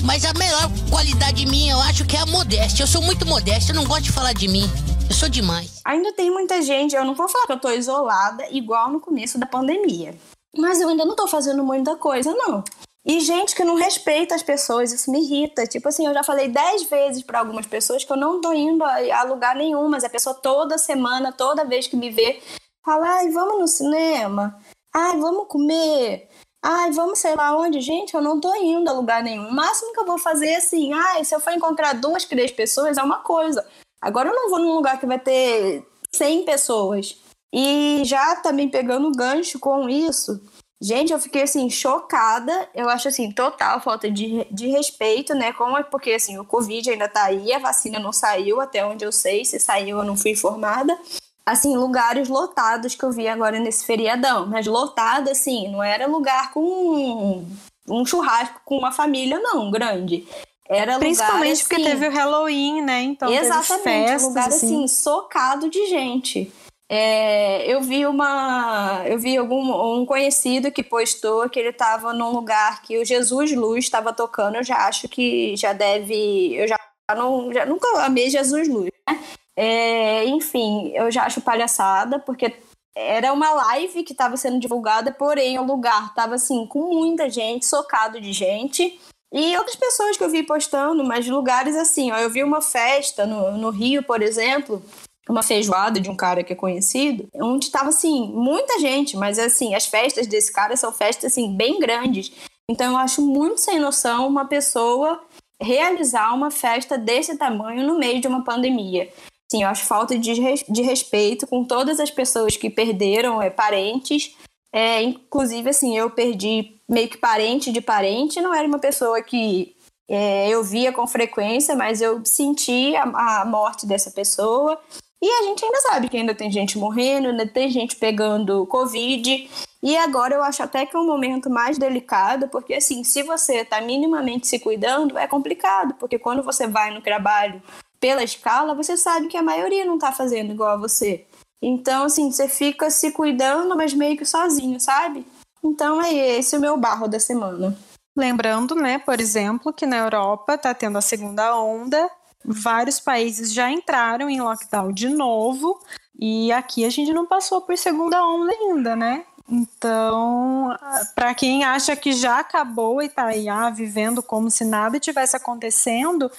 Mas 0.04 0.24
a 0.24 0.32
melhor 0.34 0.68
qualidade 0.90 1.46
minha, 1.46 1.74
eu 1.74 1.80
acho 1.82 2.04
que 2.04 2.16
é 2.16 2.20
a 2.20 2.26
modéstia. 2.26 2.82
Eu 2.82 2.88
sou 2.88 3.00
muito 3.00 3.24
modesto, 3.24 3.70
eu 3.70 3.76
não 3.76 3.84
gosto 3.84 4.02
de 4.02 4.12
falar 4.12 4.32
de 4.32 4.48
mim. 4.48 4.68
Eu 5.08 5.14
sou 5.14 5.28
demais. 5.28 5.80
Ainda 5.84 6.12
tem 6.12 6.32
muita 6.32 6.60
gente, 6.60 6.96
eu 6.96 7.04
não 7.04 7.14
vou 7.14 7.28
falar 7.28 7.46
que 7.46 7.52
eu 7.52 7.60
tô 7.60 7.70
isolada, 7.70 8.44
igual 8.50 8.90
no 8.90 9.00
começo 9.00 9.38
da 9.38 9.46
pandemia. 9.46 10.18
Mas 10.56 10.80
eu 10.80 10.88
ainda 10.88 11.04
não 11.04 11.14
tô 11.14 11.28
fazendo 11.28 11.62
muita 11.62 11.94
coisa, 11.94 12.34
não. 12.34 12.64
E 13.08 13.20
gente 13.20 13.56
que 13.56 13.64
não 13.64 13.74
respeita 13.74 14.34
as 14.34 14.42
pessoas, 14.42 14.92
isso 14.92 15.10
me 15.10 15.22
irrita. 15.22 15.66
Tipo 15.66 15.88
assim, 15.88 16.06
eu 16.06 16.12
já 16.12 16.22
falei 16.22 16.46
dez 16.46 16.82
vezes 16.82 17.22
para 17.22 17.38
algumas 17.38 17.66
pessoas 17.66 18.04
que 18.04 18.12
eu 18.12 18.18
não 18.18 18.38
tô 18.38 18.52
indo 18.52 18.84
a, 18.84 19.22
lugar 19.22 19.56
nenhum, 19.56 19.88
mas 19.88 20.04
a 20.04 20.10
pessoa 20.10 20.34
toda 20.34 20.76
semana, 20.76 21.32
toda 21.32 21.64
vez 21.64 21.86
que 21.86 21.96
me 21.96 22.10
vê, 22.10 22.42
fala: 22.84 23.08
ai, 23.08 23.30
vamos 23.30 23.60
no 23.60 23.66
cinema, 23.66 24.60
ai, 24.94 25.18
vamos 25.18 25.48
comer, 25.48 26.28
ai, 26.62 26.92
vamos 26.92 27.18
sei 27.18 27.34
lá 27.34 27.56
onde. 27.56 27.80
Gente, 27.80 28.12
eu 28.12 28.20
não 28.20 28.38
tô 28.38 28.54
indo 28.56 28.90
a 28.90 28.92
lugar 28.92 29.22
nenhum. 29.22 29.48
O 29.48 29.54
máximo 29.54 29.94
que 29.94 30.00
eu 30.00 30.06
vou 30.06 30.18
fazer 30.18 30.48
é 30.48 30.56
assim: 30.56 30.92
ai, 30.92 31.24
se 31.24 31.34
eu 31.34 31.40
for 31.40 31.54
encontrar 31.54 31.94
duas, 31.94 32.26
três 32.26 32.50
pessoas, 32.52 32.98
é 32.98 33.02
uma 33.02 33.20
coisa. 33.20 33.66
Agora 34.02 34.28
eu 34.28 34.34
não 34.34 34.50
vou 34.50 34.58
num 34.58 34.74
lugar 34.74 35.00
que 35.00 35.06
vai 35.06 35.18
ter 35.18 35.82
100 36.14 36.44
pessoas. 36.44 37.16
E 37.50 38.02
já 38.04 38.36
também 38.36 38.68
pegando 38.68 39.10
gancho 39.12 39.58
com 39.58 39.88
isso, 39.88 40.38
gente, 40.80 41.12
eu 41.12 41.18
fiquei 41.18 41.42
assim, 41.42 41.68
chocada. 41.70 42.68
Eu 42.74 42.88
acho 42.88 43.08
assim, 43.08 43.30
total 43.30 43.80
falta 43.80 44.10
de, 44.10 44.46
de 44.50 44.68
respeito, 44.68 45.34
né? 45.34 45.52
Como 45.52 45.76
é 45.76 45.82
porque 45.82 46.12
assim, 46.12 46.38
o 46.38 46.44
Covid 46.44 46.90
ainda 46.90 47.08
tá 47.08 47.24
aí, 47.24 47.52
a 47.52 47.58
vacina 47.58 47.98
não 47.98 48.12
saiu, 48.12 48.60
até 48.60 48.84
onde 48.84 49.04
eu 49.04 49.12
sei. 49.12 49.44
Se 49.44 49.58
saiu, 49.58 49.98
eu 49.98 50.04
não 50.04 50.16
fui 50.16 50.32
informada. 50.32 50.98
Assim, 51.44 51.76
lugares 51.76 52.28
lotados 52.28 52.94
que 52.94 53.04
eu 53.04 53.10
vi 53.10 53.26
agora 53.26 53.58
nesse 53.58 53.84
feriadão. 53.86 54.46
Mas 54.46 54.66
lotado, 54.66 55.30
assim, 55.30 55.68
não 55.68 55.82
era 55.82 56.06
lugar 56.06 56.52
com 56.52 56.60
um, 56.60 57.46
um 57.88 58.04
churrasco 58.04 58.60
com 58.64 58.76
uma 58.76 58.92
família, 58.92 59.38
não, 59.38 59.70
grande. 59.70 60.26
Era 60.68 60.98
Principalmente 60.98 61.62
lugar, 61.62 61.68
porque 61.68 61.74
assim, 61.76 61.84
teve 61.84 62.08
o 62.08 62.12
Halloween, 62.12 62.82
né? 62.82 63.02
Então 63.02 63.32
Exatamente, 63.32 63.82
festas, 63.82 64.22
um 64.24 64.28
lugar 64.28 64.48
assim. 64.48 64.66
assim, 64.66 64.88
socado 64.88 65.70
de 65.70 65.86
gente. 65.86 66.52
É, 66.90 67.70
eu 67.70 67.82
vi 67.82 68.06
uma. 68.06 69.02
Eu 69.06 69.18
vi 69.18 69.36
algum, 69.36 70.00
um 70.00 70.06
conhecido 70.06 70.72
que 70.72 70.82
postou 70.82 71.48
que 71.48 71.58
ele 71.58 71.68
estava 71.68 72.14
num 72.14 72.30
lugar 72.30 72.80
que 72.82 72.98
o 72.98 73.04
Jesus 73.04 73.52
Luz 73.52 73.84
estava 73.84 74.12
tocando. 74.12 74.56
Eu 74.56 74.64
já 74.64 74.86
acho 74.88 75.08
que 75.08 75.54
já 75.56 75.74
deve. 75.74 76.54
Eu 76.54 76.66
já, 76.66 76.78
não, 77.14 77.52
já 77.52 77.66
nunca 77.66 77.86
amei 78.04 78.30
Jesus 78.30 78.68
Luz, 78.68 78.90
né? 79.06 79.22
É, 79.54 80.24
enfim, 80.26 80.92
eu 80.94 81.10
já 81.10 81.24
acho 81.24 81.40
palhaçada, 81.40 82.18
porque 82.20 82.54
era 82.96 83.32
uma 83.32 83.50
live 83.50 84.02
que 84.02 84.12
estava 84.12 84.36
sendo 84.36 84.58
divulgada, 84.58 85.12
porém 85.12 85.58
o 85.58 85.64
lugar 85.64 86.06
estava 86.06 86.36
assim, 86.36 86.66
com 86.66 86.94
muita 86.94 87.28
gente, 87.28 87.66
socado 87.66 88.20
de 88.20 88.32
gente. 88.32 88.98
E 89.32 89.56
outras 89.56 89.76
pessoas 89.76 90.16
que 90.16 90.24
eu 90.24 90.30
vi 90.30 90.42
postando, 90.42 91.04
mas 91.04 91.26
lugares 91.26 91.76
assim, 91.76 92.10
ó, 92.10 92.18
eu 92.18 92.30
vi 92.30 92.42
uma 92.42 92.62
festa 92.62 93.26
no, 93.26 93.58
no 93.58 93.70
Rio, 93.70 94.02
por 94.02 94.22
exemplo, 94.22 94.82
uma 95.28 95.42
feijoada 95.42 96.00
de 96.00 96.10
um 96.10 96.16
cara 96.16 96.42
que 96.42 96.52
é 96.52 96.56
conhecido, 96.56 97.28
onde 97.34 97.66
estava 97.66 97.90
assim, 97.90 98.32
muita 98.32 98.78
gente, 98.78 99.16
mas 99.16 99.38
assim, 99.38 99.74
as 99.74 99.86
festas 99.86 100.26
desse 100.26 100.52
cara 100.52 100.76
são 100.76 100.92
festas 100.92 101.32
assim 101.32 101.54
bem 101.54 101.78
grandes. 101.78 102.32
Então 102.70 102.92
eu 102.92 102.98
acho 102.98 103.22
muito 103.22 103.60
sem 103.60 103.78
noção 103.78 104.26
uma 104.26 104.46
pessoa 104.46 105.22
realizar 105.60 106.34
uma 106.34 106.50
festa 106.50 106.96
desse 106.96 107.36
tamanho 107.36 107.86
no 107.86 107.98
meio 107.98 108.20
de 108.20 108.28
uma 108.28 108.44
pandemia. 108.44 109.10
Sim, 109.50 109.62
eu 109.62 109.68
acho 109.68 109.86
falta 109.86 110.18
de, 110.18 110.34
de 110.68 110.82
respeito 110.82 111.46
com 111.46 111.64
todas 111.64 111.98
as 111.98 112.10
pessoas 112.10 112.56
que 112.56 112.68
perderam 112.68 113.40
é, 113.40 113.48
parentes. 113.48 114.36
É, 114.72 115.02
inclusive, 115.02 115.70
assim, 115.70 115.96
eu 115.96 116.10
perdi 116.10 116.78
meio 116.88 117.08
que 117.08 117.16
parente 117.16 117.72
de 117.72 117.80
parente. 117.80 118.42
Não 118.42 118.54
era 118.54 118.68
uma 118.68 118.78
pessoa 118.78 119.22
que 119.22 119.74
é, 120.08 120.48
eu 120.50 120.62
via 120.62 120.92
com 120.92 121.06
frequência, 121.06 121.74
mas 121.74 122.02
eu 122.02 122.22
senti 122.26 122.94
a, 122.94 123.40
a 123.40 123.44
morte 123.46 123.86
dessa 123.86 124.10
pessoa. 124.10 124.78
E 125.20 125.28
a 125.28 125.42
gente 125.42 125.64
ainda 125.64 125.80
sabe 125.80 126.08
que 126.08 126.16
ainda 126.16 126.34
tem 126.34 126.50
gente 126.50 126.78
morrendo, 126.78 127.28
ainda 127.28 127.46
tem 127.46 127.68
gente 127.70 127.96
pegando 127.96 128.66
Covid. 128.66 129.50
E 129.82 129.96
agora 129.96 130.34
eu 130.34 130.42
acho 130.42 130.62
até 130.62 130.86
que 130.86 130.96
é 130.96 130.98
um 130.98 131.06
momento 131.06 131.50
mais 131.50 131.76
delicado, 131.76 132.48
porque 132.48 132.74
assim, 132.74 133.02
se 133.02 133.22
você 133.22 133.58
está 133.58 133.80
minimamente 133.80 134.46
se 134.46 134.58
cuidando, 134.58 135.18
é 135.18 135.26
complicado, 135.26 135.94
porque 135.94 136.18
quando 136.18 136.42
você 136.42 136.66
vai 136.66 136.92
no 136.92 137.00
trabalho 137.00 137.60
pela 138.00 138.22
escala, 138.22 138.74
você 138.74 138.96
sabe 138.96 139.26
que 139.26 139.36
a 139.36 139.42
maioria 139.42 139.84
não 139.84 139.98
tá 139.98 140.12
fazendo 140.12 140.52
igual 140.52 140.70
a 140.70 140.76
você. 140.76 141.26
Então, 141.60 142.04
assim, 142.04 142.30
você 142.30 142.48
fica 142.48 142.88
se 142.88 143.10
cuidando, 143.10 143.76
mas 143.76 143.92
meio 143.92 144.16
que 144.16 144.24
sozinho, 144.24 144.78
sabe? 144.78 145.26
Então 145.62 146.00
é 146.00 146.12
esse 146.14 146.56
o 146.56 146.60
meu 146.60 146.76
barro 146.76 147.08
da 147.08 147.18
semana. 147.18 147.76
Lembrando, 148.16 148.74
né, 148.74 148.98
por 148.98 149.20
exemplo, 149.20 149.72
que 149.72 149.86
na 149.86 149.98
Europa 149.98 150.54
está 150.54 150.74
tendo 150.74 150.98
a 150.98 151.00
segunda 151.00 151.56
onda, 151.56 152.08
vários 152.48 152.98
países 152.98 153.52
já 153.52 153.70
entraram 153.70 154.30
em 154.30 154.40
lockdown 154.40 154.90
de 154.90 155.08
novo, 155.08 155.80
e 156.18 156.50
aqui 156.50 156.84
a 156.84 156.90
gente 156.90 157.12
não 157.12 157.26
passou 157.26 157.60
por 157.60 157.76
segunda 157.76 158.24
onda 158.24 158.52
ainda, 158.52 158.96
né? 158.96 159.24
Então, 159.50 160.76
para 161.14 161.34
quem 161.34 161.64
acha 161.64 161.96
que 161.96 162.12
já 162.12 162.40
acabou 162.40 163.02
e 163.02 163.08
tá 163.08 163.26
aí 163.26 163.48
ah, 163.48 163.70
vivendo 163.70 164.22
como 164.22 164.50
se 164.50 164.64
nada 164.64 165.00
tivesse 165.00 165.36
acontecendo, 165.36 166.30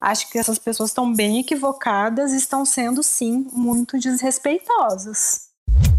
acho 0.00 0.28
que 0.30 0.38
essas 0.38 0.58
pessoas 0.58 0.90
estão 0.90 1.12
bem 1.12 1.38
equivocadas 1.38 2.32
e 2.32 2.36
estão 2.36 2.64
sendo, 2.64 3.02
sim, 3.02 3.46
muito 3.52 3.98
desrespeitosas. 3.98 5.48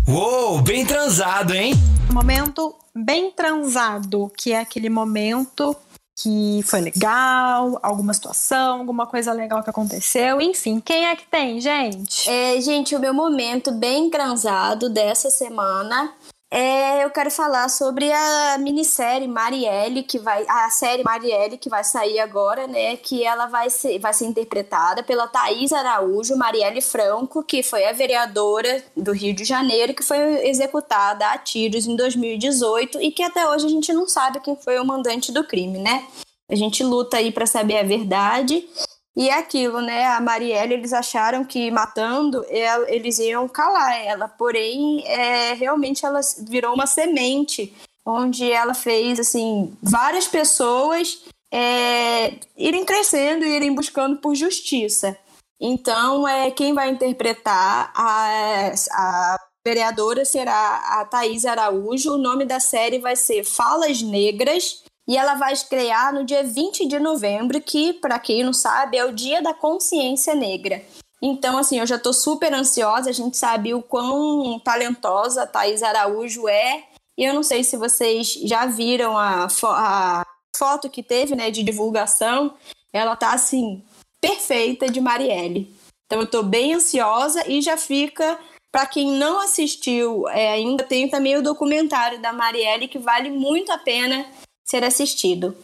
Uou, 0.07 0.61
bem 0.61 0.85
transado, 0.85 1.53
hein? 1.53 1.73
Momento 2.11 2.75
bem 2.93 3.31
transado, 3.31 4.31
que 4.37 4.51
é 4.51 4.59
aquele 4.59 4.89
momento 4.89 5.75
que 6.21 6.61
foi 6.65 6.81
legal, 6.81 7.79
alguma 7.81 8.13
situação, 8.13 8.79
alguma 8.79 9.07
coisa 9.07 9.31
legal 9.31 9.63
que 9.63 9.69
aconteceu, 9.69 10.41
enfim, 10.41 10.81
quem 10.81 11.07
é 11.07 11.15
que 11.15 11.25
tem, 11.25 11.61
gente? 11.61 12.29
É, 12.29 12.59
gente, 12.59 12.93
o 12.93 12.99
meu 12.99 13.13
momento 13.13 13.71
bem 13.71 14.09
transado 14.09 14.89
dessa 14.89 15.29
semana 15.29 16.11
é, 16.51 17.03
eu 17.03 17.11
quero 17.11 17.29
falar 17.29 17.69
sobre 17.69 18.11
a 18.11 18.57
minissérie 18.57 19.27
Marielle, 19.27 20.01
que 20.01 20.17
vai. 20.17 20.43
A 20.47 20.69
série 20.71 21.03
Marielle 21.03 21.59
que 21.59 21.69
vai 21.69 21.83
sair 21.83 22.19
agora, 22.19 22.65
né? 22.65 22.97
Que 22.97 23.23
ela 23.23 23.45
vai 23.45 23.69
ser, 23.69 23.99
vai 23.99 24.13
ser 24.13 24.25
interpretada 24.25 25.03
pela 25.03 25.27
Thaís 25.27 25.71
Araújo, 25.71 26.35
Marielle 26.35 26.81
Franco, 26.81 27.43
que 27.43 27.61
foi 27.61 27.85
a 27.85 27.91
vereadora 27.91 28.83
do 28.97 29.11
Rio 29.11 29.35
de 29.35 29.45
Janeiro, 29.45 29.93
que 29.93 30.03
foi 30.03 30.17
executada 30.47 31.27
a 31.27 31.37
tiros 31.37 31.85
em 31.85 31.95
2018 31.95 32.99
e 32.99 33.11
que 33.11 33.21
até 33.21 33.47
hoje 33.47 33.67
a 33.67 33.69
gente 33.69 33.93
não 33.93 34.07
sabe 34.07 34.39
quem 34.39 34.55
foi 34.55 34.79
o 34.79 34.85
mandante 34.85 35.31
do 35.31 35.43
crime, 35.43 35.77
né? 35.77 36.07
A 36.49 36.55
gente 36.55 36.83
luta 36.83 37.17
aí 37.17 37.31
para 37.31 37.45
saber 37.45 37.77
a 37.77 37.83
verdade. 37.83 38.67
E 39.15 39.29
é 39.29 39.33
aquilo, 39.33 39.81
né? 39.81 40.05
A 40.05 40.21
Marielle, 40.21 40.73
eles 40.73 40.93
acharam 40.93 41.43
que 41.43 41.69
matando, 41.71 42.45
ela, 42.49 42.89
eles 42.89 43.19
iam 43.19 43.47
calar 43.47 43.99
ela. 43.99 44.27
Porém, 44.27 45.03
é, 45.05 45.53
realmente 45.53 46.05
ela 46.05 46.21
virou 46.47 46.73
uma 46.73 46.87
semente, 46.87 47.73
onde 48.05 48.49
ela 48.51 48.73
fez, 48.73 49.19
assim, 49.19 49.75
várias 49.81 50.27
pessoas 50.27 51.23
é, 51.51 52.35
irem 52.57 52.85
crescendo 52.85 53.45
e 53.45 53.55
irem 53.55 53.73
buscando 53.73 54.17
por 54.17 54.35
justiça. 54.35 55.17
Então, 55.59 56.27
é, 56.27 56.49
quem 56.51 56.73
vai 56.73 56.89
interpretar 56.89 57.91
a, 57.93 58.71
a 58.91 59.37
vereadora 59.65 60.23
será 60.23 60.99
a 60.99 61.05
Thaís 61.05 61.45
Araújo. 61.45 62.13
O 62.13 62.17
nome 62.17 62.45
da 62.45 62.59
série 62.59 62.99
vai 62.99 63.15
ser 63.15 63.43
Falas 63.43 64.01
Negras 64.01 64.83
e 65.09 65.17
ela 65.17 65.33
vai 65.33 65.53
estrear 65.53 66.13
no 66.13 66.23
dia 66.23 66.43
20 66.43 66.85
de 66.85 66.99
novembro, 66.99 67.59
que, 67.59 67.93
para 67.93 68.19
quem 68.19 68.43
não 68.43 68.53
sabe, 68.53 68.95
é 68.95 69.03
o 69.03 69.11
Dia 69.11 69.41
da 69.41 69.55
Consciência 69.55 70.35
Negra. 70.35 70.83
Então, 71.19 71.57
assim, 71.57 71.79
eu 71.79 71.87
já 71.87 71.97
tô 71.97 72.13
super 72.13 72.53
ansiosa, 72.53 73.09
a 73.09 73.13
gente 73.13 73.35
sabe 73.35 73.73
o 73.73 73.81
quão 73.81 74.59
talentosa 74.59 75.41
a 75.41 75.47
Thaís 75.47 75.81
Araújo 75.81 76.47
é. 76.47 76.83
E 77.17 77.23
eu 77.23 77.33
não 77.33 77.41
sei 77.41 77.63
se 77.63 77.75
vocês 77.75 78.33
já 78.43 78.67
viram 78.67 79.17
a, 79.17 79.49
fo 79.49 79.65
a 79.65 80.23
foto 80.55 80.87
que 80.87 81.01
teve, 81.01 81.35
né, 81.35 81.49
de 81.49 81.63
divulgação. 81.63 82.53
Ela 82.93 83.15
tá, 83.15 83.33
assim, 83.33 83.83
perfeita 84.21 84.87
de 84.87 85.01
Marielle. 85.01 85.73
Então, 86.05 86.21
eu 86.21 86.29
tô 86.29 86.43
bem 86.43 86.75
ansiosa 86.75 87.49
e 87.49 87.63
já 87.63 87.77
fica 87.77 88.39
para 88.71 88.85
quem 88.85 89.13
não 89.13 89.39
assistiu, 89.41 90.29
é, 90.29 90.51
ainda 90.51 90.83
tem 90.83 91.09
também 91.09 91.35
o 91.35 91.41
documentário 91.41 92.21
da 92.21 92.31
Marielle 92.31 92.87
que 92.87 92.99
vale 92.99 93.31
muito 93.31 93.71
a 93.71 93.79
pena 93.79 94.23
ser 94.69 94.83
assistido. 94.83 95.55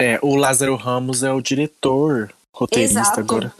É, 0.00 0.18
o 0.22 0.34
Lázaro 0.34 0.74
Ramos 0.74 1.22
é 1.22 1.30
o 1.30 1.40
diretor, 1.40 2.32
roteirista 2.52 3.00
Exato. 3.00 3.20
agora. 3.20 3.52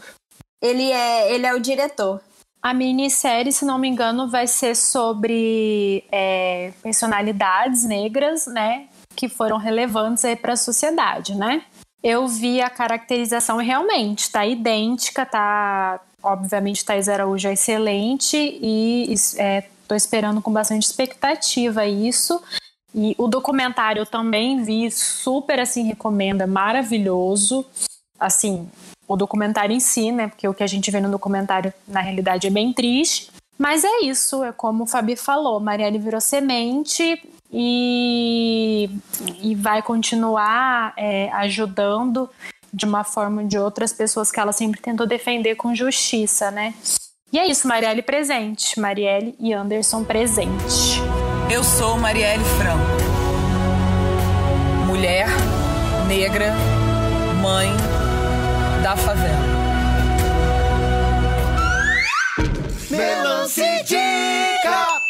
Ele 0.61 0.91
é, 0.91 1.33
ele 1.33 1.45
é 1.45 1.53
o 1.53 1.59
diretor. 1.59 2.19
A 2.61 2.73
minissérie, 2.73 3.53
se 3.53 3.63
não 3.63 3.77
me 3.77 3.87
engano, 3.87 4.27
vai 4.27 4.47
ser 4.47 4.75
sobre 4.75 6.03
é, 6.11 6.73
personalidades 6.81 7.83
negras, 7.83 8.47
né? 8.47 8.87
Que 9.15 9.29
foram 9.29 9.57
relevantes 9.57 10.25
aí 10.25 10.35
para 10.35 10.53
a 10.53 10.57
sociedade, 10.57 11.35
né? 11.35 11.63
Eu 12.03 12.27
vi 12.27 12.59
a 12.61 12.69
caracterização 12.69 13.57
realmente 13.57 14.31
tá 14.31 14.45
idêntica, 14.45 15.25
tá. 15.25 16.01
Obviamente, 16.23 16.83
Thais 16.83 17.07
Araújo 17.07 17.47
é 17.47 17.53
excelente 17.53 18.35
e 18.35 19.13
é, 19.37 19.63
tô 19.87 19.93
esperando 19.93 20.41
com 20.41 20.51
bastante 20.51 20.83
expectativa 20.83 21.85
isso. 21.85 22.41
E 22.97 23.13
o 23.17 23.27
documentário 23.27 23.99
eu 23.99 24.05
também 24.05 24.63
vi, 24.63 24.89
super 24.89 25.59
assim, 25.59 25.83
recomendo, 25.83 26.41
é 26.41 26.45
maravilhoso. 26.47 27.65
Assim, 28.17 28.69
o 29.05 29.17
documentário 29.17 29.75
em 29.75 29.81
si, 29.81 30.13
né? 30.13 30.29
Porque 30.29 30.47
o 30.47 30.53
que 30.53 30.63
a 30.63 30.67
gente 30.67 30.89
vê 30.89 31.01
no 31.01 31.11
documentário, 31.11 31.73
na 31.85 31.99
realidade, 31.99 32.47
é 32.47 32.49
bem 32.49 32.71
triste. 32.71 33.29
Mas 33.57 33.83
é 33.83 34.01
isso, 34.03 34.43
é 34.45 34.53
como 34.53 34.85
o 34.85 34.87
Fabi 34.87 35.17
falou, 35.17 35.59
Marielle 35.59 35.99
virou 35.99 36.19
semente 36.19 37.21
e, 37.51 38.89
e 39.41 39.55
vai 39.55 39.81
continuar 39.81 40.93
é, 40.97 41.29
ajudando 41.31 42.29
de 42.73 42.85
uma 42.85 43.03
forma 43.05 43.41
ou 43.41 43.47
de 43.47 43.57
outras 43.57 43.93
pessoas 43.93 44.31
que 44.31 44.39
ela 44.39 44.51
sempre 44.51 44.81
tentou 44.81 45.07
defender 45.07 45.55
com 45.55 45.73
justiça, 45.73 46.51
né? 46.51 46.73
E 47.31 47.39
é 47.39 47.47
isso, 47.47 47.67
Marielle 47.67 48.01
presente, 48.01 48.79
Marielle 48.79 49.35
e 49.39 49.53
Anderson 49.53 50.03
presente. 50.03 51.04
Eu 51.51 51.63
sou 51.63 51.97
Marielle 51.97 52.43
Franco. 52.43 52.85
Mulher, 54.87 55.27
negra, 56.07 56.51
mãe 57.39 57.69
da 58.81 58.97
favela. 58.97 59.45
Melancia 62.89 63.81
Indica! 63.81 65.01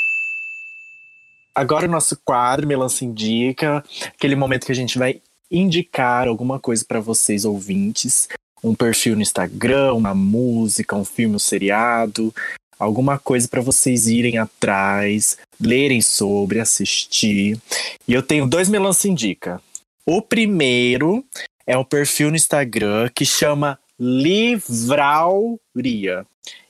Agora 1.55 1.87
o 1.87 1.89
nosso 1.89 2.17
quadro 2.25 2.67
Melancia 2.67 3.07
Indica, 3.07 3.83
aquele 4.07 4.35
momento 4.35 4.65
que 4.65 4.71
a 4.73 4.75
gente 4.75 4.97
vai 4.97 5.21
indicar 5.49 6.27
alguma 6.27 6.59
coisa 6.59 6.83
para 6.85 6.99
vocês 6.99 7.45
ouvintes, 7.45 8.27
um 8.61 8.75
perfil 8.75 9.15
no 9.15 9.21
Instagram, 9.21 9.93
uma 9.93 10.13
música, 10.13 10.97
um 10.97 11.05
filme, 11.05 11.37
um 11.37 11.39
seriado, 11.39 12.33
alguma 12.77 13.17
coisa 13.17 13.47
para 13.47 13.61
vocês 13.61 14.07
irem 14.07 14.37
atrás, 14.37 15.37
lerem 15.59 16.01
sobre, 16.01 16.59
assistir. 16.59 17.59
E 18.07 18.13
eu 18.13 18.21
tenho 18.21 18.47
dois 18.47 18.69
Melancia 18.69 19.09
Indica. 19.09 19.61
O 20.05 20.21
primeiro 20.21 21.25
é 21.65 21.77
um 21.77 21.83
perfil 21.83 22.29
no 22.29 22.35
Instagram 22.35 23.09
que 23.13 23.25
chama 23.25 23.79
Livrauria. 23.99 25.57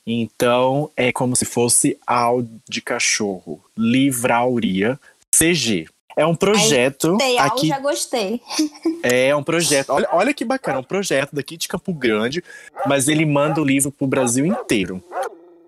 Então 0.08 0.92
é 0.96 1.12
como 1.12 1.36
se 1.36 1.46
fosse 1.46 1.98
áudio 2.06 2.62
de 2.70 2.82
cachorro. 2.82 3.60
Livrauria 3.78 5.00
CG. 5.36 5.88
É 6.16 6.26
um 6.26 6.36
projeto. 6.36 7.18
Sei, 7.20 7.38
aqui 7.38 7.68
já 7.68 7.80
gostei. 7.80 8.40
é 9.04 9.36
um 9.36 9.44
projeto. 9.44 9.90
Olha, 9.90 10.08
olha 10.14 10.34
que 10.34 10.46
bacana, 10.46 10.78
é 10.78 10.80
um 10.80 10.84
projeto 10.84 11.36
daqui 11.36 11.58
de 11.58 11.68
Campo 11.68 11.94
Grande, 11.94 12.42
mas 12.86 13.10
ele 13.10 13.26
manda 13.26 13.62
o 13.62 13.66
livro 13.66 13.92
pro 13.92 14.08
Brasil 14.08 14.46
inteiro. 14.46 15.04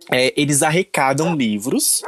É, 0.09 0.33
eles 0.37 0.63
arrecadam 0.63 1.35
livros. 1.35 2.01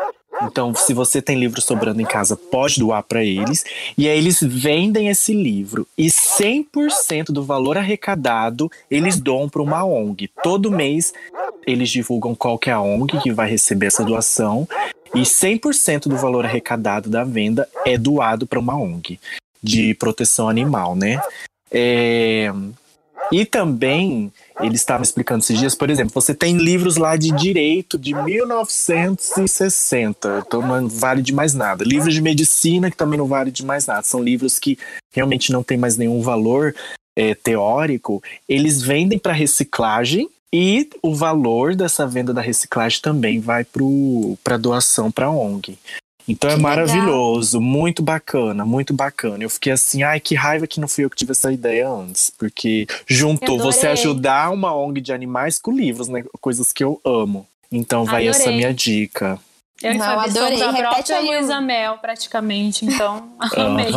Então, 0.43 0.73
se 0.73 0.93
você 0.93 1.21
tem 1.21 1.37
livro 1.39 1.61
sobrando 1.61 2.01
em 2.01 2.05
casa, 2.05 2.35
pode 2.35 2.79
doar 2.79 3.03
para 3.03 3.23
eles. 3.23 3.65
E 3.97 4.07
aí 4.07 4.17
eles 4.17 4.39
vendem 4.41 5.09
esse 5.09 5.33
livro. 5.33 5.87
E 5.97 6.07
100% 6.07 7.25
do 7.25 7.43
valor 7.43 7.77
arrecadado 7.77 8.71
eles 8.89 9.19
doam 9.19 9.49
para 9.49 9.61
uma 9.61 9.83
ONG. 9.83 10.29
Todo 10.41 10.71
mês 10.71 11.13
eles 11.65 11.89
divulgam 11.89 12.33
qual 12.33 12.57
que 12.57 12.69
é 12.69 12.73
a 12.73 12.81
ONG 12.81 13.19
que 13.21 13.31
vai 13.31 13.49
receber 13.49 13.87
essa 13.87 14.03
doação. 14.03 14.67
E 15.13 15.21
100% 15.21 16.03
do 16.03 16.17
valor 16.17 16.45
arrecadado 16.45 17.09
da 17.09 17.23
venda 17.23 17.67
é 17.85 17.97
doado 17.97 18.45
para 18.45 18.59
uma 18.59 18.75
ONG 18.75 19.19
de 19.61 19.93
proteção 19.95 20.47
animal, 20.47 20.95
né? 20.95 21.19
É, 21.71 22.51
e 23.31 23.45
também, 23.45 24.31
eles 24.59 24.81
estavam 24.81 25.03
explicando 25.03 25.43
esses 25.43 25.57
dias, 25.57 25.75
por 25.75 25.89
exemplo, 25.89 26.11
você 26.13 26.33
tem 26.33 26.57
livros 26.57 26.97
lá 26.97 27.15
de 27.15 27.31
direito 27.31 27.97
de 27.97 28.13
1960, 28.13 30.43
então 30.45 30.61
não 30.61 30.87
vale 30.87 31.21
de 31.21 31.33
mais 31.33 31.53
nada. 31.53 31.83
Livros 31.83 32.13
de 32.13 32.21
medicina 32.21 32.89
que 32.89 32.97
também 32.97 33.19
não 33.19 33.27
vale 33.27 33.51
de 33.51 33.65
mais 33.65 33.85
nada. 33.85 34.03
São 34.03 34.23
livros 34.23 34.57
que 34.57 34.77
realmente 35.11 35.51
não 35.51 35.63
têm 35.63 35.77
mais 35.77 35.95
nenhum 35.95 36.21
valor 36.21 36.75
é, 37.15 37.35
teórico. 37.35 38.23
Eles 38.47 38.81
vendem 38.81 39.19
para 39.19 39.33
reciclagem 39.33 40.29
e 40.51 40.89
o 41.01 41.13
valor 41.13 41.75
dessa 41.75 42.07
venda 42.07 42.33
da 42.33 42.41
reciclagem 42.41 43.01
também 43.01 43.39
vai 43.39 43.65
para 44.43 44.57
doação 44.57 45.11
para 45.11 45.27
a 45.27 45.31
ONG. 45.31 45.77
Então 46.29 46.49
é 46.49 46.53
Que 46.53 46.59
legal. 46.59 46.75
maravilhoso, 46.77 47.59
muito 47.59 48.03
bacana, 48.03 48.63
muito 48.65 48.93
bacana. 48.93 49.43
Eu 49.43 49.49
fiquei 49.49 49.73
assim, 49.73 50.03
ai, 50.03 50.19
que 50.19 50.35
raiva 50.35 50.67
que 50.67 50.79
não 50.79 50.87
fui 50.87 51.03
eu 51.05 51.09
que 51.09 51.15
tive 51.17 51.31
essa 51.31 51.51
ideia 51.51 51.89
antes. 51.89 52.29
Porque 52.37 52.85
juntou 53.07 53.57
Eu 53.57 53.63
você 53.63 53.87
ajudar 53.87 54.51
uma 54.51 54.73
ONG 54.75 55.01
de 55.01 55.11
animais 55.11 55.57
com 55.57 55.71
livros, 55.71 56.07
né? 56.07 56.23
Coisas 56.39 56.71
que 56.71 56.83
eu 56.83 57.01
amo. 57.03 57.47
Então 57.71 58.05
vai 58.05 58.27
Adorei. 58.27 58.29
essa 58.29 58.51
minha 58.51 58.73
dica. 58.73 59.39
Eu 59.81 59.93
Não, 59.95 60.05
Fabi 60.05 60.29
adorei. 60.29 60.61
a 60.61 60.71
Repete 60.71 61.13
aí 61.13 61.25
o- 61.25 61.31
Luísa 61.31 61.61
Mel, 61.61 61.97
praticamente. 61.99 62.85
Então, 62.85 63.29
amei. 63.55 63.87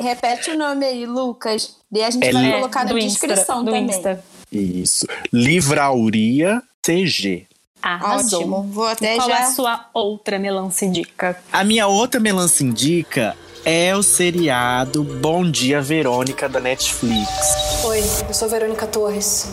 Repete 0.00 0.50
o 0.50 0.56
nome 0.58 0.84
aí, 0.86 1.04
Lucas. 1.06 1.76
E 1.92 2.02
a 2.02 2.10
gente 2.10 2.26
É 2.26 2.32
vai 2.32 2.42
li- 2.46 2.52
colocar 2.52 2.84
na 2.86 2.92
do 2.92 2.98
descrição 2.98 3.62
do 3.62 3.70
também. 3.70 3.84
Insta. 3.84 4.24
Isso. 4.50 5.06
Livrauria 5.32 6.62
CG. 6.82 7.46
Arrasou. 7.82 8.40
Ótimo. 8.40 8.62
Vou 8.70 8.86
até 8.86 9.16
Qual 9.16 9.28
já. 9.28 9.38
é 9.38 9.42
a 9.42 9.50
sua 9.50 9.86
outra 9.94 10.38
melancia 10.38 10.88
dica? 10.90 11.36
A 11.52 11.64
minha 11.64 11.86
outra 11.86 12.20
melancia 12.20 12.66
indica 12.66 13.36
é 13.64 13.94
o 13.96 14.02
seriado 14.02 15.02
Bom 15.02 15.50
Dia 15.50 15.80
Verônica 15.80 16.48
da 16.48 16.60
Netflix. 16.60 17.30
Oi, 17.84 18.02
eu 18.28 18.34
sou 18.34 18.48
Verônica 18.48 18.86
Torres. 18.86 19.48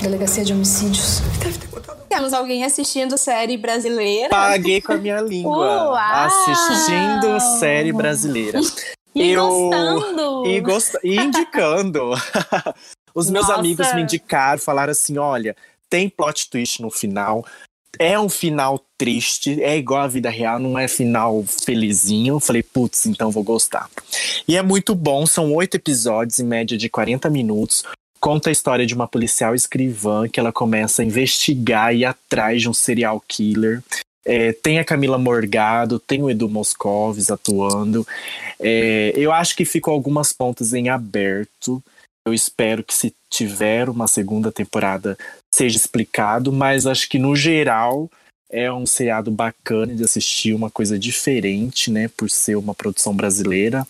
Delegacia 0.00 0.44
de 0.44 0.52
Homicídios. 0.52 1.20
Temos 2.08 2.32
alguém 2.32 2.64
assistindo 2.64 3.16
série 3.16 3.56
brasileira. 3.56 4.28
Paguei 4.28 4.80
com 4.80 4.92
a 4.92 4.96
minha 4.96 5.20
língua. 5.20 5.56
Uau! 5.56 5.94
Assistindo 5.96 7.40
série 7.58 7.92
brasileira. 7.92 8.60
E 9.14 9.30
Eu- 9.32 9.48
gostando! 9.48 10.46
E, 10.46 10.60
gost... 10.60 10.94
e 11.02 11.16
indicando. 11.16 12.10
Os 13.14 13.30
meus 13.30 13.48
Nossa. 13.48 13.58
amigos 13.58 13.92
me 13.94 14.02
indicaram, 14.02 14.58
falaram 14.60 14.92
assim: 14.92 15.16
olha, 15.16 15.56
tem 15.88 16.08
plot 16.08 16.50
twist 16.50 16.82
no 16.82 16.90
final. 16.90 17.44
É 17.98 18.18
um 18.18 18.28
final 18.28 18.84
triste, 18.98 19.62
é 19.62 19.76
igual 19.76 20.02
a 20.02 20.08
vida 20.08 20.28
real, 20.28 20.58
não 20.58 20.78
é 20.78 20.86
final 20.86 21.42
felizinho. 21.44 22.34
Eu 22.34 22.40
falei, 22.40 22.62
putz, 22.62 23.06
então 23.06 23.30
vou 23.30 23.42
gostar. 23.42 23.88
E 24.46 24.56
é 24.56 24.62
muito 24.62 24.94
bom, 24.94 25.26
são 25.26 25.52
oito 25.54 25.76
episódios, 25.76 26.38
em 26.38 26.44
média 26.44 26.76
de 26.76 26.88
40 26.88 27.30
minutos. 27.30 27.84
Conta 28.20 28.48
a 28.48 28.52
história 28.52 28.86
de 28.86 28.94
uma 28.94 29.06
policial 29.06 29.54
escrivã 29.54 30.28
que 30.28 30.40
ela 30.40 30.52
começa 30.52 31.00
a 31.00 31.04
investigar 31.04 31.94
e 31.94 31.98
ir 31.98 32.04
atrás 32.04 32.62
de 32.62 32.68
um 32.68 32.74
serial 32.74 33.22
killer. 33.26 33.82
É, 34.24 34.52
tem 34.52 34.80
a 34.80 34.84
Camila 34.84 35.18
Morgado, 35.18 36.00
tem 36.00 36.20
o 36.22 36.28
Edu 36.28 36.48
Moscovis 36.48 37.30
atuando. 37.30 38.04
É, 38.58 39.12
eu 39.14 39.30
acho 39.30 39.54
que 39.54 39.64
ficam 39.64 39.92
algumas 39.92 40.32
pontas 40.32 40.74
em 40.74 40.88
aberto. 40.88 41.80
Eu 42.26 42.34
espero 42.34 42.82
que 42.82 42.92
se 42.92 43.14
tiver 43.30 43.88
uma 43.88 44.08
segunda 44.08 44.50
temporada 44.50 45.16
seja 45.56 45.76
explicado, 45.76 46.52
mas 46.52 46.86
acho 46.86 47.08
que 47.08 47.18
no 47.18 47.34
geral 47.34 48.10
é 48.50 48.70
um 48.70 48.86
seriado 48.86 49.30
bacana 49.30 49.94
de 49.94 50.04
assistir, 50.04 50.54
uma 50.54 50.70
coisa 50.70 50.98
diferente, 50.98 51.90
né, 51.90 52.08
por 52.16 52.28
ser 52.30 52.56
uma 52.56 52.74
produção 52.74 53.14
brasileira. 53.14 53.86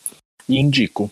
E 0.49 0.59
indico. 0.59 1.11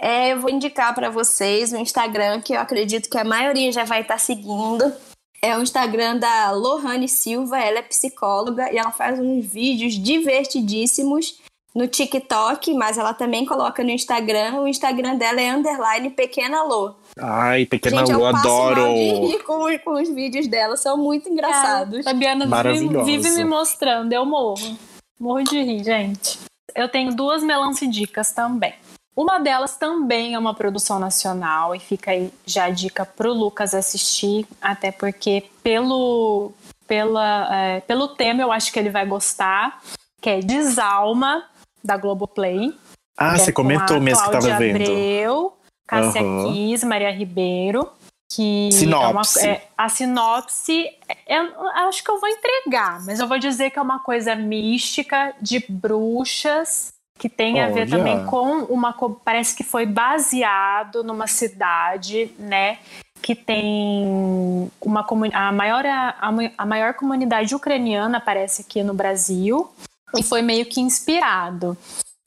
É, 0.00 0.32
eu 0.32 0.40
vou 0.40 0.50
indicar 0.50 0.94
pra 0.94 1.10
vocês 1.10 1.72
o 1.72 1.76
Instagram 1.76 2.40
que 2.40 2.52
eu 2.52 2.60
acredito 2.60 3.08
que 3.08 3.18
a 3.18 3.24
maioria 3.24 3.70
já 3.70 3.84
vai 3.84 4.02
estar 4.02 4.18
seguindo. 4.18 4.92
É 5.40 5.56
o 5.56 5.62
Instagram 5.62 6.18
da 6.18 6.50
Lohane 6.50 7.08
Silva, 7.08 7.60
ela 7.60 7.78
é 7.78 7.82
psicóloga 7.82 8.72
e 8.72 8.78
ela 8.78 8.90
faz 8.90 9.20
uns 9.20 9.46
vídeos 9.46 9.94
divertidíssimos 9.94 11.40
no 11.72 11.86
TikTok, 11.86 12.74
mas 12.74 12.98
ela 12.98 13.14
também 13.14 13.46
coloca 13.46 13.84
no 13.84 13.90
Instagram. 13.90 14.60
O 14.60 14.68
Instagram 14.68 15.16
dela 15.16 15.40
é 15.40 15.52
underline 15.52 16.10
pequena 16.10 16.64
Lô. 16.64 16.94
Ai, 17.20 17.66
Pequena 17.66 17.98
Gente, 17.98 18.12
Lu, 18.12 18.26
eu 18.26 18.32
passo 18.32 18.46
adoro. 18.46 18.80
mal 18.80 18.94
de 18.94 19.26
rir 19.26 19.42
com, 19.44 19.78
com 19.78 20.02
os 20.02 20.08
vídeos 20.08 20.46
dela, 20.46 20.76
são 20.76 20.96
muito 20.96 21.28
engraçados. 21.28 22.06
A 22.06 22.10
Fabiana 22.10 22.46
vive, 22.72 23.04
vive 23.04 23.30
me 23.30 23.44
mostrando, 23.44 24.12
eu 24.12 24.24
morro. 24.24 24.78
Morro 25.18 25.42
de 25.42 25.60
rir, 25.62 25.82
gente. 25.82 26.38
Eu 26.74 26.88
tenho 26.88 27.14
duas 27.14 27.42
melancia 27.42 27.88
dicas 27.88 28.32
também. 28.32 28.74
Uma 29.16 29.40
delas 29.40 29.76
também 29.76 30.34
é 30.34 30.38
uma 30.38 30.54
produção 30.54 31.00
nacional 31.00 31.74
e 31.74 31.80
fica 31.80 32.12
aí 32.12 32.32
já 32.46 32.66
a 32.66 32.70
dica 32.70 33.04
pro 33.04 33.32
Lucas 33.32 33.74
assistir, 33.74 34.46
até 34.62 34.92
porque 34.92 35.44
pelo, 35.60 36.52
pela, 36.86 37.48
é, 37.52 37.80
pelo 37.80 38.06
tema 38.06 38.42
eu 38.42 38.52
acho 38.52 38.72
que 38.72 38.78
ele 38.78 38.90
vai 38.90 39.04
gostar, 39.04 39.80
que 40.20 40.30
é 40.30 40.38
Desalma, 40.38 41.44
da 41.82 41.96
Globoplay. 41.96 42.72
Ah, 43.16 43.34
é 43.34 43.38
você 43.38 43.50
com 43.50 43.62
comentou 43.62 43.96
a 43.96 44.00
mesmo 44.00 44.24
que 44.24 44.30
tava 44.30 44.56
vendo. 44.56 44.76
Abreu, 44.76 45.57
Cássia 45.88 46.20
Aham. 46.20 46.52
Kiss, 46.52 46.86
Maria 46.86 47.10
Ribeiro. 47.10 47.90
Que 48.30 48.68
Sinopse. 48.70 49.40
É 49.40 49.42
uma, 49.42 49.56
é, 49.56 49.68
a 49.76 49.88
sinopse, 49.88 50.86
eu, 51.26 51.44
eu 51.44 51.88
acho 51.88 52.04
que 52.04 52.10
eu 52.10 52.20
vou 52.20 52.28
entregar, 52.28 53.02
mas 53.06 53.18
eu 53.20 53.26
vou 53.26 53.38
dizer 53.38 53.70
que 53.70 53.78
é 53.78 53.82
uma 53.82 54.00
coisa 54.00 54.34
mística 54.34 55.34
de 55.40 55.64
bruxas 55.66 56.92
que 57.18 57.28
tem 57.28 57.60
a 57.60 57.68
ver 57.68 57.80
Olha. 57.80 57.90
também 57.90 58.24
com 58.26 58.64
uma. 58.64 58.92
Parece 59.24 59.56
que 59.56 59.64
foi 59.64 59.86
baseado 59.86 61.02
numa 61.02 61.26
cidade, 61.26 62.30
né? 62.38 62.78
Que 63.22 63.34
tem 63.34 64.70
uma 64.80 65.06
a 65.32 65.50
maior 65.50 65.84
a, 65.86 66.30
a 66.56 66.66
maior 66.66 66.94
comunidade 66.94 67.54
ucraniana 67.54 68.20
parece 68.20 68.60
aqui 68.62 68.82
no 68.82 68.94
Brasil 68.94 69.68
e 70.16 70.22
foi 70.22 70.42
meio 70.42 70.66
que 70.66 70.80
inspirado. 70.80 71.76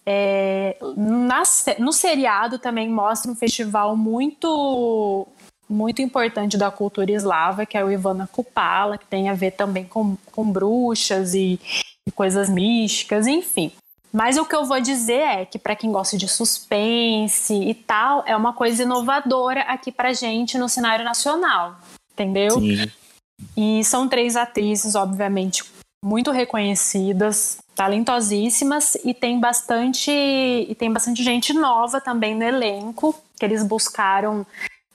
É, 0.05 0.77
na 0.97 1.43
no 1.77 1.93
seriado 1.93 2.57
também 2.57 2.89
mostra 2.89 3.31
um 3.31 3.35
festival 3.35 3.95
muito 3.95 5.27
muito 5.69 6.01
importante 6.01 6.57
da 6.57 6.69
cultura 6.69 7.11
eslava, 7.11 7.65
que 7.65 7.77
é 7.77 7.83
o 7.83 7.89
Ivana 7.89 8.27
Kupala, 8.27 8.97
que 8.97 9.05
tem 9.05 9.29
a 9.29 9.33
ver 9.33 9.51
também 9.51 9.85
com, 9.85 10.17
com 10.31 10.51
bruxas 10.51 11.33
e, 11.33 11.59
e 12.05 12.11
coisas 12.11 12.49
místicas, 12.49 13.25
enfim. 13.25 13.71
Mas 14.11 14.37
o 14.37 14.45
que 14.45 14.53
eu 14.53 14.65
vou 14.65 14.81
dizer 14.81 15.21
é 15.21 15.45
que 15.45 15.57
para 15.57 15.75
quem 15.75 15.89
gosta 15.89 16.17
de 16.17 16.27
suspense 16.27 17.53
e 17.53 17.73
tal, 17.73 18.23
é 18.27 18.35
uma 18.35 18.51
coisa 18.51 18.83
inovadora 18.83 19.61
aqui 19.61 19.91
pra 19.91 20.11
gente 20.11 20.57
no 20.57 20.67
cenário 20.67 21.05
nacional, 21.05 21.77
entendeu? 22.11 22.51
Sim. 22.59 22.91
E 23.55 23.83
são 23.85 24.09
três 24.09 24.35
atrizes, 24.35 24.95
obviamente, 24.95 25.63
muito 26.03 26.31
reconhecidas, 26.31 27.59
talentosíssimas 27.75 28.95
e 29.03 29.13
tem 29.13 29.39
bastante 29.39 30.11
e 30.11 30.75
tem 30.75 30.91
bastante 30.91 31.23
gente 31.23 31.53
nova 31.53 32.01
também 32.01 32.35
no 32.35 32.43
elenco 32.43 33.15
que 33.37 33.45
eles 33.45 33.63
buscaram 33.63 34.45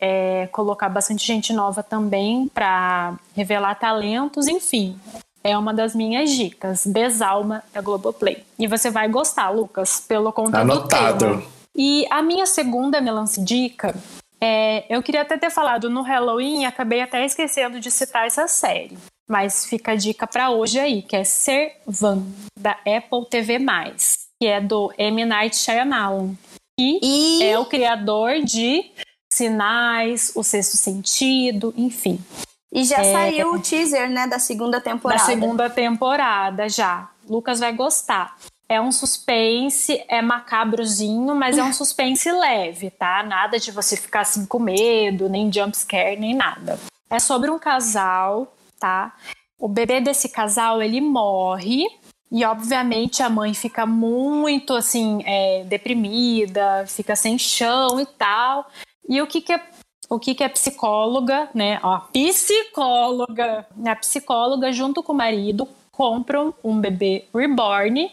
é, 0.00 0.48
colocar 0.52 0.88
bastante 0.88 1.26
gente 1.26 1.52
nova 1.52 1.82
também 1.82 2.48
para 2.48 3.14
revelar 3.34 3.74
talentos, 3.76 4.46
enfim. 4.46 4.98
É 5.42 5.56
uma 5.56 5.72
das 5.72 5.94
minhas 5.94 6.30
dicas. 6.30 6.84
Desalma 6.86 7.62
da 7.72 7.80
Globoplay. 7.80 8.44
E 8.58 8.66
você 8.66 8.90
vai 8.90 9.08
gostar, 9.08 9.50
Lucas, 9.50 10.00
pelo 10.00 10.32
conta 10.32 10.64
do 10.64 10.72
Anotado. 10.72 11.42
E 11.74 12.06
a 12.10 12.20
minha 12.20 12.46
segunda 12.46 13.00
melancia 13.00 13.44
dica 13.44 13.94
é, 14.40 14.84
eu 14.88 15.02
queria 15.02 15.22
até 15.22 15.36
ter 15.38 15.50
falado 15.50 15.88
no 15.88 16.02
Halloween 16.02 16.64
acabei 16.64 17.00
até 17.00 17.24
esquecendo 17.24 17.80
de 17.80 17.90
citar 17.90 18.26
essa 18.26 18.46
série. 18.46 18.98
Mas 19.28 19.66
fica 19.66 19.92
a 19.92 19.96
dica 19.96 20.26
pra 20.26 20.50
hoje 20.50 20.78
aí, 20.78 21.02
que 21.02 21.16
é 21.16 21.24
Servan, 21.24 22.22
da 22.58 22.72
Apple 22.86 23.28
TV+, 23.28 23.58
que 24.40 24.46
é 24.46 24.60
do 24.60 24.92
M. 24.96 25.24
Night 25.24 25.56
Shyamalan. 25.56 26.34
Que 26.78 27.00
E 27.02 27.42
é 27.42 27.58
o 27.58 27.64
criador 27.64 28.40
de 28.44 28.90
Sinais, 29.32 30.32
O 30.34 30.44
Sexto 30.44 30.76
Sentido, 30.76 31.74
enfim. 31.76 32.18
E 32.72 32.84
já 32.84 33.02
saiu 33.02 33.54
o 33.54 33.58
teaser, 33.58 34.10
né, 34.10 34.26
da 34.26 34.38
segunda 34.38 34.80
temporada. 34.80 35.20
Da 35.20 35.26
segunda 35.26 35.70
temporada 35.70 36.68
já. 36.68 37.08
Lucas 37.28 37.58
vai 37.58 37.72
gostar. 37.72 38.36
É 38.68 38.80
um 38.80 38.90
suspense, 38.90 40.04
é 40.08 40.20
macabrozinho, 40.20 41.34
mas 41.34 41.56
é 41.56 41.62
um 41.62 41.72
suspense 41.72 42.30
leve, 42.30 42.90
tá? 42.90 43.22
Nada 43.22 43.58
de 43.58 43.70
você 43.70 43.96
ficar 43.96 44.20
assim 44.22 44.44
com 44.44 44.58
medo, 44.58 45.28
nem 45.28 45.52
jumpscare, 45.52 46.18
nem 46.18 46.34
nada. 46.34 46.78
É 47.08 47.18
sobre 47.20 47.48
um 47.50 47.58
casal, 47.58 48.52
tá? 48.78 49.14
O 49.58 49.68
bebê 49.68 50.00
desse 50.00 50.28
casal, 50.28 50.82
ele 50.82 51.00
morre. 51.00 51.84
E, 52.30 52.44
obviamente, 52.44 53.22
a 53.22 53.30
mãe 53.30 53.54
fica 53.54 53.86
muito, 53.86 54.74
assim, 54.74 55.22
é, 55.24 55.64
deprimida, 55.64 56.84
fica 56.86 57.14
sem 57.14 57.38
chão 57.38 58.00
e 58.00 58.06
tal. 58.06 58.68
E 59.08 59.22
o 59.22 59.26
que 59.26 59.40
que 59.40 59.52
é 59.52 59.62
o 60.08 60.18
que, 60.18 60.34
que 60.34 60.44
a 60.44 60.48
psicóloga, 60.48 61.48
né? 61.54 61.80
Ó, 61.82 61.98
psicóloga, 62.12 63.66
a 63.84 63.96
psicóloga 63.96 64.72
junto 64.72 65.02
com 65.02 65.12
o 65.12 65.16
marido 65.16 65.68
compram 65.90 66.54
um 66.62 66.78
bebê 66.78 67.24
reborn 67.34 68.10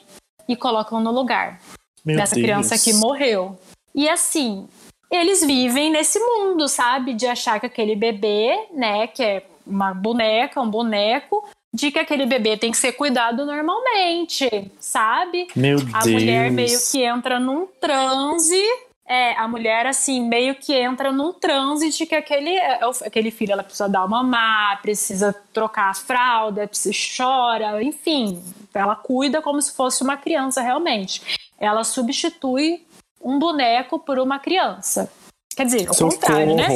e 0.48 0.56
colocam 0.56 1.00
no 1.00 1.12
lugar 1.12 1.60
Meu 2.04 2.18
dessa 2.18 2.36
Deus. 2.36 2.46
criança 2.46 2.80
que 2.80 2.94
morreu. 2.94 3.58
E 3.94 4.10
assim, 4.10 4.68
eles 5.12 5.46
vivem 5.46 5.92
nesse 5.92 6.20
mundo, 6.20 6.68
sabe? 6.68 7.14
De 7.14 7.28
achar 7.28 7.60
que 7.60 7.66
aquele 7.68 7.96
bebê, 7.96 8.68
né, 8.72 9.06
que 9.08 9.22
é 9.22 9.44
uma 9.66 9.94
boneca, 9.94 10.62
um 10.62 10.70
boneco, 10.70 11.48
de 11.74 11.90
que 11.92 12.00
aquele 12.00 12.26
bebê 12.26 12.56
tem 12.56 12.72
que 12.72 12.78
ser 12.78 12.94
cuidado 12.94 13.46
normalmente, 13.46 14.72
sabe? 14.80 15.48
Meu 15.56 15.78
A 15.92 16.00
Deus. 16.00 16.12
mulher 16.14 16.52
meio 16.52 16.80
que 16.92 17.02
entra 17.04 17.40
num 17.40 17.68
transe 17.80 18.64
É, 19.06 19.34
a 19.38 19.50
mulher, 19.50 19.86
assim, 19.86 20.26
meio 20.26 20.56
que 20.56 20.74
entra 20.74 21.12
num 21.12 21.34
transe 21.34 21.90
de 21.90 22.06
que 22.06 22.16
aquele, 22.16 22.56
é, 22.56 22.80
aquele 23.06 23.32
filho 23.32 23.52
ela 23.52 23.62
precisa 23.62 23.90
dar 23.90 24.06
uma 24.06 24.24
mamar, 24.24 24.82
precisa 24.82 25.36
trocar 25.52 25.90
a 25.90 25.94
fralda, 25.94 26.66
precisa, 26.66 26.96
chora, 27.18 27.84
enfim. 27.84 28.42
Ela 28.74 28.96
cuida 28.96 29.42
como 29.42 29.62
se 29.62 29.76
fosse 29.76 30.02
uma 30.04 30.16
criança 30.16 30.62
realmente. 30.62 31.22
Ela 31.60 31.84
substitui 31.84 32.82
um 33.22 33.38
boneco 33.38 34.00
por 34.00 34.20
uma 34.20 34.40
criança. 34.40 35.12
Quer 35.56 35.66
dizer, 35.66 35.88
ao 35.88 35.96
contrário, 35.96 36.56
né? 36.56 36.68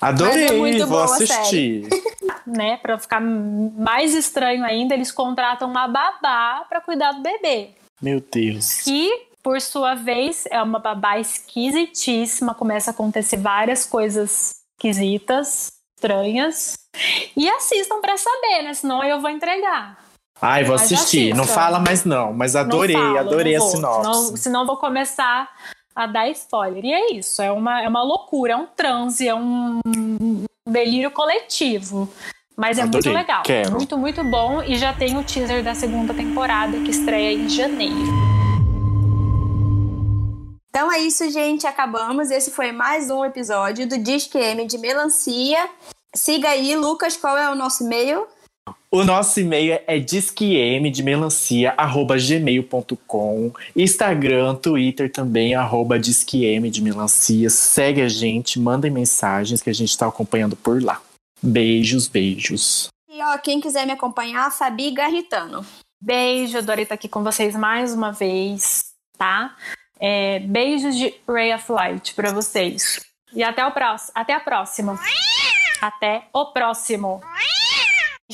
Adorei, 0.00 0.58
Mas 0.58 0.80
é 0.80 0.86
vou 0.86 0.98
a 1.00 1.04
assistir. 1.04 1.86
né, 2.46 2.78
para 2.78 2.98
ficar 2.98 3.20
mais 3.20 4.14
estranho 4.14 4.64
ainda, 4.64 4.94
eles 4.94 5.12
contratam 5.12 5.68
uma 5.68 5.86
babá 5.86 6.64
para 6.68 6.80
cuidar 6.80 7.12
do 7.12 7.22
bebê. 7.22 7.70
Meu 8.00 8.20
Deus. 8.20 8.80
Que, 8.80 9.26
por 9.42 9.60
sua 9.60 9.94
vez, 9.94 10.44
é 10.50 10.62
uma 10.62 10.78
babá 10.78 11.18
esquisitíssima, 11.18 12.54
começa 12.54 12.90
a 12.90 12.92
acontecer 12.92 13.36
várias 13.36 13.84
coisas 13.84 14.54
esquisitas, 14.78 15.72
estranhas. 15.96 16.78
E 17.36 17.48
assistam 17.50 18.00
para 18.00 18.16
saber, 18.16 18.62
né? 18.62 18.72
Senão 18.72 19.04
eu 19.04 19.20
vou 19.20 19.30
entregar. 19.30 19.98
Ai, 20.40 20.64
vou 20.64 20.76
Mas 20.76 20.90
assistir. 20.90 21.34
Não 21.34 21.44
assista. 21.44 21.60
fala 21.60 21.78
mais 21.78 22.04
não, 22.06 22.32
mas 22.32 22.56
adorei, 22.56 22.96
Não 22.96 23.02
falo, 23.02 23.18
adorei 23.18 23.58
não 23.58 23.60
a 23.62 23.66
vou, 23.66 23.76
sinopse. 23.76 24.02
Senão, 24.02 24.36
senão 24.36 24.66
vou 24.66 24.78
começar 24.78 25.50
a 25.94 26.06
dar 26.06 26.28
spoiler. 26.30 26.84
E 26.84 26.92
é 26.92 27.12
isso, 27.12 27.42
é 27.42 27.50
uma, 27.50 27.82
é 27.82 27.88
uma 27.88 28.02
loucura, 28.02 28.52
é 28.52 28.56
um 28.56 28.66
transe, 28.66 29.28
é 29.28 29.34
um 29.34 29.80
delírio 30.68 31.10
coletivo. 31.10 32.08
Mas 32.56 32.78
é 32.78 32.82
muito 32.82 32.98
Adorei, 32.98 33.16
legal. 33.16 33.42
quero. 33.42 33.72
Muito, 33.72 33.96
muito 33.96 34.22
bom. 34.24 34.62
E 34.62 34.76
já 34.76 34.92
tem 34.92 35.16
o 35.16 35.24
teaser 35.24 35.64
da 35.64 35.74
segunda 35.74 36.12
temporada 36.12 36.78
que 36.80 36.90
estreia 36.90 37.32
em 37.32 37.48
janeiro. 37.48 38.30
Então 40.68 40.92
é 40.92 40.98
isso, 40.98 41.28
gente. 41.30 41.66
Acabamos. 41.66 42.30
Esse 42.30 42.50
foi 42.50 42.70
mais 42.70 43.10
um 43.10 43.24
episódio 43.24 43.88
do 43.88 43.96
Disque 43.96 44.38
M 44.38 44.66
de 44.66 44.76
Melancia. 44.76 45.70
Siga 46.14 46.50
aí, 46.50 46.76
Lucas, 46.76 47.16
qual 47.16 47.38
é 47.38 47.50
o 47.50 47.54
nosso 47.54 47.84
e-mail? 47.84 48.26
O 48.90 49.04
nosso 49.04 49.38
e-mail 49.40 49.80
é 49.86 49.98
disquem 49.98 50.90
de 50.90 51.02
melancia, 51.02 51.74
arroba 51.76 52.16
gmail.com. 52.16 53.52
Instagram, 53.76 54.56
Twitter 54.56 55.10
também, 55.10 55.54
arroba 55.54 55.98
disquem 55.98 56.60
de 56.70 56.82
melancia. 56.82 57.48
Segue 57.50 58.02
a 58.02 58.08
gente, 58.08 58.58
mandem 58.58 58.90
mensagens 58.90 59.62
que 59.62 59.70
a 59.70 59.74
gente 59.74 59.90
está 59.90 60.06
acompanhando 60.06 60.56
por 60.56 60.82
lá. 60.82 61.00
Beijos, 61.42 62.08
beijos. 62.08 62.88
E 63.08 63.22
ó, 63.22 63.38
quem 63.38 63.60
quiser 63.60 63.86
me 63.86 63.92
acompanhar, 63.92 64.50
Fabi 64.50 64.90
Garritano. 64.90 65.64
Beijo, 66.02 66.58
adorei 66.58 66.84
estar 66.84 66.94
aqui 66.94 67.08
com 67.08 67.22
vocês 67.22 67.54
mais 67.54 67.92
uma 67.94 68.10
vez, 68.10 68.82
tá? 69.18 69.54
É, 69.98 70.38
beijos 70.40 70.96
de 70.96 71.14
Ray 71.28 71.54
of 71.54 71.70
Light 71.70 72.14
pra 72.14 72.32
vocês. 72.32 73.00
E 73.34 73.42
até 73.42 73.64
o 73.64 73.70
próximo. 73.70 74.12
Até 74.14 74.32
a 74.32 74.40
próxima. 74.40 74.98
Até 75.80 76.24
o 76.32 76.46
próximo. 76.46 77.20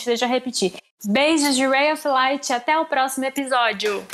Deixa 0.04 0.26
eu 0.26 0.28
repetir. 0.28 0.74
Beijos 1.04 1.56
de 1.56 1.66
Ray 1.66 1.92
of 1.92 2.06
Light. 2.06 2.52
Até 2.52 2.78
o 2.78 2.84
próximo 2.84 3.24
episódio. 3.24 4.04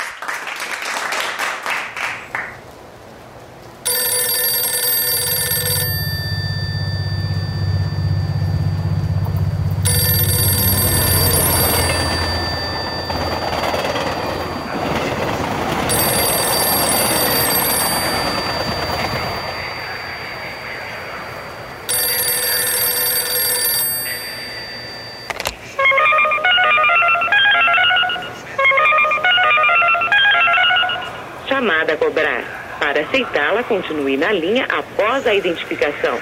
Chamada 31.63 31.93
a 31.93 31.97
cobrar. 31.97 32.43
Para 32.79 33.01
aceitá-la, 33.01 33.62
continue 33.73 34.15
na 34.17 34.31
linha 34.31 34.65
após 34.69 35.25
a 35.25 35.33
identificação. 35.33 36.15